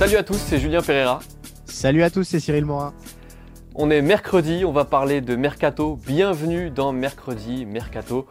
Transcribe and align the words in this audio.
Salut 0.00 0.16
à 0.16 0.22
tous, 0.22 0.38
c'est 0.38 0.58
Julien 0.58 0.80
Pereira. 0.80 1.20
Salut 1.66 2.02
à 2.02 2.08
tous, 2.08 2.24
c'est 2.24 2.40
Cyril 2.40 2.64
Morin. 2.64 2.94
On 3.74 3.90
est 3.90 4.00
mercredi, 4.00 4.64
on 4.64 4.72
va 4.72 4.86
parler 4.86 5.20
de 5.20 5.36
Mercato. 5.36 5.96
Bienvenue 6.06 6.70
dans 6.70 6.90
Mercredi 6.90 7.66
Mercato, 7.66 8.26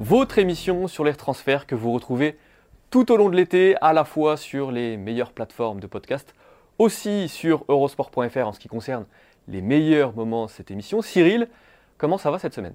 votre 0.00 0.38
émission 0.38 0.88
sur 0.88 1.04
les 1.04 1.14
transferts 1.14 1.68
que 1.68 1.76
vous 1.76 1.92
retrouvez 1.92 2.36
tout 2.90 3.12
au 3.12 3.16
long 3.16 3.28
de 3.28 3.36
l'été, 3.36 3.76
à 3.80 3.92
la 3.92 4.04
fois 4.04 4.36
sur 4.36 4.72
les 4.72 4.96
meilleures 4.96 5.30
plateformes 5.30 5.78
de 5.78 5.86
podcast, 5.86 6.34
aussi 6.78 7.28
sur 7.28 7.64
eurosport.fr 7.68 8.38
en 8.38 8.52
ce 8.52 8.58
qui 8.58 8.66
concerne 8.66 9.06
les 9.46 9.62
meilleurs 9.62 10.16
moments 10.16 10.46
de 10.46 10.50
cette 10.50 10.72
émission. 10.72 11.02
Cyril, 11.02 11.46
comment 11.98 12.18
ça 12.18 12.32
va 12.32 12.40
cette 12.40 12.54
semaine? 12.54 12.74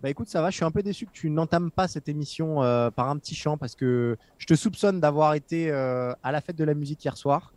Bah 0.00 0.10
écoute, 0.10 0.28
ça 0.28 0.40
va, 0.42 0.50
je 0.50 0.54
suis 0.54 0.64
un 0.64 0.70
peu 0.70 0.84
déçu 0.84 1.06
que 1.06 1.12
tu 1.12 1.28
n'entames 1.28 1.72
pas 1.72 1.88
cette 1.88 2.08
émission 2.08 2.62
euh, 2.62 2.92
par 2.92 3.08
un 3.08 3.16
petit 3.16 3.34
chant 3.34 3.58
parce 3.58 3.74
que 3.74 4.16
je 4.38 4.46
te 4.46 4.54
soupçonne 4.54 5.00
d'avoir 5.00 5.34
été 5.34 5.72
euh, 5.72 6.12
à 6.22 6.30
la 6.30 6.40
fête 6.40 6.56
de 6.56 6.64
la 6.64 6.74
musique 6.74 7.04
hier 7.04 7.16
soir 7.16 7.52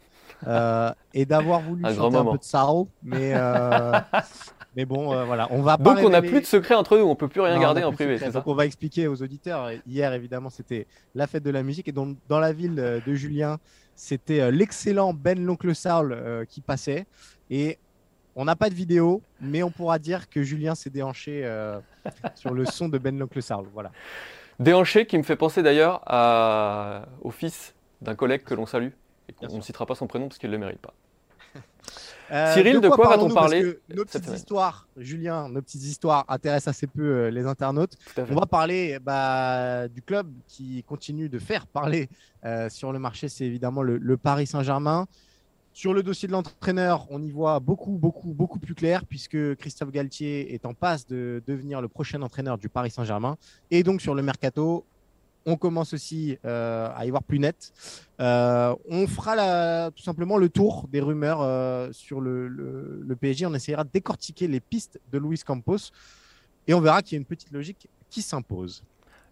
euh, 0.46 0.92
et 1.14 1.26
d'avoir 1.26 1.62
voulu 1.62 1.84
Un 1.86 1.94
chanter 1.96 2.18
un 2.18 2.26
peu 2.26 2.38
de 2.38 2.88
mais, 3.04 3.32
euh, 3.34 3.92
mais 4.76 4.86
bon, 4.86 5.14
euh, 5.14 5.24
voilà, 5.26 5.48
on 5.52 5.62
va 5.62 5.78
pas 5.78 5.96
Donc 5.96 6.04
on 6.06 6.10
n'a 6.10 6.22
plus 6.22 6.42
de 6.42 6.46
secret 6.46 6.76
entre 6.76 6.98
nous, 6.98 7.06
on 7.06 7.16
peut 7.16 7.28
plus 7.28 7.42
rien 7.42 7.56
Non, 7.56 7.62
garder 7.62 7.84
en 7.84 7.92
privé, 7.92 8.18
ça 8.18 8.30
Donc 8.30 8.48
on 8.48 8.54
va 8.54 8.66
expliquer 8.66 9.08
aux 9.08 9.22
auditeurs. 9.22 9.72
Hier, 9.88 10.14
évidemment, 10.14 10.50
c'était 10.50 10.86
la 11.16 11.28
fête 11.28 11.44
de 11.44 11.52
la 11.52 11.64
musique 11.64 11.88
et 11.88 11.92
donc 11.94 12.18
dans 12.28 12.40
la 12.40 12.54
ville 12.54 12.76
de 12.76 13.14
Julien, 13.14 13.58
c'était 13.96 14.52
l'excellent 14.52 15.14
Ben 15.14 15.44
l'oncle 15.44 15.74
Saul 15.74 16.46
qui 16.50 16.62
passait 16.62 17.06
et 17.50 17.80
on 18.40 18.46
n'a 18.46 18.56
pas 18.56 18.70
de 18.70 18.76
vidéo, 18.76 19.24
mais 19.42 19.64
on 19.64 19.72
pourra 19.72 19.98
dire 19.98 20.30
que 20.30 20.44
Julien 20.44 20.76
s'est 20.76 20.92
déhanché 20.92 21.42
euh, 21.44 21.80
sur 22.36 22.54
le 22.54 22.66
son 22.66 22.88
de 22.88 23.00
Ben 23.00 23.18
l'oncle 23.18 23.42
Saul. 23.42 23.66
Voilà. 23.74 23.92
Déhanché 24.60 25.08
qui 25.08 25.18
me 25.18 25.24
fait 25.24 25.36
penser 25.36 25.64
d'ailleurs 25.64 26.02
à- 26.06 27.06
au 27.22 27.32
fils 27.32 27.74
d'un 28.00 28.14
collègue 28.14 28.44
que 28.44 28.54
l'on 28.54 28.68
salue 28.68 28.90
et 29.30 29.34
sûr. 29.40 29.56
ne 29.58 29.62
citera 29.62 29.86
pas 29.86 29.96
son 29.96 30.08
prénom 30.08 30.28
parce 30.28 30.38
qu'il 30.38 30.50
ne 30.50 30.56
le 30.56 30.60
mérite 30.60 30.80
pas. 30.80 30.94
Euh, 32.30 32.54
Cyril, 32.54 32.82
de 32.82 32.90
quoi 32.90 33.08
va-t-on 33.08 33.30
parler 33.30 33.62
que 33.62 33.96
Nos 33.96 34.04
petites 34.04 34.28
histoires, 34.28 34.86
Julien, 34.98 35.48
nos 35.48 35.62
petites 35.62 35.84
histoires 35.84 36.26
intéressent 36.28 36.76
assez 36.76 36.86
peu 36.86 37.02
euh, 37.02 37.32
les 37.32 37.46
internautes. 37.46 37.94
On 38.18 38.36
va 38.36 38.46
parler 38.46 39.00
bah, 39.00 39.88
du 39.88 40.02
club 40.02 40.30
qui 40.46 40.84
continue 40.84 41.30
de 41.30 41.40
faire 41.40 41.66
parler 41.68 42.10
euh, 42.44 42.68
sur 42.70 42.92
le 42.92 43.00
marché, 43.00 43.30
c'est 43.30 43.46
évidemment 43.46 43.82
le, 43.82 43.98
le 43.98 44.18
Paris 44.18 44.46
Saint-Germain. 44.46 45.08
Sur 45.72 45.94
le 45.94 46.04
dossier 46.04 46.28
de 46.28 46.34
l'entraîneur, 46.34 47.06
on 47.12 47.22
y 47.22 47.30
voit 47.30 47.60
beaucoup, 47.60 47.92
beaucoup, 47.92 48.34
beaucoup 48.34 48.58
plus 48.58 48.74
clair 48.74 49.06
puisque 49.06 49.56
Christophe 49.56 49.92
Galtier 49.92 50.54
est 50.54 50.66
en 50.66 50.74
passe 50.74 51.06
de 51.06 51.42
devenir 51.48 51.82
le 51.82 51.88
prochain 51.88 52.22
entraîneur 52.24 52.58
du 52.58 52.68
Paris 52.68 52.90
Saint-Germain. 52.90 53.38
Et 53.72 53.84
donc 53.84 54.02
sur 54.02 54.16
le 54.16 54.22
mercato, 54.22 54.86
on 55.48 55.56
commence 55.58 55.94
aussi 55.94 56.38
euh, 56.46 56.90
à 56.96 57.06
y 57.06 57.10
voir 57.10 57.24
plus 57.24 57.40
net. 57.40 57.74
Euh, 58.20 58.76
on 58.90 59.08
fera 59.08 59.36
la- 59.36 59.90
tout 59.96 60.04
simplement 60.04 60.38
le 60.38 60.50
tour 60.50 60.86
des 60.90 61.00
rumeurs 61.02 61.42
euh, 61.42 61.90
sur 61.92 62.22
le, 62.22 62.48
le- 62.48 63.02
le 63.04 63.16
PSG. 63.16 63.46
On 63.48 63.54
essaiera 63.56 63.84
de 63.84 63.90
décortiquer 63.92 64.48
les 64.48 64.60
pistes 64.60 65.00
de 65.12 65.18
Luis 65.18 65.40
Campos 65.46 65.78
et 66.68 66.74
on 66.76 66.82
verra 66.82 67.02
qu'il 67.02 67.14
y 67.14 67.18
a 67.18 67.20
une 67.20 67.26
petite 67.26 67.52
logique 67.52 67.88
qui 68.10 68.22
s'impose. 68.22 68.84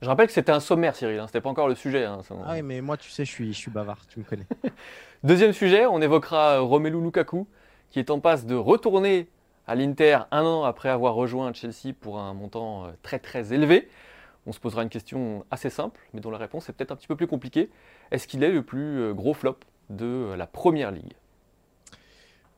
Je 0.01 0.07
rappelle 0.07 0.27
que 0.27 0.33
c'était 0.33 0.51
un 0.51 0.59
sommaire, 0.59 0.95
Cyril, 0.95 1.19
hein, 1.19 1.27
c'était 1.27 1.41
pas 1.41 1.49
encore 1.49 1.67
le 1.67 1.75
sujet. 1.75 2.03
hein, 2.05 2.21
Ah 2.45 2.53
oui, 2.53 2.61
mais 2.61 2.81
moi, 2.81 2.97
tu 2.97 3.09
sais, 3.09 3.23
je 3.25 3.31
suis, 3.31 3.53
je 3.53 3.57
suis 3.57 3.71
bavard, 3.71 4.05
tu 4.07 4.19
me 4.19 4.25
connais. 4.25 4.45
Deuxième 5.23 5.53
sujet, 5.53 5.85
on 5.85 6.01
évoquera 6.01 6.59
Romelu 6.59 7.01
Lukaku, 7.01 7.47
qui 7.91 7.99
est 7.99 8.09
en 8.09 8.19
passe 8.19 8.45
de 8.45 8.55
retourner 8.55 9.27
à 9.67 9.73
l'Inter 9.75 10.19
un 10.31 10.43
an 10.43 10.63
après 10.63 10.89
avoir 10.89 11.15
rejoint 11.15 11.51
Chelsea 11.53 11.93
pour 11.99 12.19
un 12.19 12.33
montant 12.33 12.87
très 13.03 13.19
très 13.19 13.51
élevé. 13.53 13.87
On 14.47 14.51
se 14.51 14.59
posera 14.59 14.83
une 14.83 14.89
question 14.89 15.43
assez 15.49 15.71
simple, 15.71 15.99
mais 16.13 16.21
dont 16.21 16.29
la 16.29 16.37
réponse 16.37 16.69
est 16.69 16.73
peut-être 16.73 16.91
un 16.91 16.95
petit 16.95 17.07
peu 17.07 17.15
plus 17.15 17.27
compliquée. 17.27 17.69
Est-ce 18.11 18.27
qu'il 18.27 18.43
est 18.43 18.51
le 18.51 18.63
plus 18.63 18.99
euh, 18.99 19.13
gros 19.13 19.33
flop 19.33 19.57
de 19.89 20.05
euh, 20.05 20.35
la 20.35 20.45
Première 20.45 20.91
Ligue? 20.91 21.13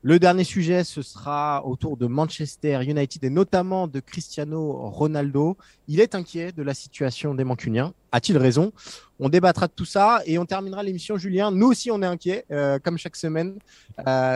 Le 0.04 0.20
dernier 0.20 0.44
sujet, 0.44 0.84
ce 0.84 1.02
sera 1.02 1.66
autour 1.66 1.98
de 1.98 2.06
Manchester 2.06 2.82
United 2.84 3.24
et 3.24 3.30
notamment 3.30 3.88
de 3.88 4.00
Cristiano 4.00 4.90
Ronaldo. 4.90 5.58
Il 5.88 6.00
est 6.02 6.14
inquiet 6.14 6.52
de 6.52 6.62
la 6.62 6.74
situation 6.74 7.34
des 7.34 7.44
Mancuniens. 7.44 7.94
A-t-il 8.12 8.38
raison? 8.38 8.74
On 9.20 9.30
débattra 9.30 9.68
de 9.68 9.74
tout 9.74 9.86
ça 9.86 10.22
et 10.26 10.38
on 10.38 10.46
terminera 10.46 10.84
l'émission, 10.84 11.18
Julien. 11.18 11.52
Nous 11.52 11.68
aussi, 11.68 11.90
on 11.90 12.02
est 12.04 12.06
inquiet, 12.06 12.46
euh, 12.52 12.80
comme 12.80 12.98
chaque 12.98 13.16
semaine. 13.16 13.58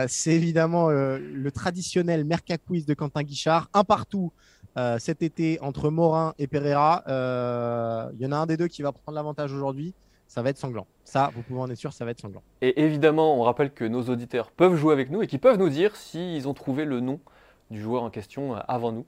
C'est 0.08 0.32
évidemment 0.32 0.88
le 0.90 1.50
traditionnel 1.52 2.24
Merca 2.24 2.58
Quiz 2.58 2.84
de 2.84 2.94
Quentin 2.94 3.22
Guichard. 3.22 3.70
Un 3.72 3.84
partout 3.84 4.32
euh, 4.76 4.98
cet 4.98 5.22
été 5.22 5.58
entre 5.60 5.90
Morin 5.90 6.34
et 6.38 6.46
Pereira. 6.46 7.02
Euh, 7.08 8.10
Il 8.14 8.22
y 8.22 8.26
en 8.26 8.32
a 8.32 8.36
un 8.36 8.46
des 8.46 8.56
deux 8.56 8.68
qui 8.68 8.82
va 8.82 8.92
prendre 8.92 9.16
l'avantage 9.16 9.52
aujourd'hui. 9.52 9.94
Ça 10.26 10.40
va 10.40 10.48
être 10.48 10.58
sanglant. 10.58 10.86
Ça, 11.04 11.30
vous 11.34 11.42
pouvez 11.42 11.60
en 11.60 11.68
être 11.68 11.76
sûr, 11.76 11.92
ça 11.92 12.06
va 12.06 12.12
être 12.12 12.20
sanglant. 12.20 12.42
Et 12.62 12.82
évidemment, 12.82 13.38
on 13.38 13.42
rappelle 13.42 13.70
que 13.70 13.84
nos 13.84 14.02
auditeurs 14.04 14.50
peuvent 14.50 14.76
jouer 14.76 14.94
avec 14.94 15.10
nous 15.10 15.22
et 15.22 15.26
qu'ils 15.26 15.40
peuvent 15.40 15.58
nous 15.58 15.68
dire 15.68 15.94
s'ils 15.94 16.48
ont 16.48 16.54
trouvé 16.54 16.86
le 16.86 17.00
nom 17.00 17.20
du 17.70 17.80
joueur 17.82 18.02
en 18.02 18.10
question 18.10 18.54
euh, 18.56 18.60
avant 18.66 18.92
nous, 18.92 19.04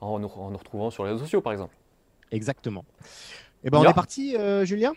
en 0.00 0.18
nous, 0.18 0.30
en 0.36 0.50
nous 0.50 0.58
retrouvant 0.58 0.90
sur 0.90 1.04
les 1.04 1.10
réseaux 1.10 1.24
sociaux 1.24 1.40
par 1.40 1.52
exemple. 1.52 1.76
Exactement. 2.32 2.84
Et 3.62 3.70
ben, 3.70 3.78
on 3.78 3.84
est 3.84 3.94
parti, 3.94 4.36
euh, 4.36 4.64
Julien? 4.64 4.92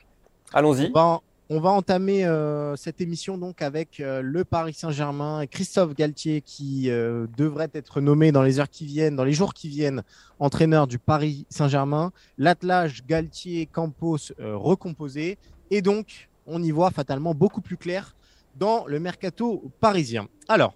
Allons-y. 0.51 0.87
on 0.87 0.93
va, 0.93 1.21
on 1.49 1.59
va 1.59 1.69
entamer 1.69 2.25
euh, 2.25 2.75
cette 2.75 2.99
émission 2.99 3.37
donc 3.37 3.61
avec 3.61 3.99
euh, 3.99 4.21
le 4.21 4.43
Paris 4.43 4.73
Saint-Germain 4.73 5.41
et 5.41 5.47
Christophe 5.47 5.93
Galtier 5.95 6.41
qui 6.41 6.89
euh, 6.89 7.25
devrait 7.37 7.69
être 7.73 8.01
nommé 8.01 8.33
dans 8.33 8.43
les 8.43 8.59
heures 8.59 8.69
qui 8.69 8.85
viennent, 8.85 9.15
dans 9.15 9.23
les 9.23 9.33
jours 9.33 9.53
qui 9.53 9.69
viennent, 9.69 10.03
entraîneur 10.39 10.87
du 10.87 10.99
Paris 10.99 11.45
Saint-Germain. 11.49 12.11
L'attelage 12.37 13.05
Galtier-Campos 13.07 14.33
recomposé. 14.39 15.37
Et 15.71 15.81
donc, 15.81 16.29
on 16.45 16.61
y 16.61 16.71
voit 16.71 16.91
fatalement 16.91 17.33
beaucoup 17.33 17.61
plus 17.61 17.77
clair 17.77 18.15
dans 18.55 18.85
le 18.85 18.99
mercato 18.99 19.71
parisien. 19.79 20.27
Alors, 20.47 20.73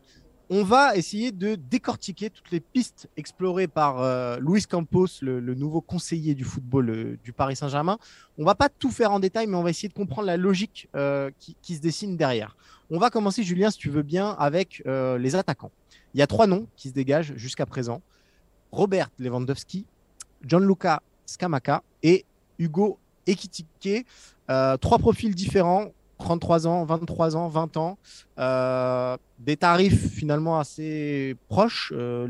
on 0.54 0.66
va 0.66 0.98
essayer 0.98 1.32
de 1.32 1.56
décortiquer 1.56 2.30
toutes 2.30 2.52
les 2.52 2.60
pistes 2.60 3.08
explorées 3.16 3.70
par 3.70 4.02
euh, 4.02 4.38
Luis 4.42 4.66
Campos, 4.66 5.08
le, 5.22 5.40
nouveau 5.56 5.80
conseiller 5.80 6.36
du 6.36 6.44
football 6.44 6.90
euh, 6.90 7.18
du 7.24 7.32
Paris 7.32 7.56
Saint-Germain. 7.56 7.98
On 8.38 8.44
va 8.44 8.54
pas 8.54 8.68
tout 8.68 8.92
faire 8.92 9.14
en 9.14 9.22
détail, 9.22 9.48
mais 9.48 9.56
on 9.56 9.64
va 9.64 9.70
essayer 9.70 9.88
de 9.88 9.94
comprendre 9.94 10.28
la 10.28 10.36
logique 10.36 10.90
euh, 10.94 11.32
qui, 11.40 11.76
se 11.76 11.80
dessine 11.80 12.18
derrière. 12.18 12.58
On 12.90 13.00
va 13.00 13.10
commencer, 13.10 13.44
Julien, 13.44 13.72
si 13.72 13.78
tu 13.78 13.90
veux 13.90 14.02
bien, 14.02 14.32
avec 14.32 14.84
les 14.86 15.36
attaquants. 15.38 15.72
Il 16.14 16.20
y 16.20 16.22
a 16.22 16.28
trois 16.28 16.48
noms 16.48 16.68
qui 16.76 16.90
se 16.90 16.94
dégagent 16.94 17.34
jusqu'à 17.38 17.66
présent. 17.66 18.02
Robert 18.74 19.10
Lewandowski, 19.20 19.86
Gianluca 20.44 21.02
Scamacca 21.26 21.82
et 22.04 22.26
Hugo 22.60 23.00
Ekitike. 23.26 24.06
Trois 24.82 25.00
profils 25.00 25.34
différents, 25.34 25.94
33 26.22 26.68
ans, 26.68 26.86
23 26.86 27.36
ans, 27.36 27.48
20 27.50 27.78
ans. 27.78 27.98
Euh, 28.40 29.18
des 29.40 29.58
tarifs 29.58 30.10
finalement 30.14 30.60
assez 30.60 31.36
proches. 31.50 31.92
euh, 31.96 32.30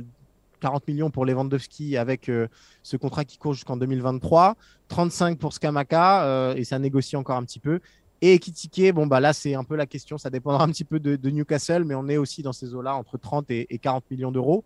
40 0.61 0.87
millions 0.87 1.09
pour 1.09 1.25
Lewandowski 1.25 1.97
avec 1.97 2.29
euh, 2.29 2.47
ce 2.83 2.95
contrat 2.95 3.25
qui 3.25 3.37
court 3.37 3.53
jusqu'en 3.53 3.75
2023. 3.75 4.55
35 4.87 5.37
pour 5.37 5.51
euh, 5.63 6.55
et 6.55 6.63
ça 6.63 6.79
négocie 6.79 7.17
encore 7.17 7.35
un 7.35 7.43
petit 7.43 7.59
peu. 7.59 7.81
Et 8.21 8.35
Ekitike, 8.35 8.93
bon 8.93 9.07
bah 9.07 9.19
là 9.19 9.33
c'est 9.33 9.55
un 9.55 9.63
peu 9.63 9.75
la 9.75 9.87
question, 9.87 10.19
ça 10.19 10.29
dépendra 10.29 10.63
un 10.63 10.67
petit 10.67 10.83
peu 10.83 10.99
de, 10.99 11.29
Newcastle, 11.29 11.83
mais 11.83 11.95
on 11.95 12.07
est 12.07 12.17
aussi 12.17 12.43
dans 12.43 12.53
ces 12.53 12.75
eaux-là 12.75 12.95
entre 12.95 13.17
30 13.17 13.49
et, 13.49 13.65
et 13.73 13.79
40 13.79 14.09
millions 14.11 14.31
d'euros. 14.31 14.63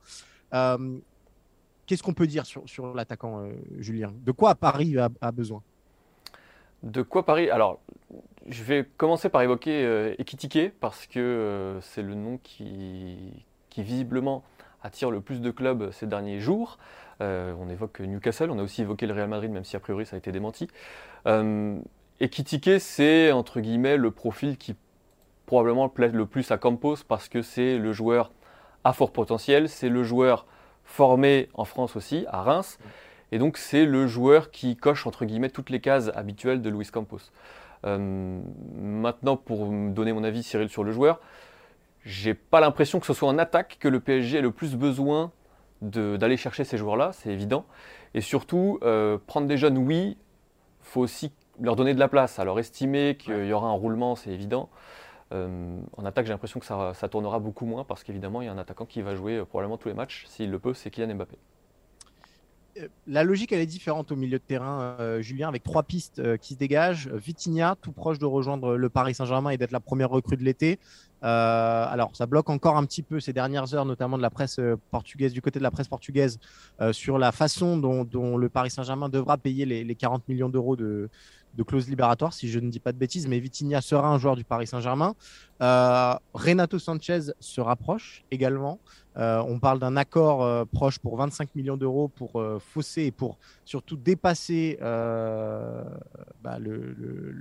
Euh, 0.53 0.97
Qu'est-ce 1.85 2.01
qu'on 2.01 2.13
peut 2.13 2.27
dire 2.27 2.45
sur, 2.47 2.95
l'attaquant, 2.95 3.41
euh, 3.41 3.53
Julien? 3.77 4.11
De 4.25 4.31
quoi 4.31 4.55
Paris 4.55 4.97
a, 4.97 5.09
a 5.21 5.31
besoin? 5.31 5.61
De 6.81 7.03
quoi 7.03 7.23
Paris? 7.23 7.49
Alors, 7.51 7.79
je 8.47 8.63
vais 8.63 8.85
commencer 8.97 9.29
par 9.29 9.41
évoquer 9.41 9.83
euh, 9.85 10.15
parce 10.79 11.07
que 11.07 11.19
euh, 11.19 11.81
c'est 11.81 12.01
le 12.01 12.13
nom 12.13 12.39
qui, 12.43 13.43
qui 13.69 13.83
visiblement 13.83 14.43
attire 14.83 15.09
le 15.09 15.19
plus 15.21 15.41
de 15.41 15.51
clubs 15.51 15.91
ces 15.91 16.05
derniers 16.05 16.39
jours. 16.39 16.77
Euh, 17.21 17.53
on 17.59 17.69
évoque 17.69 18.01
Newcastle, 18.01 18.51
on 18.51 18.59
a 18.59 18.63
aussi 18.63 18.81
évoqué 18.81 19.07
le 19.07 19.13
Real 19.13 19.29
Madrid, 19.29 19.51
même 19.51 19.63
si 19.63 19.75
a 19.75 19.79
priori 19.79 20.05
ça 20.05 20.15
a 20.15 20.19
été 20.19 20.31
démenti. 20.31 20.67
Euh, 21.27 21.79
Ekitike, 22.19 22.79
c'est 22.79 23.31
entre 23.31 23.59
guillemets 23.59 23.97
le 23.97 24.11
profil 24.11 24.57
qui 24.57 24.75
probablement 25.45 25.89
plaît 25.89 26.09
le 26.09 26.25
plus 26.25 26.51
à 26.51 26.57
Campos 26.57 26.97
parce 27.07 27.29
que 27.29 27.41
c'est 27.41 27.77
le 27.77 27.93
joueur 27.93 28.31
à 28.83 28.93
fort 28.93 29.11
potentiel, 29.11 29.69
c'est 29.69 29.89
le 29.89 30.03
joueur 30.03 30.45
formé 30.83 31.49
en 31.55 31.65
France 31.65 31.95
aussi, 31.95 32.25
à 32.29 32.43
Reims. 32.43 32.77
Et 33.31 33.39
donc 33.39 33.57
c'est 33.57 33.85
le 33.85 34.07
joueur 34.07 34.51
qui 34.51 34.75
coche 34.75 35.07
entre 35.07 35.25
guillemets 35.25 35.49
toutes 35.49 35.69
les 35.69 35.81
cases 35.81 36.11
habituelles 36.15 36.61
de 36.61 36.69
Luis 36.69 36.87
Campos. 36.91 37.31
Euh, 37.85 38.41
maintenant, 38.75 39.37
pour 39.37 39.67
donner 39.67 40.13
mon 40.13 40.23
avis, 40.23 40.43
Cyril, 40.43 40.69
sur 40.69 40.83
le 40.83 40.91
joueur, 40.91 41.19
j'ai 42.03 42.33
pas 42.33 42.59
l'impression 42.59 42.99
que 42.99 43.05
ce 43.05 43.13
soit 43.13 43.29
en 43.29 43.37
attaque 43.37 43.77
que 43.79 43.87
le 43.87 43.99
PSG 43.99 44.37
ait 44.37 44.41
le 44.41 44.51
plus 44.51 44.75
besoin 44.75 45.31
d'aller 45.81 46.37
chercher 46.37 46.63
ces 46.63 46.77
joueurs-là, 46.77 47.11
c'est 47.13 47.29
évident. 47.29 47.65
Et 48.13 48.21
surtout, 48.21 48.79
euh, 48.83 49.17
prendre 49.27 49.47
des 49.47 49.57
jeunes, 49.57 49.77
oui, 49.77 50.17
faut 50.81 51.01
aussi 51.01 51.31
leur 51.59 51.75
donner 51.75 51.93
de 51.93 51.99
la 51.99 52.07
place. 52.07 52.39
Alors 52.39 52.59
estimer 52.59 53.17
qu'il 53.17 53.45
y 53.45 53.53
aura 53.53 53.67
un 53.67 53.73
roulement, 53.73 54.15
c'est 54.15 54.31
évident. 54.31 54.69
Euh, 55.31 55.79
en 55.97 56.05
attaque, 56.05 56.25
j'ai 56.25 56.31
l'impression 56.31 56.59
que 56.59 56.65
ça, 56.65 56.93
ça, 56.93 57.09
tournera 57.09 57.39
beaucoup 57.39 57.65
moins 57.65 57.83
parce 57.83 58.03
qu'évidemment, 58.03 58.41
il 58.41 58.45
y 58.45 58.47
a 58.47 58.51
un 58.51 58.57
attaquant 58.57 58.85
qui 58.85 59.01
va 59.01 59.15
jouer 59.15 59.43
probablement 59.45 59.77
tous 59.77 59.89
les 59.89 59.93
matchs. 59.95 60.25
S'il 60.27 60.49
le 60.51 60.59
peut, 60.59 60.73
c'est 60.73 60.89
Kylian 60.89 61.15
Mbappé. 61.15 61.37
Euh, 62.77 62.87
la 63.07 63.23
logique, 63.23 63.51
elle 63.51 63.61
est 63.61 63.65
différente 63.65 64.11
au 64.11 64.15
milieu 64.15 64.37
de 64.37 64.43
terrain, 64.43 64.97
euh, 64.99 65.21
Julien, 65.21 65.47
avec 65.47 65.63
trois 65.63 65.83
pistes 65.83 66.19
euh, 66.19 66.37
qui 66.37 66.53
se 66.53 66.59
dégagent. 66.59 67.07
Vitinha, 67.07 67.75
tout 67.81 67.91
proche 67.91 68.19
de 68.19 68.25
rejoindre 68.25 68.75
le 68.75 68.89
Paris 68.89 69.13
Saint-Germain 69.13 69.51
et 69.51 69.57
d'être 69.57 69.71
la 69.71 69.79
première 69.79 70.09
recrue 70.09 70.37
de 70.37 70.43
l'été. 70.43 70.79
alors, 71.21 72.15
ça 72.15 72.27
bloque 72.27 72.49
encore 72.49 72.77
un 72.77 72.85
petit 72.85 73.01
peu 73.01 73.19
ces 73.19 73.33
dernières 73.33 73.73
heures, 73.73 73.85
notamment 73.85 74.17
de 74.17 74.21
la 74.21 74.29
presse 74.29 74.59
portugaise, 74.91 75.33
du 75.33 75.41
côté 75.41 75.57
de 75.57 75.63
la 75.63 75.71
presse 75.71 75.87
portugaise, 75.87 76.37
sur 76.91 77.17
la 77.17 77.31
façon 77.31 77.77
dont, 77.77 78.37
le 78.37 78.49
Paris 78.49 78.69
Saint-Germain 78.69 79.09
devra 79.09 79.37
payer 79.39 79.65
les, 79.65 79.95
40 79.95 80.27
millions 80.29 80.49
d'euros 80.49 80.75
de, 80.75 81.09
de 81.55 81.63
clause 81.63 81.87
libératoire, 81.87 82.33
si 82.33 82.49
je 82.49 82.59
ne 82.59 82.69
dis 82.69 82.79
pas 82.79 82.91
de 82.91 82.97
bêtises, 82.97 83.27
mais 83.27 83.39
Vitinha 83.39 83.81
sera 83.81 84.09
un 84.09 84.17
joueur 84.17 84.35
du 84.35 84.43
Paris 84.43 84.67
Saint-Germain. 84.67 85.15
Renato 85.59 86.79
Sanchez 86.79 87.31
se 87.39 87.61
rapproche 87.61 88.23
également. 88.31 88.79
Euh, 89.17 89.41
on 89.47 89.59
parle 89.59 89.79
d'un 89.79 89.95
accord 89.95 90.43
euh, 90.43 90.65
proche 90.65 90.99
pour 90.99 91.15
25 91.15 91.55
millions 91.55 91.77
d'euros 91.77 92.09
pour 92.09 92.39
euh, 92.39 92.59
fausser 92.59 93.03
et 93.03 93.11
pour 93.11 93.37
surtout 93.63 93.95
dépasser 93.95 94.77
bah, 94.81 96.57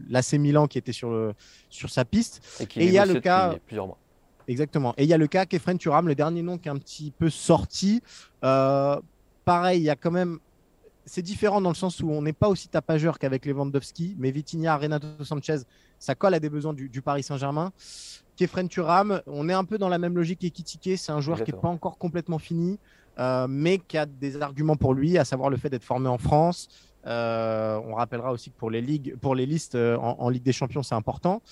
l'AC 0.08 0.34
Milan 0.34 0.66
qui 0.68 0.78
était 0.78 0.92
sur, 0.92 1.34
sur 1.68 1.90
sa 1.90 2.04
piste. 2.04 2.66
Et, 2.76 2.86
il 2.86 2.92
y 2.92 2.98
a 2.98 3.06
le 3.06 3.20
cas. 3.20 3.56
Plusieurs 3.66 3.86
mois. 3.86 3.98
Exactement. 4.46 4.94
Et 4.96 5.04
il 5.04 5.08
y 5.08 5.14
a 5.14 5.18
le 5.18 5.26
cas 5.26 5.46
Kefren 5.46 5.78
Turam, 5.78 6.06
le 6.06 6.14
dernier 6.14 6.42
nom 6.42 6.58
qui 6.58 6.68
est 6.68 6.72
un 6.72 6.78
petit 6.78 7.10
peu 7.10 7.30
sorti. 7.30 8.02
pareil, 8.40 9.80
il 9.80 9.84
y 9.84 9.90
a 9.90 9.96
quand 9.96 10.10
même. 10.12 10.38
C'est 11.06 11.22
différent 11.22 11.60
dans 11.60 11.70
le 11.70 11.74
sens 11.74 12.00
où 12.00 12.10
on 12.10 12.22
n'est 12.22 12.32
pas 12.32 12.48
aussi 12.48 12.68
tapageur 12.68 13.18
qu'avec 13.18 13.44
Lewandowski, 13.44 14.16
mais 14.18 14.30
Vitinha, 14.30 14.76
Renato 14.76 15.22
Sanchez, 15.22 15.58
ça 15.98 16.14
colle 16.14 16.34
à 16.34 16.40
des 16.40 16.48
besoins 16.48 16.72
du, 16.72 16.88
du 16.88 17.02
Paris 17.02 17.22
Saint-Germain. 17.22 17.72
Kefren 18.36 18.68
Turam, 18.68 19.20
on 19.26 19.48
est 19.48 19.52
un 19.52 19.64
peu 19.64 19.78
dans 19.78 19.88
la 19.88 19.98
même 19.98 20.16
logique 20.16 20.40
qu'Ekitike. 20.40 20.98
C'est 20.98 21.12
un 21.12 21.20
joueur 21.20 21.42
qui 21.42 21.52
n'est 21.52 21.60
pas 21.60 21.68
encore 21.68 21.98
complètement 21.98 22.38
fini, 22.38 22.78
euh, 23.18 23.46
mais 23.48 23.78
qui 23.78 23.96
a 23.96 24.06
des 24.06 24.40
arguments 24.42 24.76
pour 24.76 24.94
lui, 24.94 25.18
à 25.18 25.24
savoir 25.24 25.50
le 25.50 25.56
fait 25.56 25.70
d'être 25.70 25.84
formé 25.84 26.08
en 26.08 26.18
France. 26.18 26.68
Euh, 27.06 27.78
on 27.86 27.94
rappellera 27.94 28.32
aussi 28.32 28.50
que 28.50 28.56
pour 28.56 28.70
les 28.70 28.80
ligues, 28.80 29.16
pour 29.16 29.34
les 29.34 29.46
listes 29.46 29.74
euh, 29.74 29.96
en, 29.98 30.28
Ligue 30.30 30.42
des 30.42 30.52
Champions, 30.52 30.82
c'est 30.82 30.94
important. 30.94 31.42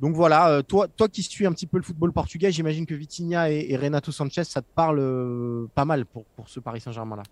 Donc 0.00 0.14
voilà, 0.14 0.62
toi, 0.62 0.88
toi 0.88 1.08
qui 1.08 1.22
suis 1.22 1.44
un 1.44 1.52
petit 1.52 1.66
peu 1.66 1.76
le 1.76 1.82
football 1.82 2.10
portugais, 2.10 2.50
j'imagine 2.50 2.86
que 2.86 2.94
Vitinha 2.94 3.50
et, 3.50 3.76
Renato 3.76 4.10
Sanchez, 4.10 4.44
ça 4.44 4.62
te 4.62 4.66
parle 4.74 5.68
pas 5.74 5.84
mal 5.84 6.06
pour, 6.06 6.24
pour 6.36 6.48
ce 6.48 6.58
Paris 6.58 6.80
Saint-Germain-là. 6.80 7.22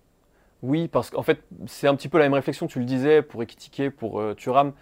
Oui, 0.63 0.89
parce 0.89 1.11
qu'en 1.11 1.23
fait, 1.23 1.43
c'est 1.67 1.87
un 1.87 1.95
petit 1.95 2.09
peu 2.09 2.19
la 2.19 2.25
même 2.25 2.35
réflexion, 2.35 2.67
tu 2.67 2.79
le 2.79 2.85
disais, 2.85 3.23
pour 3.23 3.43
Ekitike, 3.43 3.91
pour 3.91 4.23
Turam 4.37 4.73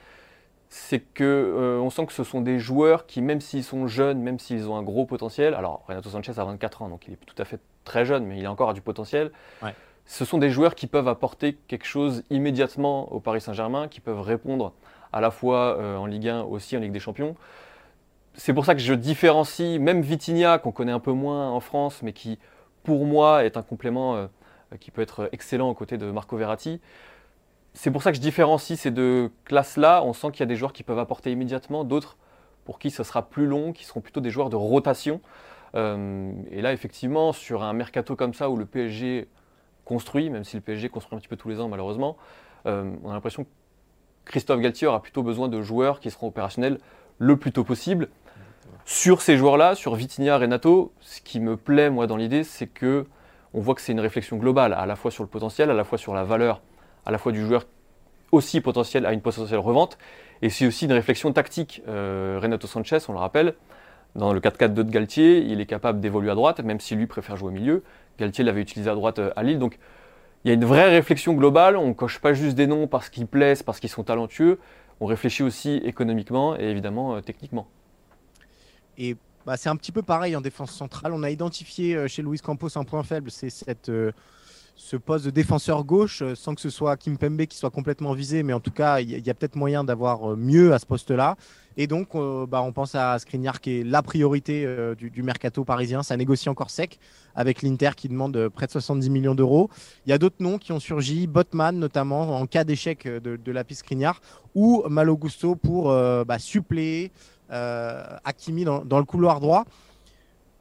c'est 0.69 1.00
que 1.00 1.25
euh, 1.25 1.81
on 1.81 1.90
sent 1.90 2.06
que 2.06 2.12
ce 2.12 2.25
sont 2.25 2.40
des 2.40 2.58
joueurs 2.58 3.06
qui, 3.06 3.23
même 3.23 3.40
s'ils 3.40 3.64
sont 3.64 3.87
jeunes, 3.87 4.20
même 4.20 4.38
s'ils 4.38 4.69
ont 4.69 4.76
un 4.76 4.82
gros 4.82 5.06
potentiel, 5.06 5.55
alors 5.55 5.84
Renato 5.87 6.11
Sanchez 6.11 6.32
a 6.37 6.44
24 6.44 6.82
ans, 6.82 6.88
donc 6.88 7.06
il 7.06 7.14
est 7.14 7.25
tout 7.25 7.40
à 7.40 7.44
fait 7.44 7.61
très 7.84 8.05
jeune, 8.05 8.26
mais 8.26 8.38
il 8.38 8.46
a 8.46 8.50
encore 8.50 8.75
du 8.75 8.81
potentiel. 8.81 9.31
Ce 10.08 10.25
sont 10.25 10.38
des 10.38 10.50
joueurs 10.50 10.76
qui 10.76 10.87
peuvent 10.87 11.08
apporter 11.08 11.58
quelque 11.67 11.87
chose 11.87 12.22
immédiatement 12.31 13.12
au 13.12 13.19
Paris 13.19 13.40
Saint-Germain, 13.40 13.88
qui 13.88 14.00
peuvent 14.00 14.20
répondre 14.20 14.72
à 15.12 15.20
la 15.20 15.32
fois 15.32 15.76
euh, 15.79 15.96
en 15.96 16.06
Ligue 16.06 16.29
1 16.29 16.43
aussi 16.43 16.76
en 16.76 16.81
Ligue 16.81 16.93
des 16.93 17.00
Champions. 17.00 17.34
C'est 18.34 18.52
pour 18.52 18.64
ça 18.64 18.75
que 18.75 18.81
je 18.81 18.94
différencie 18.94 19.81
même 19.81 20.02
Vitinha, 20.02 20.58
qu'on 20.58 20.70
connaît 20.70 20.93
un 20.93 21.00
peu 21.00 21.12
moins 21.12 21.50
en 21.50 21.58
France, 21.58 22.02
mais 22.02 22.12
qui, 22.12 22.38
pour 22.84 23.05
moi, 23.05 23.44
est 23.44 23.56
un 23.56 23.62
complément 23.62 24.14
euh, 24.14 24.26
qui 24.80 24.90
peut 24.90 25.02
être 25.02 25.28
excellent 25.32 25.68
aux 25.68 25.74
côtés 25.74 25.98
de 25.98 26.10
Marco 26.10 26.36
Verratti 26.36 26.80
c'est 27.76 27.90
pour 27.90 28.02
ça 28.02 28.10
que 28.10 28.16
je 28.16 28.22
différencie 28.22 28.80
ces 28.80 28.90
deux 28.90 29.30
classes-là. 29.44 30.02
On 30.02 30.14
sent 30.14 30.30
qu'il 30.30 30.40
y 30.40 30.42
a 30.42 30.46
des 30.46 30.56
joueurs 30.56 30.72
qui 30.72 30.82
peuvent 30.82 30.98
apporter 30.98 31.30
immédiatement, 31.30 31.84
d'autres 31.84 32.16
pour 32.64 32.78
qui 32.78 32.90
ce 32.90 33.04
sera 33.04 33.28
plus 33.28 33.46
long, 33.46 33.72
qui 33.72 33.84
seront 33.84 34.00
plutôt 34.00 34.20
des 34.20 34.30
joueurs 34.30 34.48
de 34.48 34.56
rotation. 34.56 35.20
Euh, 35.74 36.32
et 36.50 36.62
là, 36.62 36.72
effectivement, 36.72 37.34
sur 37.34 37.62
un 37.62 37.74
mercato 37.74 38.16
comme 38.16 38.32
ça 38.32 38.48
où 38.48 38.56
le 38.56 38.64
PSG 38.64 39.28
construit, 39.84 40.30
même 40.30 40.42
si 40.42 40.56
le 40.56 40.62
PSG 40.62 40.88
construit 40.88 41.16
un 41.16 41.20
petit 41.20 41.28
peu 41.28 41.36
tous 41.36 41.50
les 41.50 41.60
ans 41.60 41.69
malheureusement, 41.69 42.16
euh, 42.64 42.90
on 43.04 43.10
a 43.10 43.12
l'impression 43.12 43.44
que 43.44 43.50
Christophe 44.24 44.60
Galtier 44.60 44.88
aura 44.88 45.02
plutôt 45.02 45.22
besoin 45.22 45.48
de 45.48 45.60
joueurs 45.60 46.00
qui 46.00 46.10
seront 46.10 46.28
opérationnels 46.28 46.78
le 47.19 47.36
plus 47.36 47.52
tôt 47.52 47.62
possible. 47.62 48.08
Sur 48.86 49.20
ces 49.20 49.36
joueurs-là, 49.36 49.74
sur 49.74 49.94
Vitinha, 49.96 50.38
Renato, 50.38 50.92
ce 51.00 51.20
qui 51.20 51.40
me 51.40 51.58
plaît 51.58 51.90
moi 51.90 52.06
dans 52.06 52.16
l'idée, 52.16 52.42
c'est 52.42 52.66
que 52.66 53.06
on 53.56 53.61
voit 53.61 53.75
que 53.75 53.81
c'est 53.81 53.93
une 53.93 54.00
réflexion 54.00 54.37
globale, 54.37 54.75
à 54.75 54.87
la 54.87 54.94
fois 54.94 55.11
sur 55.11 55.25
le 55.25 55.29
potentiel, 55.29 55.70
à 55.70 55.75
la 55.75 55.82
fois 55.82 55.99
sur 55.99 56.14
la 56.14 56.23
valeur 56.23 56.61
à 57.06 57.11
la 57.11 57.19
fois 57.19 57.32
du 57.32 57.44
joueur 57.44 57.64
aussi 58.32 58.61
potentiel 58.61 59.06
à 59.06 59.12
une 59.12 59.20
potentielle 59.20 59.61
revente, 59.61 59.97
et 60.43 60.50
c'est 60.50 60.67
aussi 60.67 60.85
une 60.85 60.93
réflexion 60.93 61.32
tactique. 61.32 61.82
Euh, 61.88 62.38
Renato 62.43 62.67
Sanchez, 62.67 62.99
on 63.08 63.12
le 63.12 63.19
rappelle, 63.19 63.55
dans 64.17 64.32
le 64.32 64.41
4-4-2 64.41 64.75
de 64.75 64.91
Galtier, 64.91 65.38
il 65.38 65.61
est 65.61 65.67
capable 65.67 66.00
d'évoluer 66.00 66.31
à 66.31 66.35
droite, 66.35 66.61
même 66.61 66.81
si 66.81 66.97
lui 66.97 67.06
préfère 67.06 67.37
jouer 67.37 67.49
au 67.49 67.53
milieu. 67.53 67.85
Galtier 68.19 68.44
l'avait 68.44 68.61
utilisé 68.61 68.91
à 68.91 68.94
droite 68.94 69.20
euh, 69.20 69.31
à 69.37 69.43
Lille, 69.43 69.58
donc 69.58 69.79
il 70.44 70.49
y 70.49 70.50
a 70.50 70.55
une 70.55 70.64
vraie 70.64 70.91
réflexion 70.91 71.35
globale. 71.35 71.76
On 71.76 71.88
ne 71.88 71.93
coche 71.93 72.19
pas 72.19 72.32
juste 72.32 72.56
des 72.56 72.67
noms 72.67 72.87
parce 72.87 73.08
qu'ils 73.08 73.26
plaisent, 73.26 73.62
parce 73.62 73.81
qu'ils 73.81 73.91
sont 73.91 74.05
talentueux. 74.05 74.58
On 75.00 75.06
réfléchit 75.06 75.43
aussi 75.43 75.76
économiquement 75.85 76.58
et 76.58 76.64
évidemment 76.64 77.17
euh, 77.17 77.20
techniquement. 77.20 77.69
Bah, 79.46 79.56
c'est 79.56 79.70
un 79.70 79.76
petit 79.76 79.93
peu 79.93 80.02
pareil 80.02 80.37
en 80.37 80.43
défense 80.43 80.72
centrale. 80.72 81.12
On 81.14 81.22
a 81.22 81.31
identifié 81.31 82.06
chez 82.08 82.20
Luis 82.22 82.40
Campos 82.40 82.76
un 82.76 82.84
point 82.84 83.02
faible, 83.02 83.31
c'est 83.31 83.50
cette 83.50 83.90
ce 84.76 84.96
poste 84.96 85.25
de 85.25 85.31
défenseur 85.31 85.84
gauche, 85.84 86.22
euh, 86.22 86.34
sans 86.34 86.54
que 86.54 86.60
ce 86.60 86.70
soit 86.70 86.96
Kim 86.96 87.16
Pembe 87.16 87.46
qui 87.46 87.56
soit 87.56 87.70
complètement 87.70 88.12
visé, 88.12 88.43
mais 88.43 88.52
en 88.52 88.60
tout 88.60 88.70
cas, 88.70 89.00
il 89.00 89.10
y 89.10 89.31
a, 89.31 89.34
peut-être 89.34 89.56
moyen 89.56 89.82
d'avoir 89.82 90.32
euh, 90.32 90.37
mieux 90.37 90.75
à 90.75 90.78
ce 90.78 90.87
poste-là. 90.87 91.37
Et 91.78 91.87
donc, 91.87 92.14
euh, 92.14 92.46
bah, 92.46 92.62
on 92.62 92.72
pense 92.72 92.94
à 92.94 93.19
Skriniar 93.19 93.60
qui 93.60 93.81
est 93.81 93.84
la 93.84 94.02
priorité 94.02 94.66
du, 94.96 95.22
mercato 95.22 95.64
parisien. 95.64 96.02
Ça 96.02 96.16
négocie 96.16 96.48
encore 96.48 96.70
sec 96.70 96.98
avec 97.34 97.62
l'Inter 97.62 97.90
qui 97.96 98.08
demande 98.08 98.48
près 98.48 98.66
de 98.66 98.72
70 98.72 99.10
millions 99.10 99.34
d'euros. 99.34 99.69
Il 100.06 100.10
y 100.10 100.12
a 100.12 100.19
d'autres 100.19 100.40
noms 100.40 100.58
qui 100.58 100.72
ont 100.72 100.81
surgi, 100.81 101.26
Botman 101.26 101.78
notamment 101.78 102.38
en 102.38 102.46
cas 102.46 102.64
d'échec 102.64 103.06
de, 103.06 103.53
la 103.53 103.65
piste 103.65 103.81
Skriniar, 103.81 104.20
ou 104.55 104.84
Malo 104.88 105.19
Gusto 105.19 105.55
pour 105.55 105.88
bah, 105.91 106.38
suppléer 106.38 107.12
Hakimi 107.48 108.65
dans, 108.65 108.98
le 108.98 109.05
couloir 109.05 109.41
droit. 109.41 109.65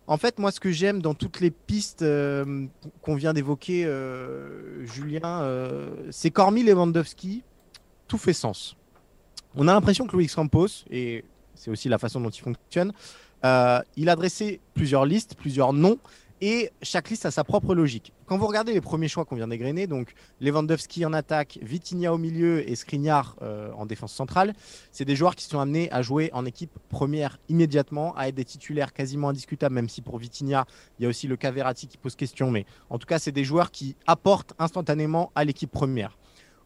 En 0.08 0.18
fait, 0.18 0.38
moi, 0.38 0.52
ce 0.52 0.60
que 0.60 0.72
j'aime 0.72 1.02
dans 1.02 1.16
toutes 1.16 1.40
les 1.40 1.50
pistes 1.50 2.04
euh, 2.04 2.68
qu'on 3.02 3.16
vient 3.16 3.34
d'évoquer, 3.34 3.86
euh, 3.86 4.86
Julien, 4.86 5.42
euh, 5.42 5.90
c'est 6.12 6.30
qu'hormis 6.30 6.64
Lewandowski, 6.64 7.44
tout 8.08 8.20
fait 8.20 8.34
sens. 8.34 8.76
On 9.56 9.68
a 9.68 9.74
l'impression 9.74 10.06
que 10.06 10.12
Louis 10.12 10.28
Campos, 10.28 10.68
et 10.92 11.26
c'est 11.56 11.72
aussi 11.72 11.90
la 11.90 11.98
façon 11.98 12.22
dont 12.22 12.30
il 12.30 12.42
fonctionne, 12.42 12.94
il 13.96 14.10
a 14.10 14.16
dressé 14.16 14.60
plusieurs 14.74 15.06
listes, 15.06 15.36
plusieurs 15.36 15.72
noms, 15.72 16.00
et 16.46 16.70
chaque 16.84 17.10
liste 17.10 17.26
a 17.26 17.32
sa 17.32 17.44
propre 17.44 17.74
logique. 17.74 18.14
Quand 18.28 18.38
vous 18.38 18.46
regardez 18.46 18.72
les 18.72 18.80
premiers 18.80 19.08
choix 19.08 19.26
qu'on 19.26 19.36
vient 19.36 19.48
d'égrener, 19.48 19.88
donc 19.88 20.14
Lewandowski 20.42 21.04
en 21.04 21.12
attaque, 21.12 21.58
Vitinha 21.64 22.14
au 22.14 22.20
milieu 22.20 22.70
et 22.70 22.76
Skriniar 22.76 23.36
euh, 23.42 23.72
en 23.76 23.88
défense 23.88 24.14
centrale, 24.14 24.54
c'est 24.92 25.06
des 25.06 25.16
joueurs 25.16 25.36
qui 25.36 25.46
sont 25.46 25.60
amenés 25.60 25.92
à 25.92 26.04
jouer 26.04 26.30
en 26.34 26.46
équipe 26.46 26.78
première 26.88 27.40
immédiatement, 27.50 28.16
à 28.16 28.28
être 28.28 28.36
des 28.36 28.46
titulaires 28.46 28.94
quasiment 28.94 29.30
indiscutables, 29.30 29.74
même 29.74 29.90
si 29.90 30.04
pour 30.04 30.20
Vitinha, 30.20 30.68
il 31.00 31.04
y 31.04 31.06
a 31.08 31.10
aussi 31.10 31.28
le 31.28 31.36
Caverati 31.36 31.88
qui 31.88 31.98
pose 31.98 32.16
question. 32.16 32.52
Mais 32.52 32.68
en 32.92 33.00
tout 33.00 33.08
cas, 33.08 33.18
c'est 33.18 33.32
des 33.32 33.44
joueurs 33.44 33.72
qui 33.72 33.96
apportent 34.06 34.54
instantanément 34.60 35.32
à 35.34 35.46
l'équipe 35.46 35.72
première. 35.72 36.16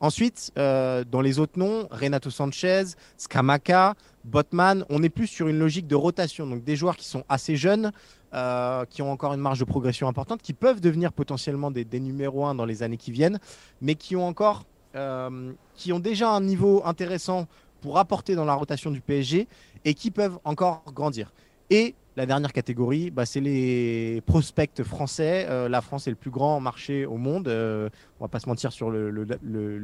Ensuite, 0.02 0.52
euh, 0.58 1.04
dans 1.04 1.20
les 1.20 1.40
autres 1.40 1.60
noms, 1.60 1.88
Renato 1.92 2.30
Sanchez, 2.30 2.84
Skamaka, 3.18 3.96
Botman, 4.24 4.86
on 4.90 5.04
est 5.04 5.10
plus 5.10 5.28
sur 5.28 5.48
une 5.50 5.60
logique 5.60 5.88
de 5.88 5.96
rotation. 5.96 6.48
Donc 6.48 6.64
des 6.64 6.78
joueurs 6.78 6.96
qui 6.96 7.06
sont 7.06 7.26
assez 7.28 7.58
jeunes, 7.58 7.92
euh, 8.34 8.86
qui 8.86 9.02
ont 9.02 9.12
encore 9.12 9.34
une 9.34 9.40
marge 9.40 9.58
de 9.58 9.66
progression 9.66 10.08
importante, 10.08 10.44
qui 10.44 10.54
peuvent 10.54 10.82
devenir 10.82 11.12
potentiellement 11.12 11.72
des, 11.72 12.00
numéros 12.00 12.46
1 12.46 12.54
dans 12.54 12.66
les 12.66 12.84
années 12.84 12.98
qui 12.98 13.12
viennent, 13.12 13.40
mais 13.82 13.96
qui 13.96 14.16
ont 14.16 14.28
encore, 14.28 14.66
euh, 14.96 15.52
qui 15.74 15.92
ont 15.94 16.00
déjà 16.00 16.30
un 16.30 16.42
niveau 16.42 16.84
intéressant 16.86 17.48
pour 17.82 17.98
apporter 17.98 18.36
dans 18.36 18.46
la 18.46 18.54
rotation 18.54 18.92
du 18.92 19.02
PSG 19.02 19.48
et 19.84 19.94
qui 19.96 20.12
peuvent 20.12 20.38
encore 20.44 20.84
grandir. 20.94 21.34
Et 21.72 21.96
la 22.18 22.28
dernière 22.28 22.54
catégorie, 22.54 23.10
bah, 23.10 23.26
c'est 23.26 23.40
les 23.40 24.22
prospects 24.28 24.84
français. 24.84 25.48
Euh, 25.50 25.68
la 25.68 25.82
France 25.82 26.06
est 26.06 26.12
le 26.12 26.16
plus 26.16 26.30
grand 26.30 26.60
marché 26.60 27.08
au 27.08 27.18
monde. 27.18 27.48
on 27.48 28.24
va 28.24 28.28
pas 28.28 28.40
se 28.40 28.48
mentir 28.48 28.72
sur 28.72 28.92
le, 28.92 29.26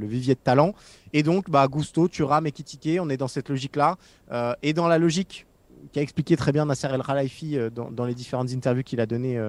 vivier 0.05 0.35
de 0.35 0.39
talent. 0.39 0.75
Et 1.13 1.23
donc, 1.23 1.49
bah, 1.49 1.67
Gusto, 1.67 2.07
Thuram 2.07 2.45
et 2.45 2.51
Kitike, 2.51 2.99
on 3.01 3.09
est 3.09 3.17
dans 3.17 3.27
cette 3.27 3.49
logique-là. 3.49 3.97
et 4.61 4.73
dans 4.73 4.87
la 4.87 4.99
logique 4.99 5.47
qu'a 5.91 6.01
expliqué 6.01 6.35
très 6.35 6.51
bien 6.51 6.65
Nasser 6.65 6.87
El 6.87 7.01
Khalifi 7.03 7.57
dans, 7.73 7.91
dans, 7.91 8.05
les 8.05 8.13
différentes 8.13 8.51
interviews 8.51 8.83
qu'il 8.83 8.99
a 8.99 9.05
données 9.05 9.39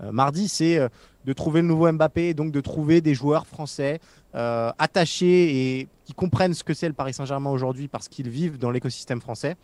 mardi, 0.00 0.48
c'est 0.48 0.80
de 1.24 1.32
trouver 1.32 1.62
le 1.62 1.68
nouveau 1.68 1.90
Mbappé, 1.90 2.28
et 2.28 2.34
donc 2.34 2.52
de 2.52 2.60
trouver 2.60 3.00
des 3.00 3.14
joueurs 3.14 3.46
français 3.46 4.00
attachés 4.32 5.78
et 5.78 5.88
qui 6.04 6.14
comprennent 6.14 6.54
ce 6.54 6.64
que 6.64 6.74
c'est 6.74 6.88
le 6.88 6.94
Paris 6.94 7.14
Saint-Germain 7.14 7.50
aujourd'hui 7.50 7.88
parce 7.88 8.08
qu'ils 8.08 8.28
vivent 8.28 8.58
dans 8.58 8.70
l'écosystème 8.70 9.20
français. 9.20 9.56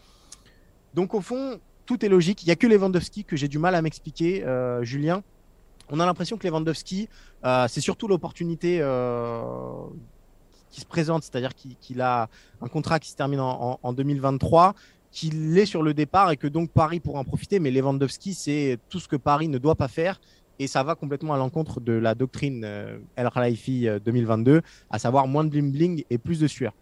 Donc 0.94 1.14
au 1.14 1.20
fond, 1.20 1.60
tout 1.84 2.04
est 2.04 2.08
logique. 2.08 2.42
Il 2.42 2.46
n'y 2.46 2.52
a 2.52 2.56
que 2.56 2.66
Lewandowski 2.66 3.24
que 3.24 3.36
j'ai 3.36 3.48
du 3.48 3.58
mal 3.58 3.74
à 3.74 3.82
m'expliquer, 3.82 4.44
Julien. 4.82 5.22
On 5.90 6.00
a 6.00 6.06
l'impression 6.06 6.36
que 6.36 6.46
Lewandowski, 6.46 7.08
c'est 7.68 7.80
surtout 7.80 8.08
l'opportunité 8.08 8.80
qui 10.70 10.80
se 10.80 10.86
présente, 10.86 11.22
c'est-à-dire 11.22 11.52
qu'il 11.54 12.00
a 12.00 12.28
un 12.60 12.68
contrat 12.68 12.98
qui 12.98 13.10
se 13.10 13.16
termine 13.16 13.40
en, 13.40 13.92
2023, 13.92 14.74
qu'il 15.10 15.56
est 15.58 15.66
sur 15.66 15.82
le 15.82 15.94
départ 15.94 16.30
et 16.30 16.36
que 16.36 16.46
donc 16.46 16.70
Paris 16.70 17.00
pourra 17.00 17.20
en 17.20 17.24
profiter. 17.24 17.58
Mais 17.58 17.70
Lewandowski, 17.70 18.34
c'est 18.34 18.78
tout 18.88 19.00
ce 19.00 19.08
que 19.08 19.16
Paris 19.16 19.48
ne 19.48 19.58
doit 19.58 19.74
pas 19.74 19.88
faire. 19.88 20.20
Et 20.58 20.66
ça 20.66 20.82
va 20.82 20.94
complètement 20.94 21.34
à 21.34 21.36
l'encontre 21.36 21.80
de 21.80 21.92
la 21.92 22.14
doctrine 22.14 22.62
euh, 22.64 22.98
El 23.16 23.28
Khalifi 23.30 23.88
2022, 24.04 24.52
euh, 24.52 24.60
à 24.90 24.98
savoir 24.98 25.26
moins 25.26 25.44
de 25.44 25.50
bling 25.50 25.70
bling 25.70 26.04
et 26.08 26.16
plus 26.16 26.40
de 26.40 26.46
sueur. 26.46 26.72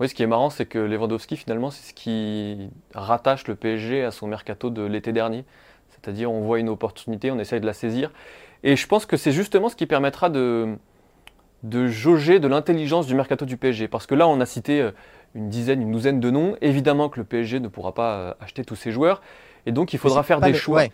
Oui, 0.00 0.08
ce 0.08 0.14
qui 0.14 0.22
est 0.22 0.26
marrant, 0.26 0.50
c'est 0.50 0.66
que 0.66 0.78
Lewandowski, 0.78 1.36
finalement, 1.36 1.70
c'est 1.70 1.90
ce 1.90 1.94
qui 1.94 2.70
rattache 2.94 3.46
le 3.46 3.54
PSG 3.54 4.02
à 4.02 4.10
son 4.10 4.26
mercato 4.26 4.70
de 4.70 4.82
l'été 4.82 5.12
dernier. 5.12 5.44
C'est-à-dire, 5.90 6.32
on 6.32 6.40
voit 6.40 6.58
une 6.58 6.70
opportunité, 6.70 7.30
on 7.30 7.38
essaye 7.38 7.60
de 7.60 7.66
la 7.66 7.74
saisir. 7.74 8.10
Et 8.64 8.76
je 8.76 8.86
pense 8.86 9.06
que 9.06 9.16
c'est 9.16 9.32
justement 9.32 9.68
ce 9.68 9.76
qui 9.76 9.86
permettra 9.86 10.30
de, 10.30 10.76
de 11.62 11.86
jauger 11.86 12.40
de 12.40 12.48
l'intelligence 12.48 13.06
du 13.06 13.14
mercato 13.14 13.44
du 13.44 13.56
PSG. 13.56 13.88
Parce 13.88 14.06
que 14.06 14.14
là, 14.14 14.26
on 14.26 14.40
a 14.40 14.46
cité 14.46 14.80
euh, 14.80 14.90
une 15.34 15.48
dizaine, 15.48 15.82
une 15.82 15.92
douzaine 15.92 16.20
de 16.20 16.30
noms. 16.30 16.56
Évidemment 16.60 17.08
que 17.08 17.20
le 17.20 17.24
PSG 17.24 17.60
ne 17.60 17.68
pourra 17.68 17.94
pas 17.94 18.14
euh, 18.14 18.34
acheter 18.40 18.64
tous 18.64 18.76
ces 18.76 18.92
joueurs. 18.92 19.22
Et 19.66 19.72
donc, 19.72 19.92
il 19.92 19.98
faudra 19.98 20.22
faire 20.22 20.40
des 20.40 20.54
choix. 20.54 20.84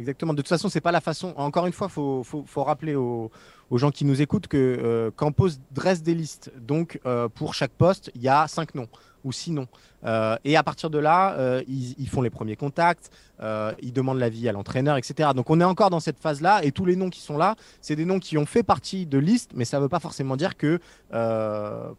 Exactement. 0.00 0.32
De 0.32 0.38
toute 0.38 0.48
façon, 0.48 0.68
c'est 0.68 0.80
pas 0.80 0.92
la 0.92 1.00
façon. 1.00 1.34
Encore 1.36 1.66
une 1.66 1.72
fois, 1.72 1.88
faut, 1.88 2.24
faut, 2.24 2.64
rappeler 2.64 2.96
aux, 2.96 3.30
gens 3.72 3.90
qui 3.90 4.04
nous 4.04 4.22
écoutent 4.22 4.48
que 4.48 4.56
euh, 4.56 5.10
Campos 5.14 5.50
dresse 5.70 6.02
des 6.02 6.14
listes. 6.14 6.52
Donc, 6.60 7.00
pour 7.34 7.54
chaque 7.54 7.72
poste, 7.72 8.10
il 8.14 8.22
y 8.22 8.28
a 8.28 8.46
cinq 8.48 8.74
noms 8.74 8.88
ou 9.24 9.32
sinon. 9.32 9.66
Euh, 10.04 10.36
et 10.44 10.56
à 10.56 10.62
partir 10.62 10.90
de 10.90 10.98
là, 10.98 11.34
euh, 11.34 11.62
ils, 11.66 12.08
font 12.08 12.22
les 12.22 12.30
premiers 12.30 12.56
contacts, 12.56 13.10
euh, 13.40 13.72
ils 13.80 13.92
demandent 13.92 14.18
l'avis 14.18 14.48
à 14.48 14.52
l'entraîneur, 14.52 14.96
etc. 14.96 15.30
Donc 15.34 15.50
on 15.50 15.60
est 15.60 15.64
encore 15.64 15.90
dans 15.90 16.00
cette 16.00 16.20
phase-là, 16.20 16.62
et 16.62 16.72
tous 16.72 16.84
les 16.84 16.96
noms 16.96 17.10
qui 17.10 17.20
sont 17.20 17.38
là, 17.38 17.56
c'est 17.80 17.96
des 17.96 18.04
noms 18.04 18.18
qui 18.18 18.38
ont 18.38 18.46
fait 18.46 18.62
partie 18.62 19.06
de 19.06 19.18
liste, 19.18 19.52
mais 19.54 19.64
ça 19.64 19.78
ne 19.78 19.82
veut 19.82 19.88
pas 19.88 20.00
forcément 20.00 20.36
dire 20.36 20.56
que 20.56 20.78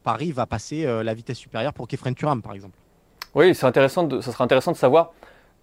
Paris 0.04 0.32
va 0.32 0.46
passer 0.46 0.86
la 0.86 1.14
vitesse 1.14 1.38
supérieure 1.38 1.74
pour 1.74 1.88
Kefren 1.88 2.14
Turam, 2.14 2.42
par 2.42 2.54
exemple. 2.54 2.78
Oui, 3.34 3.54
c'est 3.54 3.66
intéressant. 3.66 4.04
De, 4.04 4.22
ça 4.22 4.32
sera 4.32 4.44
intéressant 4.44 4.72
de 4.72 4.78
savoir 4.78 5.12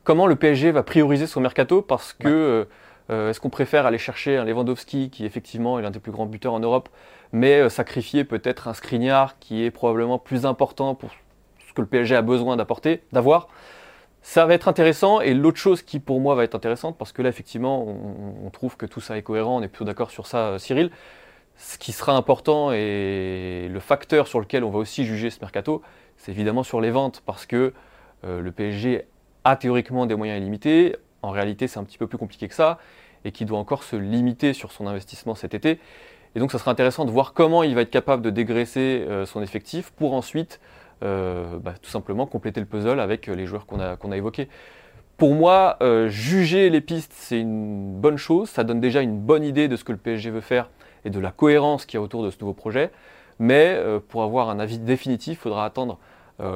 comment 0.04 0.26
le 0.26 0.37
PSG 0.37 0.73
va 0.73 0.83
prioriser 0.83 1.26
son 1.26 1.40
mercato, 1.40 1.81
parce 1.81 2.12
que 2.12 2.66
est-ce 3.09 3.40
qu'on 3.40 3.50
préfère 3.50 3.87
aller 3.87 3.99
chercher 3.99 4.37
un 4.37 4.45
Lewandowski 4.45 5.11
qui 5.11 5.26
effectivement 5.26 5.78
est 5.78 5.83
l'un 5.83 5.90
des 5.90 6.00
plus 6.00 6.12
grands 6.12 6.26
buteurs 6.26 6.54
en 6.54 6.61
Europe, 6.61 6.88
mais 7.33 7.69
sacrifier 7.69 8.25
peut-être 8.25 8.69
un 8.69 8.75
Skriniar 8.75 9.38
qui 9.38 9.64
est 9.64 9.71
probablement 9.71 10.19
plus 10.19 10.47
important 10.47 10.95
pour 10.95 11.11
que 11.75 11.81
le 11.81 11.87
PSG 11.87 12.17
a 12.17 12.23
besoin 12.23 12.57
d'apporter, 12.57 13.02
d'avoir. 13.12 13.49
Ça 14.23 14.47
va 14.47 14.55
être 14.55 14.69
intéressant. 14.69 15.21
Et 15.21 15.35
l'autre 15.35 15.59
chose 15.59 15.83
qui 15.83 15.99
pour 15.99 16.21
moi 16.21 16.35
va 16.35 16.45
être 16.45 16.55
intéressante, 16.55 16.97
parce 16.97 17.12
que 17.12 17.23
là 17.23 17.29
effectivement 17.29 17.85
on, 18.45 18.50
trouve 18.50 18.76
que 18.76 18.87
tout 18.87 19.00
ça 19.00 19.17
est 19.17 19.23
cohérent, 19.23 19.59
on 19.59 19.62
est 19.62 19.69
plutôt 19.69 19.85
d'accord 19.85 20.11
sur 20.11 20.26
ça, 20.26 20.49
euh, 20.49 20.59
Cyril. 20.59 20.91
Ce 21.57 21.79
qui 21.79 21.93
sera 21.93 22.17
important 22.17 22.73
et 22.73 23.69
le 23.71 23.81
facteur 23.81 24.26
sur 24.26 24.41
lequel 24.41 24.64
on 24.64 24.71
va 24.71 24.79
aussi 24.79 25.05
juger 25.05 25.31
ce 25.31 25.38
mercato, 25.41 25.83
c'est 26.17 26.33
évidemment 26.33 26.62
sur 26.62 26.81
les 26.81 26.91
ventes, 26.91 27.23
parce 27.26 27.47
que 27.47 27.73
euh, 28.25 28.41
le 28.41 28.52
PSG 28.52 29.07
a 29.45 29.57
théoriquement 29.57 30.07
des 30.07 30.14
moyens 30.14 30.41
illimités. 30.41 30.97
En 31.23 31.31
réalité, 31.31 31.69
c'est 31.69 31.79
un 31.79 31.85
petit 31.85 31.99
peu 31.99 32.07
plus 32.07 32.19
compliqué 32.19 32.49
que 32.49 32.55
ça, 32.55 32.79
et 33.25 33.33
qui 33.33 33.45
doit 33.45 33.59
encore 33.59 33.83
se 33.83 33.97
limiter 33.97 34.52
sur 34.52 34.73
son 34.73 34.87
investissement 34.87 35.35
cet 35.35 35.55
été. 35.55 35.79
Et 36.35 36.41
donc, 36.41 36.50
ça 36.50 36.59
sera 36.59 36.71
intéressant 36.71 37.05
de 37.05 37.11
voir 37.11 37.35
comment 37.35 37.62
il 37.62 37.75
va 37.75 37.83
être 37.83 37.91
capable 37.91 38.23
de 38.23 38.31
dégraisser 38.31 39.05
euh, 39.09 39.26
son 39.26 39.43
effectif 39.43 39.91
pour 39.91 40.14
ensuite 40.14 40.61
bah, 41.02 41.75
tout 41.80 41.90
simplement 41.90 42.26
compléter 42.26 42.61
le 42.61 42.66
puzzle 42.66 43.00
avec 43.00 43.28
euh, 43.28 43.35
les 43.35 43.47
joueurs 43.47 43.66
qu'on 43.66 43.80
a, 43.80 43.97
qu'on 43.97 44.12
a 44.12 44.16
évoqués. 44.16 44.49
Pour 45.16 45.35
moi, 45.35 45.76
euh, 45.82 46.09
juger 46.09 46.71
les 46.71 46.80
pistes, 46.80 47.12
c'est 47.14 47.40
une 47.40 48.00
bonne 48.00 48.16
chose. 48.16 48.49
Ça 48.49 48.64
donne 48.64 48.80
déjà 48.80 49.02
une 49.02 49.18
bonne 49.18 49.44
idée 49.44 49.68
de 49.68 49.76
ce 49.76 49.85
que 49.85 49.92
le 49.92 49.99
PSG 49.99 50.30
veut 50.30 50.40
faire 50.40 50.71
et 51.04 51.11
de 51.11 51.21
la 51.21 51.30
cohérence 51.30 51.87
qu'il 51.87 51.99
y 51.99 52.00
a 52.00 52.02
autour 52.02 52.25
de 52.25 52.30
ce 52.30 52.38
nouveau 52.40 52.54
projet. 52.54 52.90
Mais 53.38 53.76
pour 54.09 54.23
avoir 54.23 54.50
un 54.50 54.61
avis 54.61 54.78
définitif, 54.78 55.38
il 55.38 55.40
faudra 55.40 55.64
attendre 55.64 55.99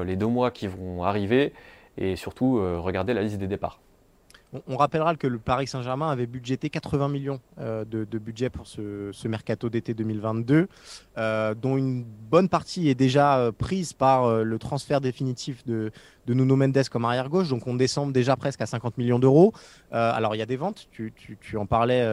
les 0.05 0.15
deux 0.15 0.26
mois 0.26 0.53
qui 0.53 0.69
vont 0.69 1.03
arriver 1.03 1.53
et 1.97 2.15
surtout 2.15 2.61
regarder 2.81 3.12
la 3.12 3.23
liste 3.23 3.38
des 3.38 3.49
départs. 3.49 3.81
On, 4.69 4.76
rappellera 4.76 5.17
que 5.17 5.26
le 5.26 5.38
Paris 5.38 5.67
Saint-Germain 5.67 6.09
avait 6.09 6.26
budgété 6.26 6.71
80 6.71 7.09
millions 7.09 7.41
euh, 7.59 7.85
de, 7.85 8.19
budget 8.19 8.49
pour 8.49 8.67
ce, 8.67 9.29
mercato 9.29 9.69
d'été 9.69 9.93
2022, 9.93 10.69
euh, 11.19 11.55
dont 11.55 11.76
une 11.76 12.05
bonne 12.05 12.49
partie 12.49 12.88
est 12.88 12.95
déjà 12.95 13.38
euh, 13.38 13.53
prise 13.53 13.93
par 13.93 14.45
le 14.45 14.59
transfert 14.59 15.00
définitif 15.00 15.65
de, 15.67 15.91
Nuno 16.29 16.57
Mendes 16.57 16.88
comme 16.91 17.05
arrière 17.05 17.29
gauche. 17.29 17.49
Donc 17.49 17.67
on 17.67 17.75
descend 17.75 18.12
déjà 18.12 18.37
presque 18.37 18.61
à 18.61 18.67
50 18.67 18.99
millions 18.99 19.19
d'euros. 19.19 19.53
alors 19.91 20.35
il 20.35 20.38
y 20.38 20.43
a 20.43 20.47
des 20.47 20.57
ventes, 20.57 20.88
tu, 20.91 21.12
tu 21.41 21.57
en 21.57 21.67
parlais, 21.67 22.05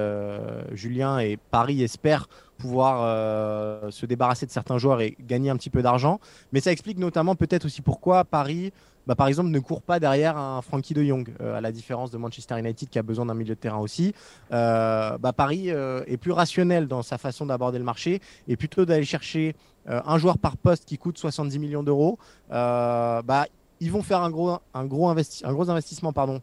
Julien, 0.73 1.19
et 1.19 1.37
Paris 1.37 1.83
espère 1.83 2.27
pouvoir 2.57 3.91
se 3.91 4.05
débarrasser 4.05 4.45
de 4.45 4.51
certains 4.51 4.77
joueurs 4.77 5.01
et 5.01 5.17
gagner 5.19 5.49
un 5.49 5.57
petit 5.57 5.69
peu 5.69 5.81
d'argent. 5.81 6.19
Mais 6.51 6.61
ça 6.61 6.71
explique 6.71 6.97
notamment 6.97 7.35
peut-être 7.35 7.65
aussi 7.65 7.81
pourquoi 7.81 8.23
Paris 8.23 8.71
bah, 9.07 9.15
par 9.15 9.27
exemple, 9.27 9.49
ne 9.49 9.59
court 9.59 9.81
pas 9.81 9.99
derrière 9.99 10.37
un 10.37 10.61
Frankie 10.61 10.93
de 10.93 11.03
Jong, 11.03 11.33
euh, 11.41 11.57
à 11.57 11.61
la 11.61 11.71
différence 11.71 12.11
de 12.11 12.17
Manchester 12.17 12.57
United 12.59 12.89
qui 12.89 12.99
a 12.99 13.03
besoin 13.03 13.25
d'un 13.25 13.33
milieu 13.33 13.55
de 13.55 13.59
terrain 13.59 13.79
aussi. 13.79 14.13
Euh, 14.51 15.17
bah, 15.17 15.33
Paris 15.33 15.71
euh, 15.71 16.03
est 16.07 16.17
plus 16.17 16.31
rationnel 16.31 16.87
dans 16.87 17.01
sa 17.01 17.17
façon 17.17 17.45
d'aborder 17.45 17.79
le 17.79 17.83
marché 17.83 18.21
et 18.47 18.55
plutôt 18.55 18.85
d'aller 18.85 19.05
chercher 19.05 19.55
un 19.85 20.17
joueur 20.17 20.37
par 20.37 20.55
poste 20.55 20.85
qui 20.85 20.97
coûte 20.97 21.17
70 21.17 21.59
millions 21.59 21.83
d'euros. 21.83 22.17
Bah, 22.49 23.45
ils 23.81 23.91
vont 23.91 24.01
faire 24.01 24.21
un 24.21 24.29
gros, 24.29 24.57
un 24.73 24.85
gros, 24.85 25.09
investissement 25.09 26.13
pardon, 26.13 26.39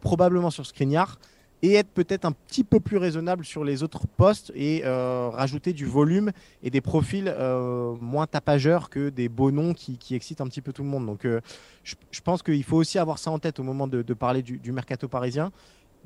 probablement 0.00 0.48
sur 0.48 0.64
Skriniar 0.64 1.18
et 1.62 1.74
être 1.74 1.90
peut-être 1.90 2.24
un 2.24 2.32
petit 2.32 2.64
peu 2.64 2.80
plus 2.80 2.96
raisonnable 2.96 3.44
sur 3.44 3.64
les 3.64 3.82
autres 3.82 4.06
postes 4.06 4.52
et 4.54 4.82
euh, 4.84 5.28
rajouter 5.28 5.72
du 5.72 5.86
volume 5.86 6.30
et 6.62 6.70
des 6.70 6.80
profils 6.80 7.28
euh, 7.28 7.94
moins 8.00 8.26
tapageurs 8.26 8.90
que 8.90 9.08
des 9.08 9.28
beaux 9.28 9.50
noms 9.50 9.74
qui, 9.74 9.98
excitent 10.14 10.40
un 10.40 10.46
petit 10.46 10.60
peu 10.60 10.72
tout 10.72 10.82
le 10.82 10.88
monde. 10.88 11.06
Donc 11.06 11.24
euh, 11.24 11.40
je, 11.82 12.20
pense 12.22 12.42
qu'il 12.42 12.62
faut 12.64 12.76
aussi 12.76 12.98
avoir 12.98 13.18
ça 13.18 13.30
en 13.30 13.38
tête 13.38 13.58
au 13.58 13.62
moment 13.62 13.88
de, 13.88 14.02
parler 14.14 14.42
du, 14.42 14.72
mercato 14.72 15.08
parisien. 15.08 15.50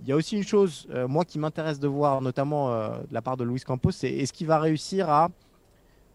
Il 0.03 0.09
y 0.09 0.13
a 0.13 0.17
aussi 0.17 0.37
une 0.37 0.43
chose, 0.43 0.89
moi, 1.09 1.25
qui 1.25 1.39
m'intéresse 1.39 1.79
de 1.79 1.87
voir, 1.87 2.23
notamment 2.23 2.71
de 2.71 3.13
la 3.13 3.21
part 3.21 3.37
de 3.37 3.45
Luis 3.45 3.61
Campos, 3.61 3.91
c'est 3.91 4.11
est-ce 4.11 4.33
qu'il 4.33 4.47
va 4.47 4.59
réussir 4.59 5.09
à 5.11 5.29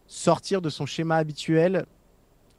sortir 0.08 0.62
de 0.62 0.70
son 0.70 0.86
schéma 0.86 1.15
habituel 1.17 1.86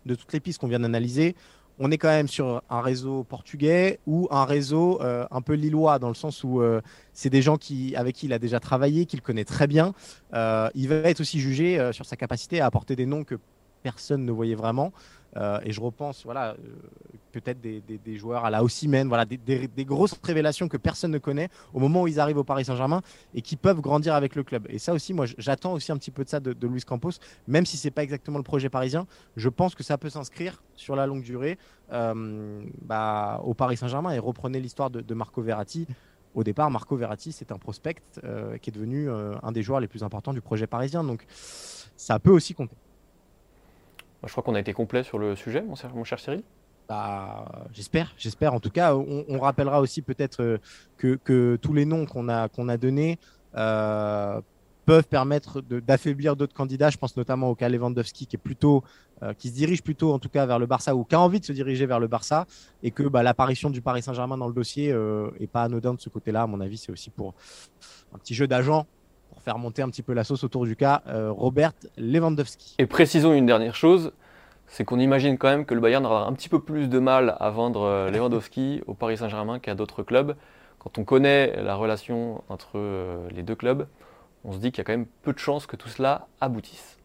de 0.06 0.14
toutes 0.14 0.32
les 0.32 0.40
pistes 0.40 0.60
qu'on 0.60 0.68
vient 0.68 0.80
d'analyser 0.80 1.34
on 1.78 1.90
est 1.90 1.98
quand 1.98 2.08
même 2.08 2.28
sur 2.28 2.62
un 2.68 2.80
réseau 2.80 3.24
portugais 3.24 4.00
ou 4.06 4.28
un 4.30 4.44
réseau 4.44 5.00
euh, 5.00 5.26
un 5.30 5.40
peu 5.40 5.54
lillois, 5.54 5.98
dans 5.98 6.08
le 6.08 6.14
sens 6.14 6.42
où 6.44 6.60
euh, 6.60 6.80
c'est 7.12 7.30
des 7.30 7.42
gens 7.42 7.56
qui, 7.56 7.94
avec 7.96 8.16
qui 8.16 8.26
il 8.26 8.32
a 8.32 8.38
déjà 8.38 8.60
travaillé, 8.60 9.06
qu'il 9.06 9.22
connaît 9.22 9.44
très 9.44 9.66
bien. 9.66 9.94
Euh, 10.34 10.68
il 10.74 10.88
va 10.88 10.96
être 10.96 11.20
aussi 11.20 11.40
jugé 11.40 11.90
sur 11.92 12.06
sa 12.06 12.16
capacité 12.16 12.60
à 12.60 12.66
apporter 12.66 12.96
des 12.96 13.06
noms 13.06 13.24
que 13.24 13.36
personne 13.82 14.24
ne 14.24 14.32
voyait 14.32 14.56
vraiment. 14.56 14.92
Euh, 15.36 15.60
et 15.62 15.72
je 15.72 15.80
repense, 15.80 16.24
voilà, 16.24 16.52
euh, 16.52 16.56
peut-être 17.32 17.60
des, 17.60 18.16
joueurs 18.16 18.44
à 18.44 18.50
la 18.50 18.64
Ossimène, 18.64 19.08
voilà, 19.08 19.24
des, 19.24 19.84
grosses 19.84 20.18
révélations 20.22 20.68
que 20.68 20.76
personne 20.76 21.10
ne 21.10 21.18
connaît 21.18 21.48
au 21.74 21.80
moment 21.80 22.02
où 22.02 22.08
ils 22.08 22.18
arrivent 22.18 22.38
au 22.38 22.44
Paris 22.44 22.64
Saint-Germain 22.64 23.02
et 23.34 23.42
qui 23.42 23.56
peuvent 23.56 23.80
grandir 23.80 24.14
avec 24.14 24.34
le 24.34 24.42
club. 24.42 24.66
Et 24.70 24.78
ça 24.78 24.92
aussi, 24.92 25.12
moi, 25.12 25.26
j'attends 25.36 25.74
aussi 25.74 25.92
un 25.92 25.96
petit 25.96 26.10
peu 26.10 26.24
de 26.24 26.28
ça 26.28 26.40
de, 26.40 26.52
de 26.52 26.66
Luis 26.66 26.82
Campos, 26.82 27.12
même 27.46 27.66
si 27.66 27.76
c'est 27.76 27.90
pas 27.90 28.02
exactement 28.02 28.38
le 28.38 28.44
projet 28.44 28.68
parisien. 28.68 29.06
Je 29.36 29.48
pense 29.48 29.74
que 29.74 29.82
ça 29.82 29.98
peut 29.98 30.10
s'inscrire 30.10 30.62
sur 30.74 30.96
la 30.96 31.06
longue 31.06 31.22
durée 31.22 31.58
euh, 31.92 32.64
bah, 32.82 33.40
au 33.44 33.54
Paris 33.54 33.76
Saint-Germain 33.76 34.12
et 34.12 34.18
reprenez 34.18 34.60
l'histoire 34.60 34.90
de, 34.90 35.14
Marco 35.14 35.42
Verratti. 35.42 35.86
Au 36.34 36.44
départ, 36.44 36.70
Marco 36.70 36.96
Verratti, 36.96 37.32
c'est 37.32 37.52
un 37.52 37.58
prospect 37.58 37.96
qui 38.60 38.70
est 38.70 38.72
devenu 38.72 39.08
un 39.10 39.50
des 39.50 39.62
joueurs 39.62 39.80
les 39.80 39.88
plus 39.88 40.02
importants 40.04 40.32
du 40.32 40.40
projet 40.40 40.66
parisien. 40.66 41.02
Donc, 41.02 41.24
ça 41.96 42.18
peut 42.20 42.30
aussi 42.30 42.54
compter 42.54 42.76
je 44.24 44.30
crois 44.32 44.42
qu'on 44.42 44.54
a 44.54 44.60
été 44.60 44.72
complet 44.72 45.02
sur 45.02 45.18
le 45.18 45.36
sujet, 45.36 45.62
mon, 45.62 45.74
cher, 45.74 45.94
mon 45.94 46.04
cher 46.04 46.18
Cyril. 46.18 46.42
Bah, 46.88 47.66
j'espère, 47.72 48.14
j'espère. 48.16 48.54
En 48.54 48.60
tout 48.60 48.70
cas, 48.70 48.94
on, 48.94 49.38
rappellera 49.38 49.80
aussi 49.80 50.00
peut-être 50.00 50.42
euh, 50.42 50.58
que, 50.96 51.56
tous 51.56 51.74
les 51.74 51.84
noms 51.84 52.06
qu'on 52.06 52.28
a, 52.30 52.48
qu'on 52.48 52.68
a 52.70 52.78
donnés 52.78 53.18
euh, 53.56 54.40
peuvent 54.86 55.06
permettre 55.06 55.60
d'affaiblir 55.60 56.34
d'autres 56.34 56.54
candidats. 56.54 56.88
Je 56.88 56.96
pense 56.96 57.14
notamment 57.14 57.50
au 57.50 57.54
cas 57.54 57.68
Lewandowski 57.68 58.26
qui 58.26 58.36
est 58.36 58.38
plutôt, 58.38 58.82
euh, 59.22 59.34
qui 59.34 59.48
se 59.48 59.54
dirige 59.54 59.82
plutôt 59.82 60.14
en 60.14 60.18
tout 60.18 60.30
cas 60.30 60.46
vers 60.46 60.58
le 60.58 60.64
Barça 60.64 60.96
ou 60.96 61.04
qui 61.04 61.14
a 61.14 61.20
envie 61.20 61.40
de 61.40 61.44
se 61.44 61.52
diriger 61.52 61.84
vers 61.84 62.00
le 62.00 62.08
Barça 62.08 62.46
et 62.82 62.90
que 62.90 63.02
bah, 63.02 63.22
l'apparition 63.22 63.68
du 63.68 63.82
Paris 63.82 64.02
Saint-Germain 64.02 64.38
dans 64.38 64.48
le 64.48 64.54
dossier 64.54 64.88
est 65.40 65.46
pas 65.46 65.64
anodin 65.64 65.92
de 65.92 66.00
ce 66.00 66.08
côté-là. 66.08 66.42
À 66.42 66.46
mon 66.46 66.60
avis, 66.62 66.78
c'est 66.78 66.90
aussi 66.90 67.10
pour 67.10 67.34
un 68.14 68.18
petit 68.18 68.34
jeu 68.34 68.46
d'agent 68.46 68.86
faire 69.48 69.56
monter 69.56 69.80
un 69.80 69.88
petit 69.88 70.02
peu 70.02 70.12
la 70.12 70.24
sauce 70.24 70.44
autour 70.44 70.66
du 70.66 70.76
cas, 70.76 71.00
euh, 71.06 71.32
Robert 71.32 71.72
Lewandowski. 71.96 72.74
Et 72.78 72.84
précisons 72.84 73.32
une 73.32 73.46
dernière 73.46 73.74
chose, 73.74 74.12
c'est 74.66 74.84
qu'on 74.84 74.98
imagine 74.98 75.38
quand 75.38 75.48
même 75.48 75.64
que 75.64 75.72
le 75.72 75.80
Bayern 75.80 76.04
aura 76.04 76.26
un 76.26 76.34
petit 76.34 76.50
peu 76.50 76.60
plus 76.60 76.90
de 76.90 76.98
mal 76.98 77.34
à 77.40 77.48
vendre 77.48 77.80
euh, 77.80 78.10
Lewandowski 78.10 78.82
au 78.86 78.92
Paris 78.92 79.16
Saint-Germain 79.16 79.58
qu'à 79.58 79.74
d'autres 79.74 80.02
clubs. 80.02 80.36
Quand 80.78 80.98
on 80.98 81.04
connaît 81.04 81.62
la 81.62 81.76
relation 81.76 82.44
entre 82.50 82.72
euh, 82.74 83.26
les 83.30 83.42
deux 83.42 83.54
clubs, 83.54 83.86
on 84.44 84.52
se 84.52 84.58
dit 84.58 84.70
qu'il 84.70 84.78
y 84.78 84.80
a 84.82 84.84
quand 84.84 84.92
même 84.92 85.06
peu 85.22 85.32
de 85.32 85.38
chances 85.38 85.64
que 85.64 85.76
tout 85.76 85.88
cela 85.88 86.26
aboutisse. 86.42 86.97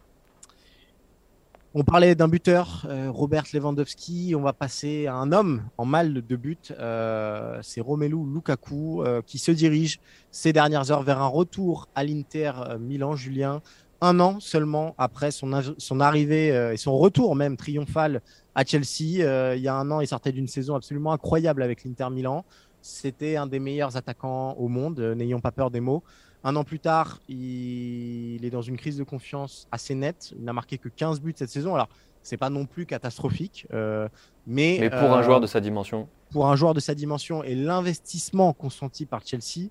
On 1.76 1.84
parlait 1.84 2.14
d'un 2.14 2.28
buteur, 2.28 2.86
euh, 2.88 3.10
Robert 3.10 3.46
Lewandowski. 3.52 4.36
On 4.38 4.42
va 4.42 4.54
passer 4.54 5.08
à 5.08 5.16
un 5.16 5.32
homme 5.32 5.64
en 5.80 5.86
mal 5.86 6.14
de 6.24 6.36
but. 6.36 6.72
Euh, 6.78 7.58
c'est 7.64 7.82
Romelu 7.82 8.16
Lukaku 8.32 9.02
euh, 9.02 9.24
qui 9.26 9.40
se 9.40 9.50
dirige 9.50 10.00
ces 10.30 10.54
dernières 10.54 10.92
heures 10.92 11.02
vers 11.02 11.20
un 11.20 11.28
retour 11.28 11.88
à 11.96 12.04
l'Inter 12.04 12.52
Milan, 12.80 13.16
Julien. 13.16 13.64
Un 14.02 14.20
an 14.20 14.40
seulement 14.40 14.94
après 15.00 15.32
son, 15.32 15.50
son 15.80 16.00
arrivée 16.00 16.50
et 16.74 16.78
son 16.78 16.96
retour 16.96 17.36
même 17.36 17.58
triomphal 17.58 18.22
à 18.54 18.64
Chelsea. 18.64 19.56
il 19.56 19.62
y 19.62 19.68
a 19.68 19.74
un 19.74 19.90
an, 19.90 20.00
il 20.00 20.08
sortait 20.08 20.32
d'une 20.32 20.48
saison 20.48 20.76
absolument 20.76 21.12
incroyable 21.12 21.64
avec 21.64 21.84
l'Inter 21.86 22.10
Milan. 22.12 22.46
C'était 22.84 23.36
un 23.36 23.48
des 23.48 23.60
meilleurs 23.60 23.98
attaquants 23.98 24.54
au 24.60 24.68
monde, 24.68 25.00
n'ayons 25.00 25.40
pas 25.40 25.52
peur 25.52 25.72
des 25.72 25.80
mots. 25.80 26.04
Un 26.44 26.56
an 26.58 26.64
plus 26.64 26.80
tard, 26.80 27.22
il 27.30 28.44
est 28.44 28.50
dans 28.50 28.62
une 28.62 28.76
crise 28.76 28.98
de 28.98 29.04
confiance 29.04 29.68
assez 29.72 29.96
nette. 29.96 30.34
Il 30.38 30.44
n'a 30.44 30.52
marqué 30.52 30.78
que 30.78 30.90
15 30.90 31.22
buts 31.22 31.34
cette 31.36 31.50
saison. 31.50 31.74
Alors, 31.74 31.88
c'est 32.22 32.38
pas 32.38 32.50
non 32.50 32.66
plus 32.66 32.86
catastrophique, 32.86 33.68
euh, 33.74 34.08
mais, 34.48 34.78
mais 34.80 34.90
pour 34.90 35.00
un 35.00 35.20
euh, 35.20 35.24
joueur 35.24 35.40
de 35.40 35.48
sa 35.48 35.62
dimension. 35.62 36.08
Pour 36.32 36.50
un 36.50 36.56
joueur 36.56 36.74
de 36.74 36.80
sa 36.80 36.96
dimension 36.96 37.44
et 37.44 37.56
l'investissement 37.56 38.54
consenti 38.54 39.06
par 39.06 39.22
Chelsea 39.26 39.70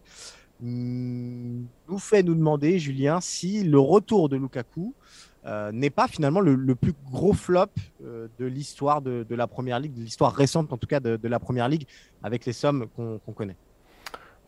mm, 0.60 1.64
nous 1.88 1.98
fait 1.98 2.22
nous 2.22 2.34
demander, 2.34 2.78
Julien, 2.78 3.20
si 3.20 3.64
le 3.64 3.78
retour 3.78 4.28
de 4.28 4.36
Lukaku 4.36 4.94
euh, 5.44 5.72
n'est 5.72 5.90
pas 5.90 6.08
finalement 6.08 6.40
le, 6.40 6.74
plus 6.74 6.94
gros 7.10 7.32
flop 7.32 7.66
de 8.00 8.46
l'histoire 8.46 9.02
de, 9.02 9.26
la 9.30 9.46
Première 9.46 9.80
Ligue, 9.80 9.94
de 9.94 10.02
l'histoire 10.02 10.34
récente 10.34 10.72
en 10.72 10.76
tout 10.76 10.86
cas 10.86 11.00
de, 11.00 11.28
la 11.28 11.38
Première 11.38 11.68
Ligue, 11.68 11.86
avec 12.22 12.46
les 12.46 12.52
sommes 12.52 12.86
qu'on 12.96 13.32
connaît. 13.34 13.56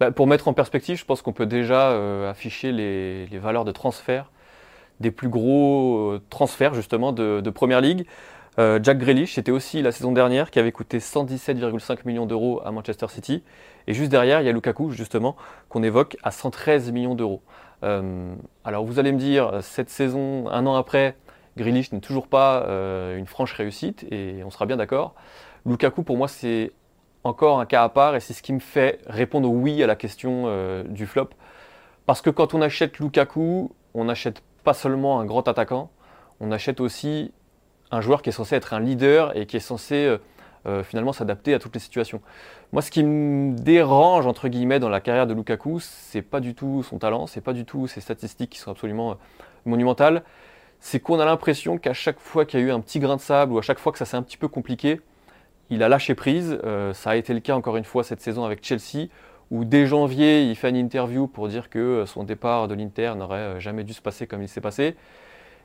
Bah, 0.00 0.10
pour 0.10 0.26
mettre 0.26 0.48
en 0.48 0.52
perspective, 0.54 0.98
je 0.98 1.04
pense 1.04 1.22
qu'on 1.22 1.32
peut 1.32 1.46
déjà 1.46 1.92
euh, 1.92 2.28
afficher 2.30 2.72
les, 2.72 3.26
valeurs 3.38 3.64
de 3.64 3.70
transfert 3.70 4.30
des 5.00 5.10
plus 5.10 5.28
gros 5.28 6.12
euh, 6.12 6.22
transferts 6.30 6.74
justement 6.74 7.12
de, 7.12 7.50
Première 7.50 7.80
Ligue. 7.80 8.06
Euh, 8.58 8.78
Jack 8.82 8.98
Grealish, 8.98 9.34
c'était 9.34 9.52
aussi 9.52 9.82
la 9.82 9.92
saison 9.92 10.12
dernière, 10.12 10.50
qui 10.50 10.58
avait 10.58 10.72
coûté 10.72 10.98
117,5 10.98 11.98
millions 12.06 12.26
d'euros 12.26 12.60
à 12.64 12.70
Manchester 12.72 13.06
City. 13.08 13.42
Et 13.86 13.94
juste 13.94 14.10
derrière, 14.10 14.40
il 14.40 14.46
y 14.46 14.48
a 14.48 14.52
Lukaku, 14.52 14.90
justement, 14.90 15.36
qu'on 15.68 15.82
évoque 15.82 16.16
à 16.22 16.30
113 16.30 16.90
millions 16.92 17.14
d'euros. 17.14 17.42
alors 17.82 18.84
vous 18.84 18.98
allez 18.98 19.12
me 19.12 19.18
dire, 19.18 19.58
cette 19.60 19.90
saison, 19.90 20.48
un 20.48 20.66
an 20.66 20.74
après, 20.74 21.16
Grealish 21.56 21.92
n'est 21.92 22.00
toujours 22.00 22.28
pas 22.28 22.66
une 23.16 23.26
franche 23.26 23.52
réussite, 23.52 24.04
et 24.10 24.42
on 24.44 24.50
sera 24.50 24.66
bien 24.66 24.76
d'accord. 24.76 25.14
Lukaku, 25.66 26.02
pour 26.02 26.16
moi, 26.16 26.28
c'est 26.28 26.72
encore 27.24 27.58
un 27.58 27.66
cas 27.66 27.82
à 27.82 27.88
part 27.88 28.14
et 28.14 28.20
c'est 28.20 28.34
ce 28.34 28.42
qui 28.42 28.52
me 28.52 28.60
fait 28.60 29.00
répondre 29.06 29.50
oui 29.50 29.82
à 29.82 29.86
la 29.86 29.96
question 29.96 30.44
euh, 30.46 30.84
du 30.84 31.06
flop. 31.06 31.30
Parce 32.06 32.20
que 32.20 32.30
quand 32.30 32.54
on 32.54 32.60
achète 32.60 32.98
Lukaku, 32.98 33.72
on 33.94 34.04
n'achète 34.04 34.42
pas 34.62 34.74
seulement 34.74 35.20
un 35.20 35.24
grand 35.24 35.48
attaquant, 35.48 35.90
on 36.40 36.52
achète 36.52 36.80
aussi 36.80 37.32
un 37.90 38.00
joueur 38.02 38.22
qui 38.22 38.28
est 38.28 38.32
censé 38.32 38.54
être 38.54 38.74
un 38.74 38.80
leader 38.80 39.36
et 39.36 39.46
qui 39.46 39.56
est 39.56 39.60
censé 39.60 39.94
euh, 40.04 40.18
euh, 40.66 40.82
finalement 40.84 41.12
s'adapter 41.12 41.54
à 41.54 41.58
toutes 41.58 41.74
les 41.74 41.80
situations. 41.80 42.20
Moi, 42.72 42.82
ce 42.82 42.90
qui 42.90 43.02
me 43.02 43.56
dérange 43.56 44.26
entre 44.26 44.48
guillemets 44.48 44.78
dans 44.78 44.90
la 44.90 45.00
carrière 45.00 45.26
de 45.26 45.32
Lukaku, 45.32 45.80
c'est 45.80 46.22
pas 46.22 46.40
du 46.40 46.54
tout 46.54 46.82
son 46.82 46.98
talent, 46.98 47.26
c'est 47.26 47.40
pas 47.40 47.54
du 47.54 47.64
tout 47.64 47.86
ses 47.86 48.00
statistiques 48.02 48.50
qui 48.50 48.58
sont 48.58 48.70
absolument 48.70 49.16
monumentales. 49.64 50.24
C'est 50.80 51.00
qu'on 51.00 51.18
a 51.20 51.24
l'impression 51.24 51.78
qu'à 51.78 51.94
chaque 51.94 52.20
fois 52.20 52.44
qu'il 52.44 52.60
y 52.60 52.62
a 52.62 52.66
eu 52.66 52.70
un 52.70 52.80
petit 52.80 52.98
grain 52.98 53.16
de 53.16 53.20
sable 53.20 53.52
ou 53.54 53.58
à 53.58 53.62
chaque 53.62 53.78
fois 53.78 53.92
que 53.92 53.98
ça 53.98 54.04
s'est 54.04 54.18
un 54.18 54.22
petit 54.22 54.36
peu 54.36 54.48
compliqué, 54.48 55.00
il 55.70 55.82
a 55.82 55.88
lâché 55.88 56.14
prise. 56.14 56.58
Euh, 56.64 56.92
ça 56.92 57.10
a 57.10 57.16
été 57.16 57.34
le 57.34 57.40
cas 57.40 57.54
encore 57.54 57.76
une 57.76 57.84
fois 57.84 58.04
cette 58.04 58.20
saison 58.20 58.44
avec 58.44 58.64
Chelsea, 58.64 59.08
où 59.50 59.64
dès 59.64 59.86
janvier, 59.86 60.44
il 60.44 60.56
fait 60.56 60.70
une 60.70 60.76
interview 60.76 61.26
pour 61.26 61.48
dire 61.48 61.70
que 61.70 61.78
euh, 61.78 62.06
son 62.06 62.24
départ 62.24 62.68
de 62.68 62.74
l'Inter 62.74 63.14
n'aurait 63.16 63.38
euh, 63.38 63.60
jamais 63.60 63.84
dû 63.84 63.92
se 63.92 64.02
passer 64.02 64.26
comme 64.26 64.42
il 64.42 64.48
s'est 64.48 64.60
passé. 64.60 64.96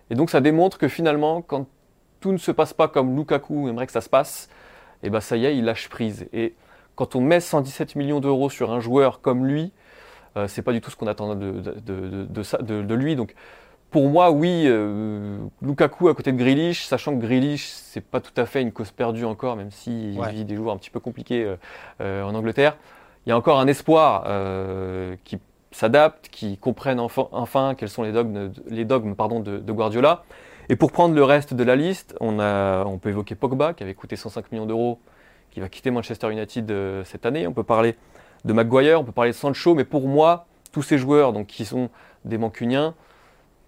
Et 0.09 0.15
donc 0.15 0.29
ça 0.29 0.41
démontre 0.41 0.77
que 0.77 0.87
finalement, 0.87 1.41
quand 1.41 1.67
tout 2.19 2.31
ne 2.31 2.37
se 2.37 2.51
passe 2.51 2.73
pas 2.73 2.87
comme 2.87 3.15
Lukaku 3.15 3.69
aimerait 3.69 3.85
que 3.85 3.91
ça 3.91 4.01
se 4.01 4.09
passe, 4.09 4.49
et 5.01 5.07
eh 5.07 5.09
ben 5.09 5.21
ça 5.21 5.37
y 5.37 5.45
est, 5.45 5.55
il 5.55 5.63
lâche 5.63 5.87
prise. 5.87 6.27
Et 6.33 6.55
quand 6.95 7.15
on 7.15 7.21
met 7.21 7.39
117 7.39 7.95
millions 7.95 8.19
d'euros 8.19 8.49
sur 8.49 8.71
un 8.71 8.81
joueur 8.81 9.21
comme 9.21 9.45
lui, 9.45 9.71
c'est 10.47 10.61
pas 10.61 10.73
du 10.73 10.81
tout 10.81 10.91
ce 10.91 10.95
qu'on 10.95 11.07
attend 11.07 11.35
de, 11.35 11.51
de, 11.51 12.81
de, 12.81 12.93
lui. 12.95 13.15
Donc 13.15 13.33
pour 13.91 14.09
moi, 14.09 14.29
oui, 14.31 14.65
euh, 14.67 15.37
Lukaku 15.61 16.09
à 16.09 16.13
côté 16.13 16.31
de 16.31 16.37
Grealish, 16.37 16.85
sachant 16.85 17.15
que 17.15 17.21
Grealish, 17.21 17.67
c'est 17.67 18.03
pas 18.03 18.19
tout 18.19 18.33
à 18.37 18.45
fait 18.45 18.61
une 18.61 18.71
cause 18.71 18.91
perdue 18.91 19.25
encore, 19.25 19.55
même 19.55 19.71
s'il 19.71 20.21
vit 20.29 20.45
des 20.45 20.55
jours 20.55 20.71
un 20.71 20.77
petit 20.77 20.91
peu 20.91 20.99
compliqués 20.99 21.43
euh, 21.43 21.55
euh, 22.01 22.23
en 22.23 22.35
Angleterre. 22.35 22.77
Il 23.25 23.29
y 23.29 23.31
a 23.31 23.37
encore 23.37 23.59
un 23.59 23.67
espoir 23.67 24.23
qui 25.23 25.39
s'adapte, 25.71 26.29
qui 26.29 26.57
comprenne 26.57 26.99
enfin, 26.99 27.75
quels 27.77 27.89
sont 27.89 28.01
les 28.01 28.11
dogmes, 28.11 28.51
les 28.67 28.85
dogmes 28.85 29.13
pardon, 29.13 29.39
de, 29.39 29.71
Guardiola. 29.71 30.23
Et 30.69 30.75
pour 30.75 30.91
prendre 30.91 31.13
le 31.13 31.23
reste 31.23 31.53
de 31.53 31.63
la 31.63 31.75
liste, 31.75 32.15
on, 32.21 32.39
a, 32.39 32.85
on 32.85 32.97
peut 32.97 33.09
évoquer 33.09 33.35
Pogba, 33.35 33.73
qui 33.73 33.83
avait 33.83 33.93
coûté 33.93 34.15
105 34.15 34.51
millions 34.51 34.65
d'euros, 34.65 34.99
qui 35.51 35.59
va 35.59 35.67
quitter 35.67 35.91
Manchester 35.91 36.31
United 36.31 36.73
cette 37.03 37.25
année. 37.25 37.45
On 37.45 37.53
peut 37.53 37.63
parler 37.63 37.95
de 38.45 38.53
Maguire, 38.53 39.01
on 39.01 39.03
peut 39.03 39.11
parler 39.11 39.31
de 39.31 39.35
Sancho, 39.35 39.75
mais 39.75 39.83
pour 39.83 40.07
moi, 40.07 40.47
tous 40.71 40.81
ces 40.81 40.97
joueurs 40.97 41.33
donc, 41.33 41.47
qui 41.47 41.65
sont 41.65 41.89
des 42.25 42.37
mancuniens, 42.37 42.95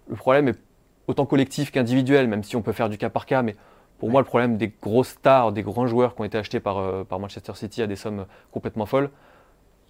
le 0.08 0.16
problème 0.16 0.48
est 0.48 0.58
autant 1.06 1.26
collectif 1.26 1.70
qu'individuel, 1.70 2.28
même 2.28 2.42
si 2.42 2.56
on 2.56 2.62
peut 2.62 2.72
faire 2.72 2.88
du 2.88 2.98
cas 2.98 3.10
par 3.10 3.26
cas. 3.26 3.42
Mais 3.42 3.56
pour 3.98 4.10
moi, 4.10 4.20
le 4.20 4.26
problème 4.26 4.56
des 4.56 4.68
grosses 4.68 5.10
stars, 5.10 5.52
des 5.52 5.62
grands 5.62 5.86
joueurs 5.86 6.14
qui 6.14 6.20
ont 6.20 6.24
été 6.24 6.38
achetés 6.38 6.60
par, 6.60 6.78
euh, 6.78 7.04
par 7.04 7.18
Manchester 7.18 7.52
City 7.54 7.82
à 7.82 7.86
des 7.86 7.96
sommes 7.96 8.26
complètement 8.50 8.86
folles, 8.86 9.10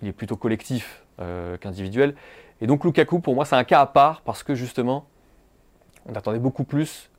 il 0.03 0.09
est 0.09 0.13
plutôt 0.13 0.37
collectif 0.37 1.05
euh, 1.21 1.57
qu'individuel. 1.57 2.15
Et 2.61 2.67
donc 2.67 2.85
Lukaku, 2.85 3.21
pour 3.21 3.35
moi, 3.35 3.45
c'est 3.45 3.57
un 3.57 3.65
cas 3.65 3.81
à 3.81 3.87
part 3.87 4.23
parce 4.23 4.43
que 4.43 4.55
justement, 4.55 5.07
on 6.07 6.15
attendait 6.15 6.39
beaucoup 6.39 6.65
plus 6.65 7.11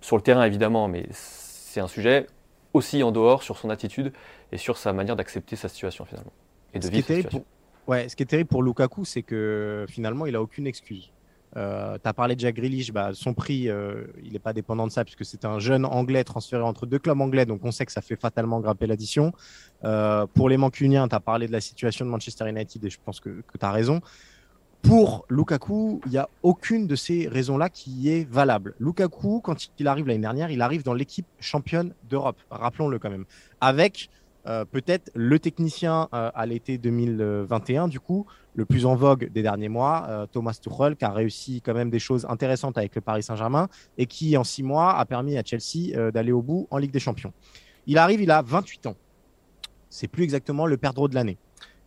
sur 0.00 0.16
le 0.16 0.22
terrain, 0.22 0.44
évidemment, 0.44 0.88
mais 0.88 1.06
c'est 1.10 1.80
un 1.80 1.88
sujet 1.88 2.26
aussi 2.74 3.02
en 3.02 3.10
dehors 3.10 3.42
sur 3.42 3.56
son 3.56 3.70
attitude 3.70 4.12
et 4.52 4.58
sur 4.58 4.76
sa 4.76 4.92
manière 4.92 5.16
d'accepter 5.16 5.56
sa 5.56 5.68
situation 5.68 6.04
finalement. 6.04 6.32
Et 6.74 6.78
de 6.78 6.88
vivre 6.88 7.06
sa 7.06 7.14
situation. 7.14 7.44
Ouais, 7.86 8.08
ce 8.08 8.16
qui 8.16 8.22
est 8.22 8.26
terrible 8.26 8.48
pour 8.48 8.62
Lukaku, 8.62 9.06
c'est 9.06 9.22
que 9.22 9.86
finalement, 9.88 10.26
il 10.26 10.32
n'a 10.32 10.42
aucune 10.42 10.66
excuse. 10.66 11.10
Euh, 11.56 11.96
tu 12.02 12.08
as 12.08 12.12
parlé 12.12 12.34
de 12.34 12.40
Jack 12.40 12.56
Grealish, 12.56 12.92
bah, 12.92 13.10
son 13.14 13.32
prix, 13.32 13.68
euh, 13.68 14.04
il 14.22 14.32
n'est 14.32 14.38
pas 14.38 14.52
dépendant 14.52 14.86
de 14.86 14.92
ça 14.92 15.04
puisque 15.04 15.24
c'est 15.24 15.44
un 15.44 15.58
jeune 15.58 15.84
anglais 15.84 16.22
transféré 16.24 16.62
entre 16.62 16.86
deux 16.86 16.98
clubs 16.98 17.20
anglais, 17.20 17.46
donc 17.46 17.64
on 17.64 17.70
sait 17.70 17.86
que 17.86 17.92
ça 17.92 18.02
fait 18.02 18.20
fatalement 18.20 18.60
grimper 18.60 18.86
l'addition. 18.86 19.32
Euh, 19.84 20.26
pour 20.26 20.48
les 20.48 20.56
Mancuniens, 20.56 21.08
tu 21.08 21.14
as 21.14 21.20
parlé 21.20 21.46
de 21.46 21.52
la 21.52 21.60
situation 21.60 22.04
de 22.04 22.10
Manchester 22.10 22.48
United 22.48 22.84
et 22.84 22.90
je 22.90 22.98
pense 23.02 23.20
que, 23.20 23.42
que 23.46 23.58
tu 23.58 23.64
as 23.64 23.72
raison. 23.72 24.00
Pour 24.82 25.24
Lukaku, 25.28 26.00
il 26.06 26.12
n'y 26.12 26.18
a 26.18 26.28
aucune 26.42 26.86
de 26.86 26.94
ces 26.94 27.26
raisons-là 27.26 27.68
qui 27.68 28.10
est 28.10 28.28
valable. 28.30 28.74
Lukaku, 28.78 29.40
quand 29.40 29.56
il 29.78 29.88
arrive 29.88 30.06
l'année 30.06 30.20
dernière, 30.20 30.50
il 30.50 30.62
arrive 30.62 30.84
dans 30.84 30.94
l'équipe 30.94 31.26
championne 31.40 31.94
d'Europe, 32.08 32.40
rappelons-le 32.50 32.98
quand 32.98 33.10
même, 33.10 33.24
avec 33.60 34.08
euh, 34.46 34.64
peut-être 34.64 35.10
le 35.14 35.38
technicien 35.38 36.08
à 36.12 36.46
l'été 36.46 36.78
2021, 36.78 37.88
du 37.88 37.98
coup, 38.00 38.26
le 38.58 38.64
plus 38.64 38.86
en 38.86 38.96
vogue 38.96 39.30
des 39.30 39.42
derniers 39.42 39.68
mois, 39.68 40.06
euh, 40.08 40.26
Thomas 40.26 40.58
Tuchel, 40.60 40.96
qui 40.96 41.04
a 41.04 41.12
réussi 41.12 41.62
quand 41.62 41.74
même 41.74 41.90
des 41.90 42.00
choses 42.00 42.26
intéressantes 42.28 42.76
avec 42.76 42.92
le 42.96 43.00
Paris 43.00 43.22
Saint-Germain 43.22 43.68
et 43.98 44.06
qui, 44.06 44.36
en 44.36 44.42
six 44.42 44.64
mois, 44.64 44.98
a 44.98 45.04
permis 45.04 45.38
à 45.38 45.44
Chelsea 45.44 46.10
d'aller 46.10 46.32
au 46.32 46.42
bout 46.42 46.66
en 46.72 46.78
Ligue 46.78 46.90
des 46.90 46.98
Champions. 46.98 47.32
Il 47.86 47.98
arrive, 47.98 48.20
il 48.20 48.32
a 48.32 48.42
28 48.42 48.86
ans. 48.88 48.96
C'est 49.90 50.08
plus 50.08 50.24
exactement 50.24 50.66
le 50.66 50.76
perdreau 50.76 51.06
de 51.06 51.14
l'année. 51.14 51.38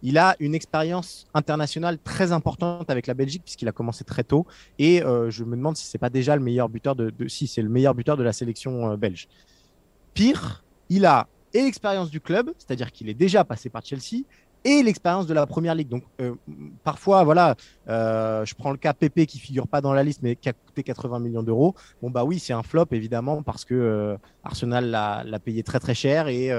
Il 0.02 0.18
a 0.18 0.38
une 0.40 0.56
expérience 0.56 1.28
internationale 1.34 2.00
très 2.00 2.32
importante 2.32 2.90
avec 2.90 3.06
la 3.06 3.16
Belgique 3.16 3.44
puisqu'il 3.44 3.68
a 3.68 3.74
commencé 3.74 4.06
très 4.06 4.24
tôt. 4.24 4.48
Et 4.80 5.02
je 5.02 5.44
me 5.44 5.58
demande 5.58 5.76
si 5.76 5.86
c'est 5.86 6.00
pas 6.00 6.10
déjà 6.10 6.36
le 6.38 6.42
meilleur 6.42 6.70
buteur 6.70 6.96
de, 6.96 7.10
de 7.10 7.28
si 7.28 7.48
c'est 7.48 7.62
le 7.62 7.70
meilleur 7.70 7.94
buteur 7.94 8.16
de 8.16 8.24
la 8.24 8.34
sélection 8.34 8.98
belge. 8.98 9.28
Pire, 10.14 10.64
il 10.90 11.06
a 11.06 11.28
et 11.54 11.62
l'expérience 11.62 12.10
du 12.10 12.22
club, 12.22 12.52
c'est-à-dire 12.58 12.92
qu'il 12.92 13.10
est 13.10 13.14
déjà 13.14 13.44
passé 13.44 13.70
par 13.70 13.84
Chelsea, 13.84 14.24
et 14.64 14.84
l'expérience 14.84 15.28
de 15.28 15.34
la 15.34 15.46
première 15.46 15.76
ligue. 15.76 15.90
Donc 15.90 16.04
euh, 16.20 16.36
parfois, 16.84 17.24
voilà, 17.24 17.56
euh, 17.88 18.46
je 18.46 18.54
prends 18.56 18.72
le 18.72 18.78
cas 18.78 18.94
PP 18.94 19.26
qui 19.26 19.40
figure 19.40 19.68
pas 19.68 19.82
dans 19.82 19.94
la 19.94 20.04
liste, 20.04 20.22
mais 20.22 20.36
qui 20.36 20.50
a 20.50 20.54
coûté 20.54 20.84
80 20.84 21.20
millions 21.20 21.44
d'euros. 21.44 21.76
Bon 22.02 22.10
bah 22.10 22.24
oui, 22.24 22.40
c'est 22.40 22.54
un 22.54 22.64
flop 22.64 22.88
évidemment 22.92 23.44
parce 23.44 23.66
que 23.66 23.74
euh, 23.74 24.18
Arsenal 24.44 24.90
l'a 24.90 25.40
payé 25.40 25.64
très 25.64 25.80
très 25.80 25.94
cher 25.94 26.28
et 26.28 26.52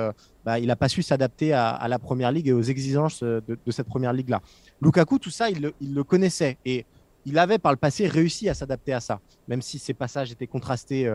bah, 0.44 0.58
il 0.58 0.66
n'a 0.66 0.76
pas 0.76 0.88
su 0.88 1.02
s'adapter 1.02 1.52
à, 1.52 1.86
la 1.88 1.98
première 1.98 2.32
ligue 2.32 2.48
et 2.48 2.52
aux 2.52 2.62
exigences 2.62 3.22
de, 3.22 3.58
cette 3.70 3.88
première 3.88 4.12
ligue 4.12 4.30
là. 4.30 4.40
Lukaku, 4.80 5.18
tout 5.18 5.30
ça, 5.30 5.50
il 5.50 5.72
le, 5.80 6.04
connaissait 6.04 6.58
et 6.64 6.86
il 7.24 7.38
avait 7.38 7.58
par 7.58 7.72
le 7.72 7.76
passé 7.78 8.08
réussi 8.08 8.48
à 8.48 8.54
s'adapter 8.54 8.92
à 8.92 9.00
ça, 9.00 9.20
même 9.46 9.62
si 9.62 9.78
ses 9.78 9.94
passages 9.94 10.32
étaient 10.32 10.46
contrastés, 10.46 11.12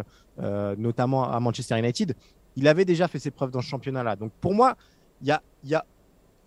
notamment 0.77 1.29
à 1.29 1.39
Manchester 1.39 1.77
United 1.77 2.15
il 2.57 2.67
avait 2.67 2.85
déjà 2.85 3.07
fait 3.07 3.19
ses 3.19 3.31
preuves 3.31 3.51
dans 3.51 3.61
ce 3.61 3.67
championnat-là. 3.67 4.15
Donc 4.15 4.31
pour 4.41 4.53
moi, 4.53 4.75
il 5.21 5.25
n'y 5.25 5.31
a, 5.31 5.41
a 5.77 5.85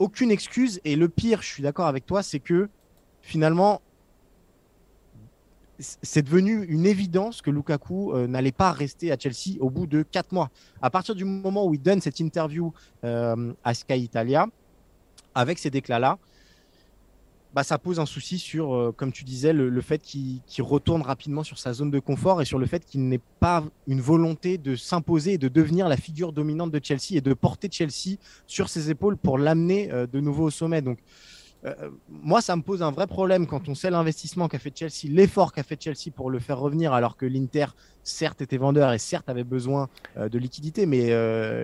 aucune 0.01 0.33
excuse. 0.33 0.81
Et 0.85 0.97
le 0.97 1.09
pire, 1.09 1.43
je 1.43 1.47
suis 1.47 1.63
d'accord 1.63 1.87
avec 1.87 2.05
toi, 2.07 2.25
c'est 2.25 2.41
que 2.41 2.69
finalement, 3.23 3.81
c'est 5.79 6.23
devenu 6.23 6.65
une 6.65 6.85
évidence 6.85 7.41
que 7.41 7.51
Lukaku 7.51 8.27
n'allait 8.27 8.53
pas 8.53 8.73
rester 8.73 9.13
à 9.13 9.19
Chelsea 9.19 9.57
au 9.61 9.71
bout 9.71 9.87
de 9.87 10.03
quatre 10.03 10.33
mois. 10.33 10.51
À 10.83 10.91
partir 10.91 11.15
du 11.15 11.25
moment 11.25 11.65
où 11.67 11.73
il 11.73 11.81
donne 11.81 12.01
cette 12.01 12.21
interview 12.21 12.73
à 13.03 13.75
Sky 13.75 14.01
Italia, 14.01 14.47
avec 15.35 15.59
ces 15.59 15.71
déclats-là, 15.71 16.19
bah, 17.53 17.65
ça 17.65 17.79
pose 17.79 17.99
un 17.99 18.07
souci 18.07 18.39
sur, 18.39 18.75
euh, 18.75 18.93
comme 18.97 19.11
tu 19.11 19.25
disais, 19.25 19.53
le, 19.53 19.81
fait 19.81 20.01
qu'il 20.01 20.41
retourne 20.61 21.03
rapidement 21.03 21.43
sur 21.43 21.59
sa 21.59 21.73
zone 21.73 21.91
de 21.91 21.99
confort 21.99 22.41
et 22.41 22.45
sur 22.45 22.59
le 22.59 22.67
fait 22.67 22.85
qu'il 22.85 23.09
n'ait 23.09 23.21
pas 23.41 23.65
une 23.89 24.01
volonté 24.01 24.57
de 24.57 24.77
s'imposer 24.77 25.33
et 25.33 25.39
de 25.39 25.49
devenir 25.49 25.89
la 25.89 25.97
figure 25.97 26.33
dominante 26.33 26.71
de 26.71 26.81
Chelsea 26.83 27.17
et 27.17 27.21
de 27.21 27.35
porter 27.35 27.69
Chelsea 27.71 28.19
sur 28.47 28.69
ses 28.69 28.91
épaules 28.91 29.17
pour 29.17 29.37
l'amener 29.37 29.91
euh, 29.93 30.07
de 30.07 30.21
nouveau 30.21 30.45
au 30.45 30.51
sommet. 30.51 30.81
Donc, 30.81 30.99
euh, 31.65 31.75
moi, 32.09 32.41
ça 32.41 32.55
me 32.55 32.63
pose 32.63 32.83
un 32.83 32.93
vrai 32.93 33.09
problème 33.09 33.47
quand 33.47 33.69
on 33.69 33.75
sait 33.75 33.91
l'investissement 33.91 34.47
qu'a 34.47 34.61
fait 34.61 34.73
Chelsea, 34.75 35.13
l'effort 35.13 35.53
qu'a 35.53 35.65
fait 35.65 35.81
Chelsea 35.83 36.13
pour 36.15 36.31
le 36.31 36.39
faire 36.39 36.59
revenir, 36.59 36.93
alors 36.93 37.17
que 37.17 37.27
l'Inter, 37.27 37.67
certes, 38.05 38.41
était 38.43 38.59
vendeur 38.59 38.93
et 38.93 38.99
certes 38.99 39.29
avait 39.29 39.45
besoin 39.45 39.89
de 40.17 40.39
liquidité, 40.39 40.87
mais 40.87 41.09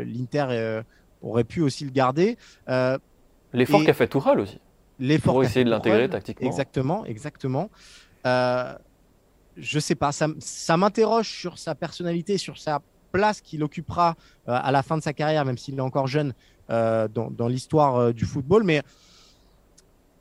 l'Inter 0.05 0.83
aurait 1.23 1.45
pu 1.45 1.63
aussi 1.63 1.87
le 1.87 1.93
garder. 1.93 2.37
L'effort 3.55 3.85
qu'a 3.85 3.95
fait 3.95 4.07
Tourelle 4.07 4.41
aussi. 4.41 4.59
L'effort 4.99 5.35
pour 5.35 5.45
essayer 5.45 5.65
de 5.65 5.71
l'intégrer 5.71 6.09
tactiquement. 6.09 6.47
Exactement, 6.47 7.05
exactement. 7.05 7.71
Euh, 8.27 8.75
je 9.57 9.79
sais 9.79 9.95
pas, 9.95 10.13
ça, 10.13 10.29
ça 10.39 10.77
m'interroge 10.77 11.29
sur 11.29 11.59
sa 11.59 11.75
personnalité, 11.75 12.39
sur 12.39 12.59
sa 12.59 12.81
place 13.13 13.41
qu'il 13.41 13.63
occupera 13.63 14.15
euh, 14.49 14.59
à 14.63 14.71
la 14.71 14.83
fin 14.83 14.97
de 14.97 15.03
sa 15.03 15.13
carrière, 15.13 15.45
même 15.45 15.59
s'il 15.59 15.77
est 15.77 15.81
encore 15.81 16.07
jeune 16.07 16.35
euh, 16.71 17.09
dans, 17.09 17.31
dans 17.31 17.49
l'histoire 17.49 17.97
euh, 17.97 18.13
du 18.13 18.25
football. 18.25 18.65
Mais 18.65 18.83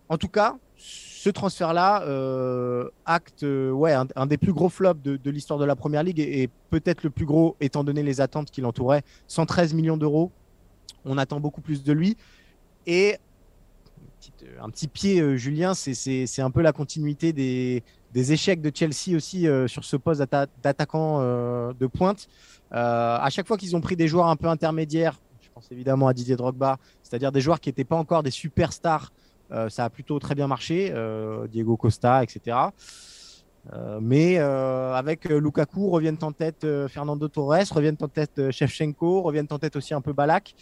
en 0.07 0.17
tout 0.17 0.29
cas, 0.29 0.55
ce 0.77 1.29
transfert-là 1.29 2.03
acte 3.05 3.43
ouais, 3.43 3.93
un, 3.93 4.25
des 4.27 4.37
plus 4.37 4.53
gros 4.53 4.69
flops 4.69 5.01
de, 5.01 5.17
de 5.17 5.31
l'histoire 5.31 5.57
de 5.57 5.65
la 5.65 5.75
Première 5.75 6.03
Ligue 6.03 6.19
et, 6.19 6.43
et 6.43 6.49
peut-être 6.69 7.03
le 7.03 7.09
plus 7.09 7.25
gros 7.25 7.55
étant 7.59 7.83
donné 7.83 8.03
les 8.03 8.21
attentes 8.21 8.51
qui 8.51 8.61
l'entouraient. 8.61 9.01
113 9.27 9.73
millions 9.73 9.97
d'euros, 9.97 10.31
on 11.03 11.17
attend 11.17 11.39
beaucoup 11.39 11.61
plus 11.61 11.83
de 11.83 11.91
lui. 11.93 12.17
Et 12.85 13.17
un 14.61 14.69
petit 14.69 14.87
pied, 14.87 15.21
euh, 15.21 15.35
Julien, 15.35 15.73
c'est 15.73 16.41
un 16.41 16.51
peu 16.51 16.61
la 16.61 16.71
continuité 16.71 17.33
des, 17.33 17.83
échecs 18.31 18.61
de 18.61 18.71
Chelsea 18.73 19.15
aussi 19.15 19.47
euh, 19.47 19.67
sur 19.67 19.83
ce 19.83 19.97
poste 19.97 20.21
d'attaquant 20.63 21.19
euh, 21.19 21.73
de 21.73 21.87
pointe. 21.87 22.27
à 22.71 23.27
chaque 23.29 23.47
fois 23.47 23.57
qu'ils 23.57 23.75
ont 23.75 23.81
pris 23.81 23.95
des 23.95 24.07
joueurs 24.07 24.27
un 24.27 24.35
peu 24.35 24.47
intermédiaires, 24.47 25.19
je 25.41 25.49
pense 25.53 25.71
évidemment 25.71 26.07
à 26.07 26.13
Didier 26.13 26.35
Drogba, 26.35 26.77
c'est-à-dire 27.03 27.31
des 27.31 27.41
joueurs 27.41 27.59
qui 27.59 27.69
n'étaient 27.69 27.83
pas 27.83 27.97
encore 27.97 28.23
des 28.23 28.31
superstars, 28.31 29.11
ça 29.69 29.85
a 29.85 29.89
plutôt 29.89 30.17
très 30.19 30.35
bien 30.35 30.47
marché, 30.47 30.93
Diego 31.51 31.77
Costa, 31.77 32.23
etc. 32.23 32.57
mais 34.01 34.37
avec 34.37 35.25
Lukaku 35.25 35.89
reviennent 35.89 36.17
en 36.23 36.31
tête 36.31 36.65
Fernando 36.87 37.27
Torres, 37.27 37.71
reviennent 37.71 37.97
en 38.01 38.07
tête 38.07 38.51
Shevchenko, 38.51 39.21
reviennent 39.21 39.47
en 39.51 39.59
tête 39.59 39.75
aussi 39.75 39.93
un 39.93 40.01
peu 40.01 40.13
Balak. 40.13 40.55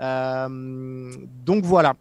donc 0.00 1.64
voilà, 1.64 1.94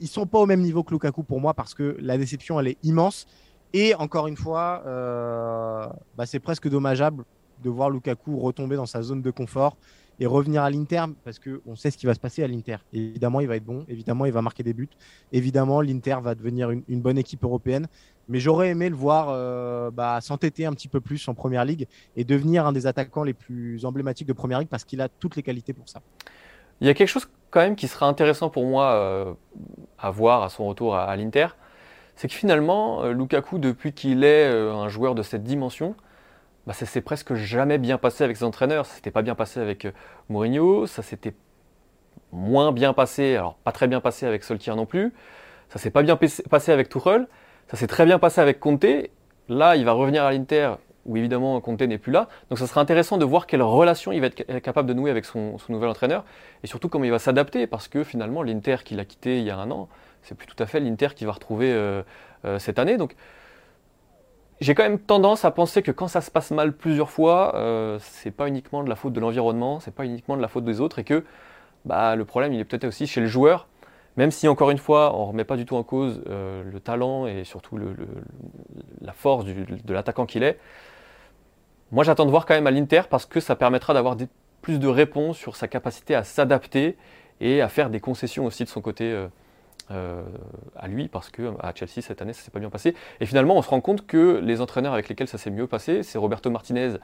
ils 0.00 0.08
sont 0.08 0.26
pas 0.26 0.38
au 0.38 0.46
même 0.46 0.60
niveau 0.60 0.82
que 0.82 0.92
Lukaku 0.92 1.22
pour 1.22 1.40
moi 1.40 1.54
parce 1.54 1.74
que 1.74 1.96
la 2.00 2.18
déception 2.18 2.58
elle 2.60 2.68
est 2.68 2.78
immense. 2.82 3.26
Et 3.74 3.94
encore 3.94 4.26
une 4.26 4.36
fois, 4.36 4.82
euh, 4.86 5.86
bah, 6.16 6.24
c'est 6.24 6.40
presque 6.40 6.68
dommageable 6.68 7.24
de 7.62 7.70
voir 7.70 7.90
Lukaku 7.90 8.38
retomber 8.38 8.76
dans 8.76 8.86
sa 8.86 9.02
zone 9.02 9.20
de 9.20 9.30
confort 9.30 9.76
et 10.20 10.26
revenir 10.26 10.62
à 10.62 10.70
l'Inter 10.70 11.04
parce 11.24 11.38
qu'on 11.38 11.76
sait 11.76 11.90
ce 11.90 11.98
qui 11.98 12.06
va 12.06 12.14
se 12.14 12.20
passer 12.20 12.42
à 12.42 12.48
l'Inter. 12.48 12.76
Évidemment, 12.92 13.40
il 13.40 13.46
va 13.46 13.56
être 13.56 13.64
bon, 13.64 13.84
évidemment, 13.88 14.26
il 14.26 14.32
va 14.32 14.42
marquer 14.42 14.62
des 14.62 14.72
buts, 14.72 14.88
évidemment, 15.32 15.80
l'Inter 15.80 16.16
va 16.22 16.34
devenir 16.34 16.70
une, 16.70 17.00
bonne 17.00 17.18
équipe 17.18 17.44
européenne. 17.44 17.86
Mais 18.28 18.40
j'aurais 18.40 18.70
aimé 18.70 18.88
le 18.90 18.96
voir 18.96 19.28
euh, 19.30 19.90
bah, 19.90 20.20
s'entêter 20.20 20.66
un 20.66 20.72
petit 20.72 20.88
peu 20.88 21.00
plus 21.00 21.26
en 21.28 21.34
Première 21.34 21.64
Ligue 21.64 21.86
et 22.16 22.24
devenir 22.24 22.66
un 22.66 22.72
des 22.72 22.86
attaquants 22.86 23.22
les 23.22 23.32
plus 23.32 23.84
emblématiques 23.84 24.28
de 24.28 24.32
Première 24.32 24.58
Ligue 24.58 24.68
parce 24.68 24.84
qu'il 24.84 25.00
a 25.00 25.08
toutes 25.08 25.36
les 25.36 25.42
qualités 25.42 25.72
pour 25.72 25.88
ça. 25.88 26.02
Il 26.80 26.86
y 26.86 26.90
a 26.90 26.94
quelque 26.94 27.08
chose 27.08 27.28
quand 27.50 27.60
même 27.60 27.76
qui 27.76 27.88
sera 27.88 28.06
intéressant 28.06 28.50
pour 28.50 28.64
moi 28.64 28.92
euh, 28.92 29.32
à 29.98 30.10
voir 30.10 30.42
à 30.42 30.48
son 30.48 30.66
retour 30.66 30.96
à, 30.96 31.14
l'Inter, 31.16 31.48
c'est 32.16 32.28
que 32.28 32.34
finalement, 32.34 33.02
euh, 33.04 33.12
Lukaku, 33.12 33.58
depuis 33.58 33.92
qu'il 33.92 34.24
est 34.24 34.46
euh, 34.46 34.74
un 34.74 34.88
joueur 34.88 35.14
de 35.14 35.22
cette 35.22 35.44
dimension, 35.44 35.94
bah, 36.66 36.72
ça 36.72 36.86
s'est 36.86 37.00
presque 37.00 37.34
jamais 37.34 37.78
bien 37.78 37.98
passé 37.98 38.24
avec 38.24 38.36
ses 38.36 38.44
entraîneurs. 38.44 38.86
Ça 38.86 38.96
s'était 38.96 39.10
pas 39.10 39.22
bien 39.22 39.34
passé 39.34 39.60
avec 39.60 39.86
Mourinho, 40.28 40.86
ça 40.86 41.02
s'était 41.02 41.34
moins 42.32 42.72
bien 42.72 42.92
passé, 42.92 43.36
alors 43.36 43.54
pas 43.56 43.72
très 43.72 43.88
bien 43.88 44.00
passé 44.00 44.26
avec 44.26 44.44
Solskjaer 44.44 44.76
non 44.76 44.86
plus, 44.86 45.14
ça 45.70 45.78
s'est 45.78 45.90
pas 45.90 46.02
bien 46.02 46.18
passé 46.50 46.72
avec 46.72 46.88
Tuchel, 46.88 47.26
ça 47.68 47.76
s'est 47.76 47.86
très 47.86 48.04
bien 48.04 48.18
passé 48.18 48.40
avec 48.40 48.60
Conte. 48.60 48.84
Là, 49.48 49.76
il 49.76 49.84
va 49.86 49.92
revenir 49.92 50.24
à 50.24 50.32
l'Inter, 50.32 50.74
où 51.08 51.16
évidemment 51.16 51.60
Conte 51.60 51.80
n'est 51.80 51.98
plus 51.98 52.12
là. 52.12 52.28
Donc 52.50 52.58
ça 52.58 52.66
sera 52.68 52.80
intéressant 52.80 53.16
de 53.16 53.24
voir 53.24 53.46
quelle 53.46 53.62
relation 53.62 54.12
il 54.12 54.20
va 54.20 54.26
être 54.26 54.60
capable 54.60 54.88
de 54.88 54.94
nouer 54.94 55.10
avec 55.10 55.24
son, 55.24 55.56
nouvel 55.68 55.88
entraîneur 55.88 56.24
et 56.62 56.66
surtout 56.66 56.88
comment 56.88 57.04
il 57.04 57.10
va 57.10 57.18
s'adapter 57.18 57.66
parce 57.66 57.88
que 57.88 58.04
finalement 58.04 58.42
l'Inter 58.42 58.76
qu'il 58.84 59.00
a 59.00 59.04
quitté 59.04 59.38
il 59.38 59.44
y 59.44 59.50
a 59.50 59.56
un 59.56 59.70
an, 59.70 59.88
c'est 60.22 60.36
plus 60.36 60.46
tout 60.46 60.62
à 60.62 60.66
fait 60.66 60.78
l'Inter 60.78 61.08
qu'il 61.16 61.26
va 61.26 61.32
retrouver 61.32 61.72
euh, 61.72 62.02
euh, 62.44 62.58
cette 62.58 62.78
année. 62.78 62.98
Donc 62.98 63.16
j'ai 64.60 64.74
quand 64.74 64.82
même 64.82 64.98
tendance 64.98 65.44
à 65.44 65.50
penser 65.50 65.82
que 65.82 65.90
quand 65.90 66.08
ça 66.08 66.20
se 66.20 66.30
passe 66.30 66.50
mal 66.50 66.72
plusieurs 66.72 67.10
fois, 67.10 67.56
euh, 67.56 67.98
c'est 68.00 68.30
pas 68.30 68.46
uniquement 68.46 68.84
de 68.84 68.88
la 68.88 68.96
faute 68.96 69.12
de 69.12 69.20
l'environnement, 69.20 69.80
c'est 69.80 69.94
pas 69.94 70.04
uniquement 70.04 70.36
de 70.36 70.42
la 70.42 70.48
faute 70.48 70.64
des 70.64 70.80
autres 70.80 70.98
et 70.98 71.04
que 71.04 71.24
bah, 71.84 72.16
le 72.16 72.24
problème 72.24 72.52
il 72.52 72.60
est 72.60 72.64
peut-être 72.64 72.84
aussi 72.84 73.06
chez 73.06 73.20
le 73.20 73.26
joueur. 73.26 73.66
Même 74.16 74.32
si 74.32 74.48
encore 74.48 74.70
une 74.70 74.78
fois, 74.78 75.16
on 75.16 75.22
ne 75.22 75.28
remet 75.28 75.44
pas 75.44 75.56
du 75.56 75.64
tout 75.64 75.76
en 75.76 75.84
cause 75.84 76.20
le 76.26 76.80
talent 76.80 77.28
et 77.28 77.44
surtout 77.44 77.78
la 79.00 79.12
force 79.12 79.44
de 79.44 79.94
l'attaquant 79.94 80.26
qu'il 80.26 80.42
est, 80.42 80.58
moi, 81.90 82.04
j'attends 82.04 82.26
de 82.26 82.30
voir 82.30 82.46
quand 82.46 82.54
même 82.54 82.66
à 82.66 82.70
l'Inter 82.70 83.02
parce 83.08 83.26
que 83.26 83.40
ça 83.40 83.56
permettra 83.56 83.94
d'avoir 83.94 84.16
plus 84.62 84.78
de 84.78 84.88
réponses 84.88 85.38
sur 85.38 85.56
sa 85.56 85.68
capacité 85.68 86.14
à 86.14 86.24
s'adapter 86.24 86.96
et 87.40 87.62
à 87.62 87.68
faire 87.68 87.90
des 87.90 88.00
concessions 88.00 88.44
aussi 88.44 88.64
de 88.64 88.68
son 88.68 88.80
côté 88.80 89.04
euh, 89.04 89.28
euh, 89.90 90.22
à 90.76 90.88
lui 90.88 91.08
parce 91.08 91.30
que 91.30 91.52
à 91.60 91.72
Chelsea 91.74 92.02
cette 92.02 92.20
année 92.20 92.32
ça 92.32 92.42
s'est 92.42 92.50
pas 92.50 92.58
bien 92.58 92.68
passé. 92.68 92.94
Et 93.20 93.26
finalement, 93.26 93.56
on 93.56 93.62
se 93.62 93.70
rend 93.70 93.80
compte 93.80 94.06
que 94.06 94.40
les 94.42 94.60
entraîneurs 94.60 94.92
avec 94.92 95.08
lesquels 95.08 95.28
ça 95.28 95.38
s'est 95.38 95.50
mieux 95.50 95.66
passé, 95.66 96.02
c'est 96.02 96.18
Roberto 96.18 96.50
Martinez 96.50 96.96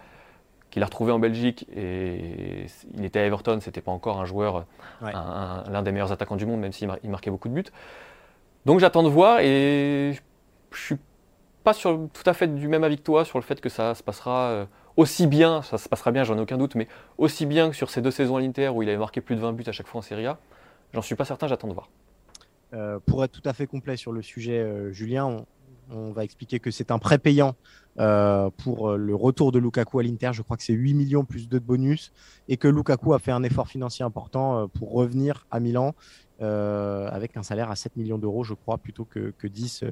qu'il 0.71 0.83
a 0.83 0.87
retrouvé 0.87 1.13
en 1.13 1.21
Belgique 1.21 1.67
et 1.75 2.67
il 2.95 3.05
était 3.05 3.21
à 3.21 3.25
Everton, 3.25 3.61
c'était 3.61 3.81
pas 3.81 3.93
encore 3.93 4.21
un 4.21 4.25
joueur, 4.25 4.67
l'un 5.01 5.83
des 5.83 5.93
meilleurs 5.93 6.11
attaquants 6.11 6.35
du 6.35 6.47
monde, 6.47 6.59
même 6.59 6.73
s'il 6.73 6.89
marquait 7.05 7.31
beaucoup 7.31 7.49
de 7.49 7.55
buts. 7.55 7.71
Donc 8.67 8.81
j'attends 8.81 9.05
de 9.05 9.09
voir 9.09 9.39
et 9.39 10.19
je 10.73 10.81
suis 10.81 10.97
pas 11.65 11.73
sur, 11.73 12.09
tout 12.13 12.23
à 12.27 12.35
fait 12.35 12.47
du 12.47 12.69
même 12.69 12.85
avis 12.85 12.99
que 12.99 13.03
toi 13.03 13.25
sur 13.25 13.39
le 13.39 13.43
fait 13.43 13.61
que 13.61 13.71
ça 13.71 13.95
se 13.95 14.03
passera 14.03 14.51
euh, 14.51 14.67
aussi 14.97 15.27
bien, 15.27 15.63
ça 15.63 15.79
se 15.79 15.89
passera 15.89 16.13
bien, 16.13 16.23
j'en 16.23 16.37
ai 16.37 16.41
aucun 16.41 16.59
doute, 16.59 16.75
mais 16.75 16.87
aussi 17.19 17.47
bien 17.47 17.71
que 17.71 17.77
sur 17.77 17.91
ces 17.91 18.03
deux 18.03 18.11
saisons 18.11 18.37
à 18.37 18.41
l'Inter 18.41 18.69
où 18.69 18.83
il 18.83 18.89
avait 18.89 18.99
marqué 18.99 19.23
plus 19.23 19.35
de 19.35 19.41
20 19.41 19.55
buts 19.55 19.65
à 19.67 19.73
chaque 19.73 19.89
fois 19.89 20.01
en 20.01 20.03
Serie 20.03 20.27
A. 20.27 20.39
J'en 20.93 21.03
suis 21.03 21.17
pas 21.17 21.25
certain, 21.25 21.49
j'attends 21.49 21.67
de 21.67 21.73
voir. 21.73 21.89
Euh, 22.75 22.99
pour 23.05 23.25
être 23.25 23.33
tout 23.33 23.49
à 23.49 23.55
fait 23.55 23.67
complet 23.67 23.97
sur 23.97 24.13
le 24.13 24.21
sujet, 24.21 24.59
euh, 24.59 24.93
Julien, 24.93 25.45
on, 25.91 26.13
va 26.13 26.25
expliquer 26.25 26.61
que 26.61 26.71
c'est 26.71 26.91
un 26.91 26.99
prêt 26.99 27.19
payant 27.19 27.57
pour 28.65 28.93
le 28.97 29.15
retour 29.15 29.53
de 29.53 29.59
Lukaku 29.59 30.01
à 30.01 30.03
l'Inter. 30.03 30.31
Je 30.33 30.43
crois 30.43 30.57
que 30.57 30.63
c'est 30.63 30.73
8 30.73 30.95
millions 30.95 31.25
plus 31.25 31.49
2 31.49 31.61
de 31.61 31.65
bonus 31.65 32.13
et 32.49 32.57
que 32.57 32.67
Lukaku 32.67 33.13
a 33.13 33.19
fait 33.19 33.33
un 33.33 33.43
effort 33.43 33.69
financier 33.69 34.05
important 34.05 34.67
pour 34.69 34.93
revenir 34.93 35.47
à 35.51 35.61
Milan. 35.61 35.95
Avec 36.41 37.37
un 37.37 37.43
salaire 37.43 37.71
à 37.71 37.77
7 37.77 37.97
millions 37.97 38.19
d'euros, 38.19 38.45
je 38.45 38.55
crois, 38.55 38.79
plutôt 38.79 39.05
que, 39.05 39.33
que 39.39 39.47
10 39.47 39.85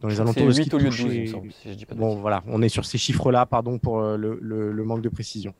dans 0.00 0.08
les 0.08 0.20
alentours 0.20 0.46
de 0.46 0.52
8 0.52 0.74
au 0.74 0.78
lieu 0.78 0.84
de 0.84 0.90
12, 0.90 1.14
il 1.14 1.20
me 1.20 1.26
semble, 1.26 1.52
si 1.52 1.68
je 1.70 1.74
dis 1.74 1.86
pas 1.86 1.94
Bon, 1.94 2.16
voilà, 2.16 2.42
on 2.46 2.62
est 2.62 2.68
sur 2.68 2.84
ces 2.84 2.98
chiffres-là, 2.98 3.44
pardon 3.46 3.78
pour 3.78 4.00
euh, 4.00 4.16
le, 4.16 4.38
le, 4.40 4.84
manque 4.84 5.02
de 5.02 5.08
précision. 5.10 5.54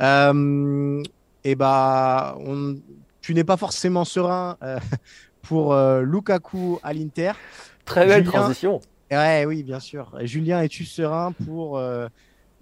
Euh, 0.00 1.02
et 1.44 1.54
bah, 1.54 2.36
on, 2.40 2.76
tu 3.20 3.34
n'es 3.34 3.44
pas 3.44 3.56
forcément 3.56 4.04
serein 4.04 4.56
euh, 4.62 4.80
pour 5.42 5.72
euh, 5.72 6.02
Lukaku 6.02 6.80
à 6.82 6.92
l'Inter. 6.92 7.32
Très 7.84 8.06
belle 8.06 8.24
transition. 8.24 8.80
Ouais, 9.10 9.44
oui, 9.46 9.62
bien 9.62 9.78
sûr. 9.78 10.12
Julien, 10.22 10.62
es-tu 10.62 10.84
serein 10.84 11.30
pour 11.44 11.80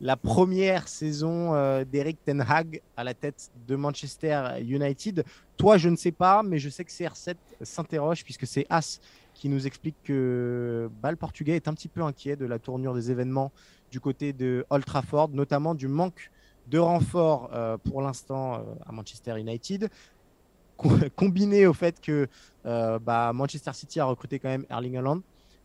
la 0.00 0.16
première 0.16 0.88
saison 0.88 1.52
d'Eric 1.84 2.22
Ten 2.24 2.44
Hag 2.46 2.82
à 2.96 3.04
la 3.04 3.14
tête 3.14 3.50
de 3.66 3.76
Manchester 3.76 4.60
United 4.60 5.24
Toi, 5.56 5.78
je 5.78 5.88
ne 5.88 5.96
sais 5.96 6.12
pas, 6.12 6.42
mais 6.42 6.58
je 6.58 6.68
sais 6.68 6.84
que 6.84 6.90
CR7 6.90 7.36
s'interroge 7.62 8.24
puisque 8.24 8.46
c'est 8.46 8.66
As 8.70 9.00
qui 9.34 9.48
nous 9.48 9.66
explique 9.66 9.96
que 10.04 10.88
bah, 11.02 11.10
le 11.10 11.16
Portugais 11.16 11.56
est 11.56 11.68
un 11.68 11.74
petit 11.74 11.88
peu 11.88 12.02
inquiet 12.02 12.36
de 12.36 12.46
la 12.46 12.58
tournure 12.58 12.94
des 12.94 13.10
événements 13.10 13.52
du 13.90 14.00
côté 14.00 14.32
de 14.32 14.64
Old 14.70 14.84
Trafford, 14.84 15.30
notamment 15.30 15.74
du 15.74 15.88
manque 15.88 16.30
de 16.68 16.78
renfort 16.78 17.50
euh, 17.52 17.76
pour 17.76 18.00
l'instant 18.00 18.54
euh, 18.54 18.58
à 18.86 18.92
Manchester 18.92 19.38
United, 19.38 19.90
combiné 21.14 21.66
au 21.66 21.72
fait 21.72 22.00
que 22.00 22.26
euh, 22.66 22.98
bah, 22.98 23.32
Manchester 23.32 23.72
City 23.72 24.00
a 24.00 24.04
recruté 24.04 24.38
quand 24.38 24.48
même 24.48 24.66
Erling 24.70 24.96
Haaland 24.96 25.20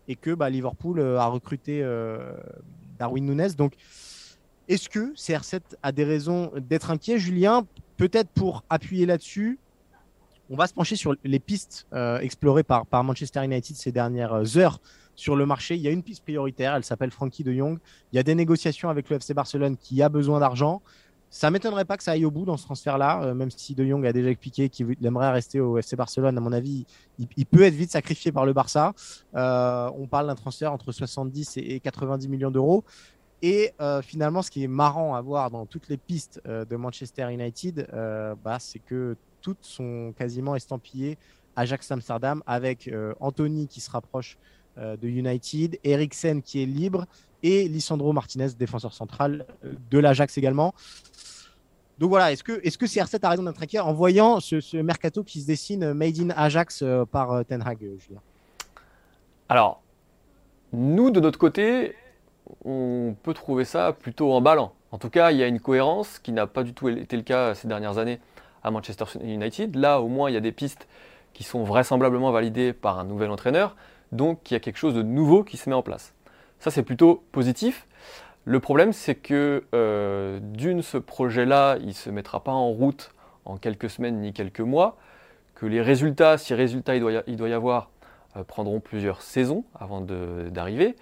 et 0.08 0.16
que 0.16 0.32
bah, 0.32 0.50
Liverpool 0.50 1.00
a 1.00 1.26
recruté 1.28 1.84
Darwin 2.98 3.26
Nunes. 3.26 3.54
Donc, 3.56 3.74
est-ce 4.70 4.88
que 4.88 5.14
CR7 5.16 5.62
a 5.82 5.92
des 5.92 6.04
raisons 6.04 6.52
d'être 6.56 6.92
inquiet, 6.92 7.18
Julien? 7.18 7.66
Peut-être 7.98 8.30
pour 8.30 8.64
appuyer 8.70 9.08
là-dessus, 9.08 9.60
on 10.52 10.56
va 10.56 10.68
se 10.68 10.74
pencher 10.74 10.96
sur 10.96 11.16
les 11.24 11.40
pistes 11.40 11.88
euh, 11.94 12.20
explorées 12.20 12.64
par, 12.64 12.86
Manchester 13.04 13.44
United 13.44 13.76
ces 13.76 13.92
dernières 13.92 14.58
heures 14.58 14.80
sur 15.16 15.36
le 15.36 15.46
marché. 15.46 15.76
Il 15.76 15.82
y 15.82 15.88
a 15.88 15.92
une 15.92 16.04
piste 16.04 16.24
prioritaire, 16.24 16.76
elle 16.76 16.84
s'appelle 16.84 17.12
Frankie 17.12 17.44
de 17.44 17.52
Jong. 17.52 17.78
Il 18.14 18.16
y 18.16 18.20
a 18.20 18.24
des 18.24 18.36
négociations 18.36 18.90
avec 18.90 19.10
le 19.10 19.18
FC 19.18 19.34
Barcelone 19.34 19.76
qui 19.76 20.02
a 20.02 20.10
besoin 20.10 20.40
d'argent. 20.40 20.82
Ça 21.32 21.52
m'étonnerait 21.52 21.86
pas 21.86 21.98
que 21.98 22.04
ça 22.04 22.12
aille 22.12 22.26
au 22.26 22.32
bout 22.32 22.46
dans 22.46 22.58
ce 22.58 22.64
transfert-là, 22.64 23.24
euh, 23.24 23.34
même 23.36 23.52
si 23.52 23.76
De 23.76 23.86
Jong 23.86 24.04
a 24.06 24.14
déjà 24.14 24.30
expliqué 24.30 24.70
qu'il 24.70 24.96
aimerait 25.04 25.32
rester 25.32 25.60
au 25.60 25.78
FC 25.78 25.96
Barcelone. 25.96 26.36
À 26.38 26.42
mon 26.42 26.52
avis, 26.52 26.86
il, 27.20 27.46
peut 27.46 27.62
être 27.62 27.76
vite 27.76 27.92
sacrifié 27.92 28.32
par 28.32 28.48
le 28.48 28.54
Barça. 28.54 28.94
Euh, 29.36 29.92
on 29.96 30.08
parle 30.08 30.26
d'un 30.26 30.36
transfert 30.36 30.74
entre 30.74 30.92
70 30.92 31.58
et 31.58 31.80
90 31.80 32.28
millions 32.28 32.50
d'euros. 32.50 32.84
Et 33.42 33.72
euh, 33.80 34.02
finalement, 34.02 34.42
ce 34.42 34.52
qui 34.52 34.64
est 34.64 34.68
marrant 34.68 35.16
à 35.16 35.22
voir 35.22 35.50
dans 35.50 35.66
toutes 35.66 35.88
les 35.90 35.98
pistes 35.98 36.42
de 36.46 36.76
Manchester 36.76 37.32
United, 37.32 37.88
bah, 38.44 38.58
c'est 38.60 38.80
que 38.80 39.16
toutes 39.42 39.64
sont 39.64 40.14
quasiment 40.18 40.56
estampillées 40.56 41.18
Ajax 41.56 41.92
Amsterdam, 41.92 42.44
avec 42.46 42.90
Anthony 43.20 43.68
qui 43.68 43.82
se 43.82 43.90
rapproche 43.90 44.38
de 44.78 45.08
United, 45.08 45.80
Eriksen 45.84 46.42
qui 46.42 46.62
est 46.64 46.66
libre 46.66 47.06
et 47.44 47.68
Lisandro 47.68 48.14
Martinez, 48.14 48.50
défenseur 48.58 48.94
central 48.94 49.46
de 49.90 50.00
l'Ajax 50.00 50.38
également. 50.38 50.74
Donc 52.00 52.10
voilà, 52.10 52.32
est-ce 52.32 52.44
que, 52.44 52.62
est-ce 52.64 52.78
que 52.78 52.86
CR7 52.86 53.20
a 53.24 53.30
raison 53.30 53.44
d'être 53.44 53.62
inquiet 53.62 53.80
en 53.80 53.92
voyant 53.92 54.40
ce, 54.40 54.78
mercato 54.78 55.22
qui 55.22 55.42
se 55.42 55.48
dessine 55.48 55.92
made 55.92 56.18
in 56.18 56.30
Ajax 56.30 56.82
euh, 56.82 57.04
par 57.04 57.34
euh, 57.34 57.44
Ten 57.44 57.62
Hag, 57.62 57.84
euh, 57.84 57.98
Julien? 58.00 58.22
Alors, 59.50 59.82
nous, 60.72 61.12
de 61.12 61.20
notre 61.20 61.38
côté, 61.38 61.96
on 62.66 63.16
peut 63.24 63.34
trouver 63.34 63.66
ça 63.66 63.94
plutôt 63.94 64.32
emballant. 64.34 64.74
En 64.92 64.98
tout 64.98 65.10
cas, 65.10 65.32
il 65.32 65.38
y 65.38 65.44
a 65.44 65.48
une 65.48 65.60
cohérence 65.60 66.20
qui 66.20 66.32
n'a 66.32 66.48
pas 66.48 66.64
du 66.64 66.74
tout 66.74 66.90
été 66.90 67.16
le 67.16 67.24
cas 67.24 67.54
ces 67.54 67.68
dernières 67.68 67.98
années 67.98 68.20
à 68.64 68.72
Manchester 68.72 69.06
United. 69.22 69.76
Là, 69.76 70.02
au 70.02 70.08
moins, 70.08 70.30
il 70.30 70.34
y 70.34 70.38
a 70.38 70.42
des 70.42 70.52
pistes 70.52 70.88
qui 71.34 71.44
sont 71.44 71.64
vraisemblablement 71.64 72.32
validées 72.32 72.74
par 72.74 73.00
un 73.00 73.04
nouvel 73.04 73.30
entraîneur, 73.30 73.76
donc 74.12 74.50
il 74.50 74.56
y 74.56 74.58
a 74.58 74.60
quelque 74.60 74.78
chose 74.78 74.96
de 74.96 75.04
nouveau 75.04 75.44
qui 75.44 75.58
se 75.58 75.70
met 75.70 75.76
en 75.76 75.84
place. 75.84 76.14
Ça, 76.60 76.72
c'est 76.72 76.84
plutôt 76.84 77.24
positif. 77.32 77.88
Le 78.46 78.60
problème, 78.60 78.94
c'est 78.94 79.16
que 79.16 79.64
euh, 79.74 80.40
d'une, 80.42 80.82
ce 80.82 80.98
projet-là, 80.98 81.78
il 81.80 81.88
ne 81.88 81.94
se 81.94 82.10
mettra 82.10 82.44
pas 82.44 82.52
en 82.52 82.70
route 82.70 83.14
en 83.46 83.58
quelques 83.58 83.90
semaines 83.90 84.20
ni 84.22 84.34
quelques 84.34 84.60
mois, 84.60 84.98
que 85.56 85.66
les 85.66 85.82
résultats, 85.82 86.38
si 86.38 86.54
résultats 86.54 86.96
il 86.96 87.02
doit 87.02 87.50
y, 87.50 87.54
avoir, 87.54 87.90
euh, 88.36 88.44
prendront 88.44 88.80
plusieurs 88.80 89.22
saisons 89.22 89.64
avant 89.80 90.02
d'arriver, 90.02 90.96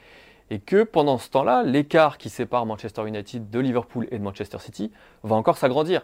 et 0.50 0.60
que 0.60 0.84
pendant 0.84 1.18
ce 1.18 1.30
temps-là, 1.30 1.64
l'écart 1.64 2.18
qui 2.18 2.30
sépare 2.30 2.66
Manchester 2.66 3.08
United 3.08 3.50
de 3.50 3.60
Liverpool 3.60 4.08
et 4.12 4.18
de 4.18 4.24
Manchester 4.24 4.60
City 4.60 4.92
va 5.24 5.36
encore 5.36 5.58
s'agrandir. 5.58 6.04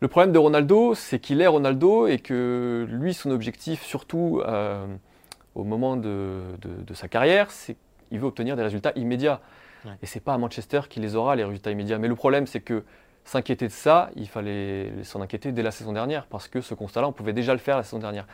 Le 0.00 0.08
problème 0.08 0.32
de 0.32 0.38
Ronaldo, 0.38 0.94
c'est 0.94 1.18
qu'il 1.18 1.40
est 1.40 1.46
Ronaldo 1.46 2.06
et 2.06 2.18
que 2.18 2.86
lui, 2.88 3.14
son 3.14 3.30
objectif, 3.32 3.82
surtout 3.82 4.40
euh, 4.46 4.86
au 5.56 5.64
moment 5.64 5.96
de, 5.96 6.42
de 6.62 6.94
sa 6.94 7.08
carrière, 7.08 7.50
c'est 7.50 7.76
qu'il 8.08 8.20
veut 8.20 8.26
obtenir 8.26 8.54
des 8.56 8.62
résultats 8.62 8.92
immédiats. 8.94 9.40
Et 9.84 9.88
Et 10.02 10.06
c'est 10.06 10.20
pas 10.20 10.34
à 10.34 10.38
Manchester 10.38 10.82
qu'il 10.88 11.02
les 11.02 11.16
aura, 11.16 11.36
les 11.36 11.44
résultats 11.44 11.70
immédiats. 11.70 11.98
Mais 11.98 12.08
le 12.08 12.14
problème, 12.14 12.46
c'est 12.46 12.60
que 12.60 12.84
s'inquiéter 13.24 13.66
de 13.66 13.72
ça, 13.72 14.10
il 14.16 14.28
fallait 14.28 14.92
s'en 15.02 15.20
inquiéter 15.20 15.52
dès 15.52 15.62
la 15.62 15.70
saison 15.70 15.92
dernière, 15.92 16.26
parce 16.26 16.48
que 16.48 16.60
ce 16.60 16.74
constat-là, 16.74 17.08
on 17.08 17.12
pouvait 17.12 17.32
déjà 17.32 17.52
le 17.52 17.58
faire 17.58 17.76
la 17.76 17.82
saison 17.82 17.98
dernière. 17.98 18.26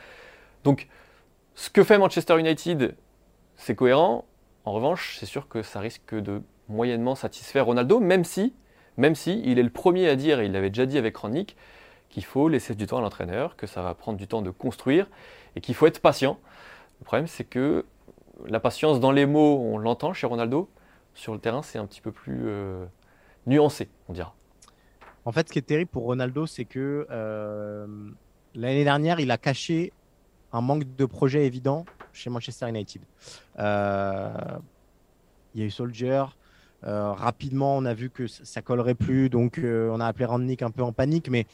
Donc, 0.63 0.89
ce 1.55 1.71
que 1.71 1.83
fait 1.83 1.99
Manchester 1.99 2.39
United, 2.39 2.95
c'est 3.57 3.75
cohérent. 3.75 4.25
En 4.65 4.73
revanche, 4.73 5.17
c'est 5.19 5.27
sûr 5.27 5.49
que 5.49 5.63
ça 5.63 5.81
risque 5.81 6.15
de 6.15 6.43
moyennement 6.69 7.15
satisfaire 7.15 7.67
Ronaldo, 7.67 8.01
même 8.01 8.25
si, 8.25 8.55
même 8.97 9.15
si 9.15 9.43
il 9.45 9.59
est 9.59 9.63
le 9.63 9.71
premier 9.71 10.09
à 10.09 10.17
dire, 10.17 10.41
et 10.41 10.47
il 10.47 10.53
l'avait 10.53 10.71
déjà 10.71 10.87
dit 10.87 10.97
avec 10.97 11.17
Rannick, 11.17 11.57
qu'il 12.09 12.25
faut 12.25 12.49
laisser 12.49 12.75
du 12.75 12.87
temps 12.87 12.99
à 12.99 13.01
l'entraîneur, 13.01 13.57
que 13.57 13.67
ça 13.67 13.83
va 13.83 13.95
prendre 13.95 14.17
du 14.17 14.27
temps 14.27 14.41
de 14.41 14.51
construire, 14.51 15.07
et 15.57 15.61
qu'il 15.61 15.75
faut 15.75 15.87
être 15.87 16.01
patient. 16.01 16.39
Le 17.01 17.05
problème, 17.05 17.27
c'est 17.27 17.45
que 17.45 17.85
la 18.47 18.59
patience 18.59 19.01
dans 19.01 19.13
les 19.13 19.27
mots, 19.27 19.59
on 19.61 19.79
l'entend 19.79 20.15
chez 20.15 20.27
Ronaldo, 20.27 20.71
sur 21.15 21.35
le 21.35 21.41
terrain, 21.41 21.63
c'est 21.63 21.79
un 21.79 21.87
petit 21.87 22.01
peu 22.01 22.11
plus 22.11 22.43
euh, 22.47 22.87
nuancé, 23.47 23.89
on 24.09 24.15
dira. 24.15 24.35
En 25.27 25.33
fait, 25.33 25.49
ce 25.49 25.53
qui 25.53 25.59
est 25.59 25.63
terrible 25.63 25.91
pour 25.91 26.05
Ronaldo, 26.05 26.47
c'est 26.47 26.65
que 26.65 27.07
euh, 27.11 27.87
l'année 28.55 28.85
dernière, 28.85 29.21
il 29.21 29.31
a 29.31 29.39
caché 29.39 29.93
un 30.53 30.61
manque 30.61 30.97
de 30.97 31.05
projet 31.05 31.47
évident 31.47 31.85
chez 32.15 32.31
Manchester 32.31 32.69
United. 32.69 33.03
Euh, 33.59 34.33
il 35.55 35.61
y 35.61 35.65
a 35.65 35.67
eu 35.67 35.71
Soldier. 35.71 36.25
rapidement, 36.83 37.77
on 37.77 37.85
a 37.85 37.95
vu 37.95 38.11
que 38.11 38.27
ça 38.27 38.63
collerait 38.63 38.95
plus, 38.95 39.29
donc 39.29 39.61
on 39.63 40.01
a 40.01 40.07
appelé 40.07 40.25
Randnick 40.25 40.63
un 40.63 40.71
peu 40.71 40.83
en 40.83 40.93
panique, 40.93 41.29
mais 41.29 41.47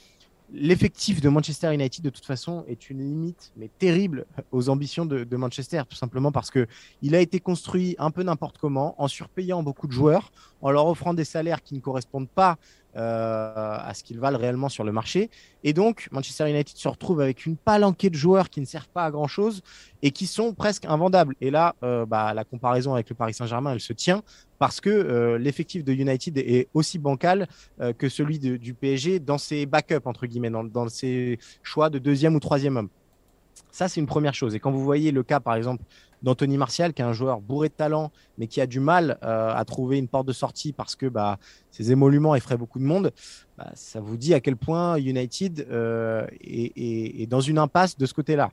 l'effectif 0.53 1.21
de 1.21 1.29
Manchester 1.29 1.73
United, 1.73 2.05
de 2.05 2.11
toute 2.11 2.25
façon, 2.25 2.65
est 2.69 2.91
une 2.91 2.99
limite, 2.99 3.53
mais 3.57 3.71
terrible, 3.79 4.27
aux 4.53 4.69
ambitions 4.69 5.07
de, 5.07 5.37
Manchester, 5.37 5.83
tout 5.89 5.97
simplement 5.97 6.33
parce 6.33 6.51
que 6.51 6.67
il 7.03 7.15
a 7.15 7.21
été 7.21 7.41
construit 7.41 7.97
un 7.99 8.11
peu 8.11 8.23
n'importe 8.23 8.59
comment, 8.59 9.01
en 9.01 9.09
surpayant 9.09 9.63
beaucoup 9.63 9.87
de 9.87 9.93
joueurs, 9.93 10.33
en 10.61 10.71
leur 10.71 10.87
offrant 10.87 11.15
des 11.15 11.25
salaires 11.25 11.63
qui 11.63 11.75
ne 11.75 11.81
correspondent 11.81 12.29
pas 12.29 12.59
euh, 12.97 13.77
à 13.79 13.93
ce 13.95 14.03
qu'ils 14.03 14.19
valent 14.19 14.39
réellement 14.39 14.69
sur 14.69 14.85
le 14.85 14.93
marché. 14.93 15.31
Et 15.63 15.73
donc, 15.73 16.09
Manchester 16.11 16.51
United 16.51 16.77
se 16.77 16.89
retrouve 16.89 17.21
avec 17.21 17.47
une 17.47 17.57
palanquée 17.57 18.11
de 18.11 18.17
joueurs 18.17 18.51
qui 18.51 18.61
ne 18.61 18.67
servent 18.67 18.89
pas 18.89 19.05
à 19.05 19.11
grand 19.11 19.29
chose 19.29 19.63
et 20.03 20.11
qui 20.11 20.27
sont 20.27 20.55
presque 20.55 20.85
invendables. 20.87 21.35
Et 21.41 21.51
là, 21.51 21.75
euh, 21.83 22.07
bah, 22.07 22.35
la 22.35 22.45
comparaison 22.45 22.95
avec 22.95 23.09
le 23.09 23.15
Paris 23.15 23.35
Saint-Germain, 23.35 23.73
elle 23.73 23.81
se 23.81 23.93
tient 23.93 24.23
parce 24.59 24.81
que 24.81 24.91
euh, 24.91 25.39
l'effectif 25.39 25.85
de 25.85 25.93
United 25.93 26.37
est 26.39 26.69
aussi 26.75 26.99
bancal 26.99 27.47
que 27.99 28.09
celui 28.09 28.39
du 28.39 28.75
PSG 28.75 29.21
dans 29.21 29.39
ses 29.39 29.67
backups, 29.67 30.07
entre 30.07 30.27
guillemets, 30.27 30.51
dans, 30.51 30.65
dans 30.65 30.89
ses 30.89 31.39
choix 31.63 31.91
de 31.91 31.99
deuxième 31.99 32.35
ou 32.35 32.41
troisième 32.41 32.77
homme. 32.77 32.89
Ça, 33.71 33.89
c'est 33.89 34.01
une 34.01 34.07
première 34.07 34.35
chose. 34.35 34.55
Et 34.55 34.61
quand 34.61 34.71
vous 34.71 34.83
voyez 34.83 35.13
le 35.13 35.23
cas, 35.23 35.41
par 35.41 35.55
exemple, 35.55 35.85
d'Anthony 36.23 36.57
Martial, 36.57 36.93
qui 36.93 37.03
est 37.03 37.05
un 37.05 37.13
joueur 37.13 37.41
bourré 37.41 37.69
de 37.69 37.75
talent, 37.75 38.11
mais 38.39 38.47
qui 38.47 38.61
a 38.61 38.67
du 38.67 38.81
mal 38.81 39.19
euh, 39.23 39.53
à 39.55 39.65
trouver 39.65 39.99
une 39.99 40.09
porte 40.09 40.27
de 40.27 40.33
sortie 40.33 40.73
parce 40.73 40.97
que 40.97 41.07
bah, 41.07 41.39
ses 41.71 41.93
émoluments 41.93 42.35
effraient 42.35 42.57
beaucoup 42.57 42.79
de 42.79 42.85
monde, 42.85 43.13
bah, 43.59 43.71
ça 43.75 44.01
vous 44.01 44.17
dit 44.17 44.35
à 44.35 44.41
quel 44.41 44.57
point 44.57 44.97
United 44.97 45.67
euh, 45.71 46.27
est, 46.41 47.29
dans 47.29 47.41
une 47.41 47.59
impasse 47.59 47.97
de 47.97 48.07
ce 48.07 48.15
côté-là. 48.15 48.51